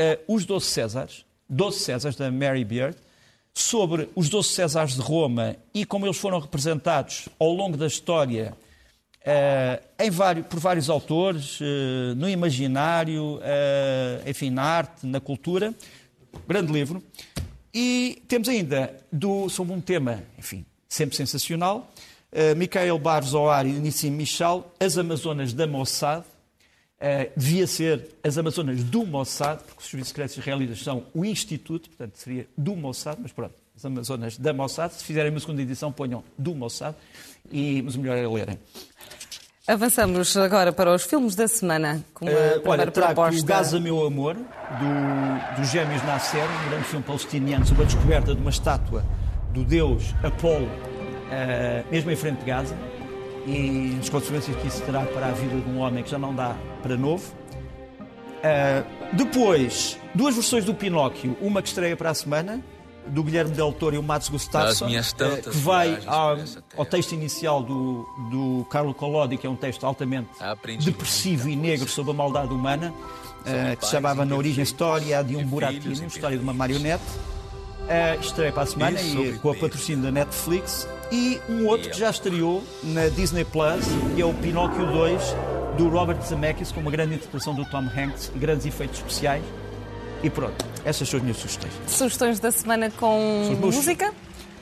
uh, 0.01 0.35
Os 0.35 0.45
Doze 0.45 0.67
Césares, 0.67 1.25
Doze 1.49 1.81
Césares, 1.81 2.17
da 2.17 2.31
Mary 2.31 2.65
Beard, 2.65 2.97
sobre 3.53 4.09
os 4.15 4.29
Doze 4.29 4.49
Césares 4.49 4.95
de 4.95 5.01
Roma 5.01 5.57
e 5.73 5.85
como 5.85 6.07
eles 6.07 6.17
foram 6.17 6.39
representados 6.39 7.29
ao 7.39 7.53
longo 7.53 7.77
da 7.77 7.87
história 7.87 8.57
uh, 9.21 9.85
em 9.99 10.11
vários, 10.11 10.47
por 10.47 10.59
vários 10.59 10.91
autores, 10.91 11.61
uh, 11.61 12.15
no 12.17 12.29
imaginário, 12.29 13.41
enfim, 14.27 14.51
na 14.51 14.63
arte, 14.63 15.07
na 15.07 15.21
cultura. 15.21 15.75
Grande 16.49 16.73
livro. 16.73 17.03
E 17.73 18.23
temos 18.29 18.49
ainda, 18.49 18.95
do, 19.11 19.49
sobre 19.49 19.73
um 19.73 19.81
tema, 19.81 20.23
enfim, 20.39 20.65
sempre 20.89 21.17
sensacional, 21.17 21.91
uh, 22.33 22.57
Michael 22.57 22.99
Barros 23.01 23.33
e 23.33 23.69
Nissim 23.81 24.11
Michal, 24.11 24.73
As 24.79 24.97
Amazonas 24.97 25.53
da 25.53 25.67
Mossad, 25.67 26.25
Uh, 27.01 27.31
devia 27.37 27.67
ser 27.67 28.09
as 28.23 28.39
Amazonas 28.39 28.83
do 28.85 29.05
Mossad, 29.05 29.59
porque 29.59 29.83
os 29.83 29.87
serviços 29.87 30.09
secretos 30.09 30.39
israelitas 30.39 30.83
são 30.83 31.03
o 31.13 31.25
Instituto, 31.25 31.89
portanto 31.91 32.17
seria 32.17 32.47
do 32.57 32.75
Mossad, 32.77 33.19
mas 33.21 33.33
pronto, 33.33 33.55
as 33.77 33.85
Amazonas 33.85 34.39
da 34.39 34.53
Mossad. 34.53 34.93
Se 34.93 35.05
fizerem 35.05 35.31
uma 35.31 35.41
segunda 35.41 35.61
edição, 35.61 35.93
ponham 35.93 36.23
do 36.39 36.55
Mossad, 36.55 36.95
e, 37.51 37.83
mas 37.83 37.97
o 37.97 38.01
melhor 38.01 38.17
é 38.17 38.27
lerem. 38.27 38.59
Avançamos 39.67 40.37
agora 40.37 40.73
para 40.73 40.95
os 40.95 41.05
filmes 41.05 41.35
da 41.35 41.49
semana, 41.49 42.05
com 42.13 42.27
uma 42.27 42.33
uh, 42.33 42.63
olha, 42.67 42.91
trago 42.91 43.15
proposta. 43.15 43.41
o 43.41 43.45
Gaza 43.45 43.81
Meu 43.81 44.07
Amor, 44.07 44.35
do, 44.35 45.61
dos 45.61 45.71
Gêmeos 45.71 46.03
Nasser, 46.05 46.45
um 46.45 46.69
grande 46.69 46.85
filme 46.85 47.05
palestiniano 47.05 47.67
sobre 47.67 47.83
a 47.83 47.87
descoberta 47.87 48.35
de 48.35 48.41
uma 48.41 48.51
estátua 48.51 49.05
do 49.53 49.65
deus 49.65 50.15
Apolo, 50.23 50.67
uh, 50.67 51.91
mesmo 51.91 52.11
em 52.11 52.17
frente 52.17 52.41
de 52.41 52.45
Gaza 52.45 52.77
e 53.47 53.97
as 54.01 54.09
consequências 54.09 54.57
que 54.57 54.67
isso 54.67 54.83
terá 54.83 55.05
para 55.05 55.27
a 55.27 55.33
vida 55.33 55.61
de 55.61 55.71
um 55.71 55.81
homem 55.81 56.03
que 56.03 56.11
já 56.11 56.19
não 56.19 56.35
dá 56.35 56.57
para 56.83 56.97
novo. 56.97 57.25
Uh, 58.45 59.15
depois, 59.15 59.99
duas 60.15 60.35
versões 60.35 60.65
do 60.65 60.75
Pinóquio, 60.75 61.37
uma 61.41 61.63
que 61.63 61.69
estreia 61.69 61.97
para 61.97 62.11
a 62.11 62.15
semana, 62.15 62.63
do 63.07 63.23
Guilherme 63.23 63.53
Del 63.53 63.73
Toro 63.73 63.95
e 63.95 63.99
o 63.99 64.03
Mats 64.03 64.29
Gustafsson, 64.29 64.87
uh, 64.87 65.51
que 65.51 65.57
vai 65.59 65.99
ao, 66.07 66.39
ao, 66.77 66.87
texto 66.87 67.13
inicial 67.13 67.63
do, 67.63 68.07
do 68.31 68.67
Carlo 68.71 68.95
Collodi, 68.95 69.37
que 69.37 69.47
é 69.47 69.51
um 69.51 69.57
texto 69.57 69.85
altamente 69.85 70.29
depressivo 70.83 71.49
e 71.49 71.57
negro 71.57 71.89
sobre 71.89 72.13
a 72.13 72.15
maldade 72.15 72.53
humana, 72.53 72.93
uh, 72.93 73.77
que 73.77 73.85
se 73.85 73.93
chamava 73.93 74.25
Na 74.25 74.37
Origem 74.37 74.63
História 74.63 75.23
de 75.23 75.37
um 75.37 75.45
Buratino, 75.45 76.07
história 76.07 76.37
de 76.37 76.43
uma 76.43 76.55
marionete. 76.55 77.05
Uh, 77.85 78.19
estreia 78.21 78.51
para 78.51 78.63
a 78.63 78.67
semana 78.67 79.01
e 79.03 79.39
com 79.39 79.51
a 79.51 79.55
patrocínio 79.55 80.03
da 80.03 80.11
Netflix. 80.11 80.89
E 81.14 81.40
um 81.48 81.68
outro 81.68 81.90
que 81.90 81.96
já 81.96 82.11
estreou 82.11 82.64
na 82.83 83.07
Disney 83.07 83.44
Plus, 83.44 83.85
que 84.17 84.21
é 84.21 84.25
o 84.25 84.35
Pinóquio 84.35 84.85
2, 84.85 85.23
do 85.79 85.88
Robert 85.88 86.21
Zemeckis, 86.21 86.73
com 86.73 86.81
uma 86.81 86.90
grande 86.90 87.15
interpretação 87.15 87.54
do 87.54 87.65
Tom 87.67 87.85
Hanks 87.96 88.33
grandes 88.35 88.67
efeitos 88.67 88.98
especiais. 88.98 89.44
E 90.25 90.29
pronto, 90.29 90.67
essas 90.85 91.08
são 91.08 91.19
as 91.19 91.23
minhas 91.23 91.37
sugestões. 91.37 91.73
Sugestões 91.87 92.40
da 92.40 92.50
semana 92.50 92.90
com 92.90 93.56
música? 93.60 94.12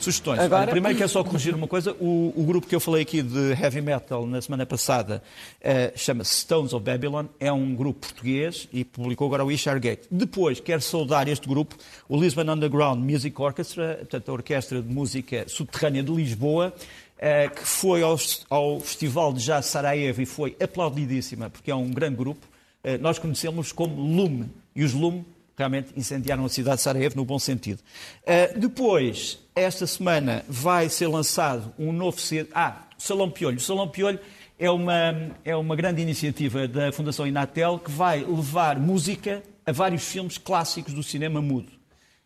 Sugestões. 0.05 0.41
Agora... 0.41 0.63
Olha, 0.63 0.71
primeiro 0.71 0.99
quero 0.99 1.09
só 1.09 1.23
corrigir 1.23 1.55
uma 1.55 1.69
coisa. 1.69 1.93
O, 2.01 2.33
o, 2.37 2.45
grupo 2.45 2.67
que 2.67 2.75
eu 2.75 2.81
falei 2.81 3.03
aqui 3.03 3.23
de 3.23 3.53
heavy 3.53 3.81
metal 3.81 4.27
na 4.27 4.43
semana 4.43 4.67
passada 4.67 5.23
uh, 5.61 5.97
chama-se 5.97 6.35
Stones 6.37 6.73
of 6.73 6.85
Babylon. 6.85 7.27
É 7.39 7.53
um 7.53 7.75
grupo 7.75 8.01
português 8.01 8.69
e 8.73 8.85
publicou 8.85 9.27
agora 9.27 9.45
o 9.45 9.53
Ishar 9.53 9.79
Gate. 9.79 10.07
Depois, 10.11 10.61
quero 10.61 10.81
saudar 10.81 11.29
este 11.29 11.49
grupo, 11.49 11.77
o 12.09 12.21
Lisbon 12.21 12.51
Underground 12.51 12.99
Music 12.99 13.41
Orchestra, 13.41 13.97
portanto, 13.99 14.29
a 14.29 14.33
Orquestra 14.33 14.83
de 14.83 14.93
Música 14.93 15.45
Subterrânea 15.49 16.03
de 16.03 16.11
Lisboa, 16.11 16.73
uh, 16.73 17.55
que 17.55 17.63
foi 17.63 18.03
ao, 18.03 18.19
ao 18.51 18.81
Festival 18.81 19.33
de 19.33 19.45
Jazz 19.45 19.67
Sarajevo 19.67 20.23
e 20.23 20.27
foi 20.27 20.57
aplaudidíssima, 20.61 21.49
porque 21.51 21.71
é 21.71 21.75
um 21.75 21.91
grande 21.91 22.17
grupo. 22.17 22.47
Uh, 22.85 23.01
nós 23.01 23.19
conhecemos 23.19 23.73
como 23.73 24.01
Lume. 24.01 24.51
E 24.75 24.83
os 24.83 24.93
Lume 24.93 25.25
realmente 25.57 25.89
incendiaram 25.97 26.45
a 26.45 26.49
cidade 26.49 26.77
de 26.77 26.83
Sarajevo 26.83 27.17
no 27.17 27.25
bom 27.25 27.39
sentido. 27.39 27.81
Uh, 28.23 28.59
depois, 28.59 29.39
esta 29.55 29.87
semana, 29.87 30.45
vai 30.49 30.89
ser 30.89 31.07
lançado 31.09 31.73
um 31.79 31.93
novo. 31.93 32.19
Ah, 32.55 32.85
Salão 32.97 33.31
Piolho. 33.31 33.59
O 33.59 33.61
Salão 33.61 33.89
Piolho 33.89 34.19
é 34.59 34.71
uma, 34.71 35.33
é 35.45 35.57
uma 35.57 35.77
grande 35.77 36.01
iniciativa 36.01 36.67
da 36.67 36.93
Fundação 36.93 37.27
Inatel 37.27 37.79
que 37.79 37.91
vai 37.91 38.25
levar 38.25 38.79
música 38.79 39.43
a 39.67 39.73
vários 39.73 40.05
filmes 40.05 40.39
clássicos 40.39 40.95
do 40.95 41.03
cinema 41.03 41.43
mudo. 41.43 41.73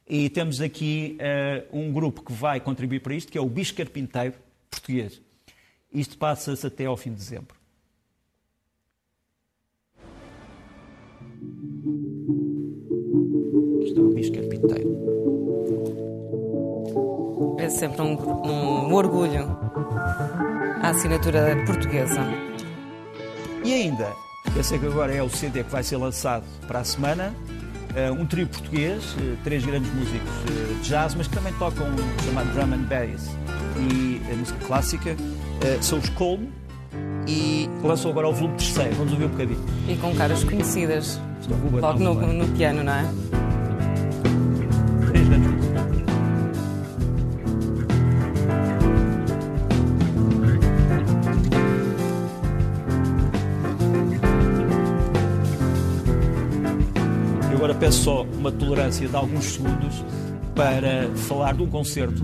E 0.08 0.28
temos 0.28 0.60
aqui 0.60 1.18
uh, 1.72 1.78
um 1.78 1.92
grupo 1.92 2.22
que 2.22 2.32
vai 2.32 2.60
contribuir 2.60 3.00
para 3.00 3.14
isto, 3.14 3.32
que 3.32 3.38
é 3.38 3.40
o 3.40 3.48
Bicho 3.48 3.74
Carpinteiro 3.74 4.34
português. 4.70 5.20
Isto 5.92 6.16
passa-se 6.18 6.66
até 6.66 6.86
ao 6.86 6.96
fim 6.96 7.10
de 7.10 7.16
dezembro. 7.16 7.56
Isto 13.82 14.00
é 14.00 14.02
o 14.02 14.08
Bicho 14.10 14.32
Carpinteiro. 14.32 15.05
É 17.66 17.68
sempre 17.68 18.00
um, 18.00 18.12
um 18.14 18.94
orgulho 18.94 19.58
a 20.80 20.90
assinatura 20.90 21.64
portuguesa. 21.66 22.20
E 23.64 23.74
ainda, 23.74 24.12
eu 24.54 24.62
sei 24.62 24.78
que 24.78 24.86
agora 24.86 25.12
é 25.12 25.20
o 25.20 25.28
CD 25.28 25.64
que 25.64 25.72
vai 25.72 25.82
ser 25.82 25.96
lançado 25.96 26.44
para 26.68 26.78
a 26.78 26.84
semana, 26.84 27.34
eh, 27.96 28.08
um 28.12 28.24
trio 28.24 28.46
português, 28.46 29.16
eh, 29.18 29.34
três 29.42 29.66
grandes 29.66 29.92
músicos 29.92 30.30
eh, 30.48 30.74
de 30.74 30.88
jazz, 30.88 31.16
mas 31.16 31.26
que 31.26 31.34
também 31.34 31.52
tocam 31.54 31.88
o 31.88 32.22
chamado 32.22 32.52
drum 32.52 32.72
and 32.72 32.84
bass 32.84 33.28
e 33.90 34.22
a 34.32 34.36
música 34.36 34.64
clássica, 34.64 35.16
são 35.80 35.98
os 35.98 36.08
Colmo 36.10 36.48
e 37.26 37.68
lançam 37.82 38.12
agora 38.12 38.28
o 38.28 38.32
volume 38.32 38.56
terceiro. 38.58 38.94
Vamos 38.94 39.12
ouvir 39.12 39.24
um 39.24 39.30
bocadinho. 39.30 39.64
E 39.88 39.96
com 39.96 40.14
caras 40.14 40.44
conhecidas, 40.44 41.20
logo 41.80 41.98
no, 41.98 42.14
no 42.14 42.46
piano, 42.56 42.84
não 42.84 42.92
é? 42.92 43.45
Peço 57.86 58.02
só 58.02 58.22
uma 58.22 58.50
tolerância 58.50 59.06
de 59.06 59.14
alguns 59.14 59.44
segundos 59.44 60.04
para 60.56 61.08
falar 61.14 61.54
de 61.54 61.62
um 61.62 61.68
concerto. 61.68 62.20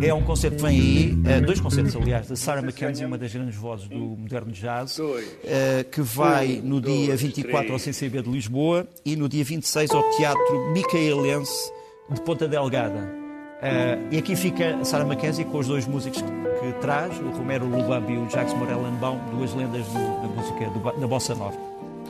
É 0.00 0.14
um 0.14 0.22
concerto 0.22 0.56
que 0.56 0.62
vem 0.62 0.80
aí, 0.80 1.18
eh, 1.26 1.40
dois 1.42 1.60
concertos, 1.60 1.94
aliás, 1.94 2.28
da 2.28 2.34
Sarah 2.34 2.62
Mackenzie, 2.62 3.04
uma 3.04 3.18
das 3.18 3.30
grandes 3.30 3.56
vozes 3.56 3.88
do 3.88 3.98
moderno 3.98 4.50
jazz, 4.52 4.98
eh, 5.44 5.84
que 5.84 6.00
vai 6.00 6.62
no 6.64 6.80
dia 6.80 7.14
24 7.14 7.74
ao 7.74 7.78
CCB 7.78 8.22
de 8.22 8.30
Lisboa 8.30 8.88
e 9.04 9.16
no 9.16 9.28
dia 9.28 9.44
26 9.44 9.90
ao 9.90 10.02
Teatro 10.12 10.72
Micaelense 10.72 11.70
de 12.08 12.20
Ponta 12.22 12.48
Delgada. 12.48 13.20
Uh, 13.60 14.08
e 14.10 14.16
aqui 14.16 14.34
fica 14.34 14.76
a 14.76 14.84
Sarah 14.86 15.04
Mackenzie 15.04 15.44
com 15.44 15.58
os 15.58 15.66
dois 15.66 15.86
músicos 15.86 16.22
que, 16.22 16.72
traz, 16.80 17.14
o 17.18 17.28
Romero 17.28 17.66
Lubambi 17.66 18.14
e 18.14 18.16
o 18.16 18.30
Jacques 18.30 18.54
Morellenbaum, 18.54 19.18
duas 19.30 19.52
lendas 19.52 19.86
da 19.92 20.28
música 20.28 20.70
da 20.98 21.06
Bossa 21.06 21.34
Nova. 21.34 21.58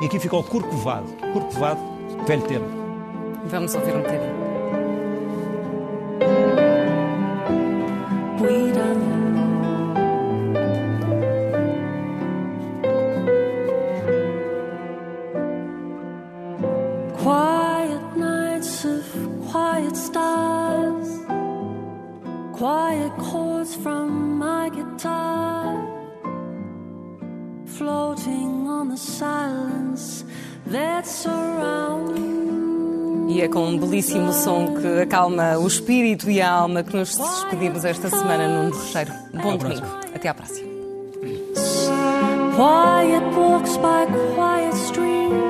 E 0.01 0.07
aqui 0.07 0.21
fica 0.21 0.37
o 0.37 0.45
Corcovado. 0.45 1.09
Corcovado 1.33 2.00
velho 2.27 2.43
tema. 2.43 2.67
Vamos 3.47 3.75
ouvir 3.75 3.95
um 3.95 4.03
bocadinho. 4.03 4.50
Som 34.61 34.75
que 34.75 35.03
acalma 35.03 35.59
o 35.59 35.67
espírito 35.67 36.31
e 36.31 36.41
a 36.41 36.51
alma 36.51 36.83
que 36.83 36.97
nos 36.97 37.17
despedimos 37.17 37.85
esta 37.85 38.11
semana 38.11 38.49
num 38.49 38.71
Rocheiro. 38.71 39.13
Bom 39.33 39.57
domingo. 39.57 39.87
Até 40.15 40.29
à 40.29 40.35
próxima. 40.35 40.69
Quiet 42.57 43.25
walks 43.37 43.77
by 43.79 44.07
quiet 44.35 45.50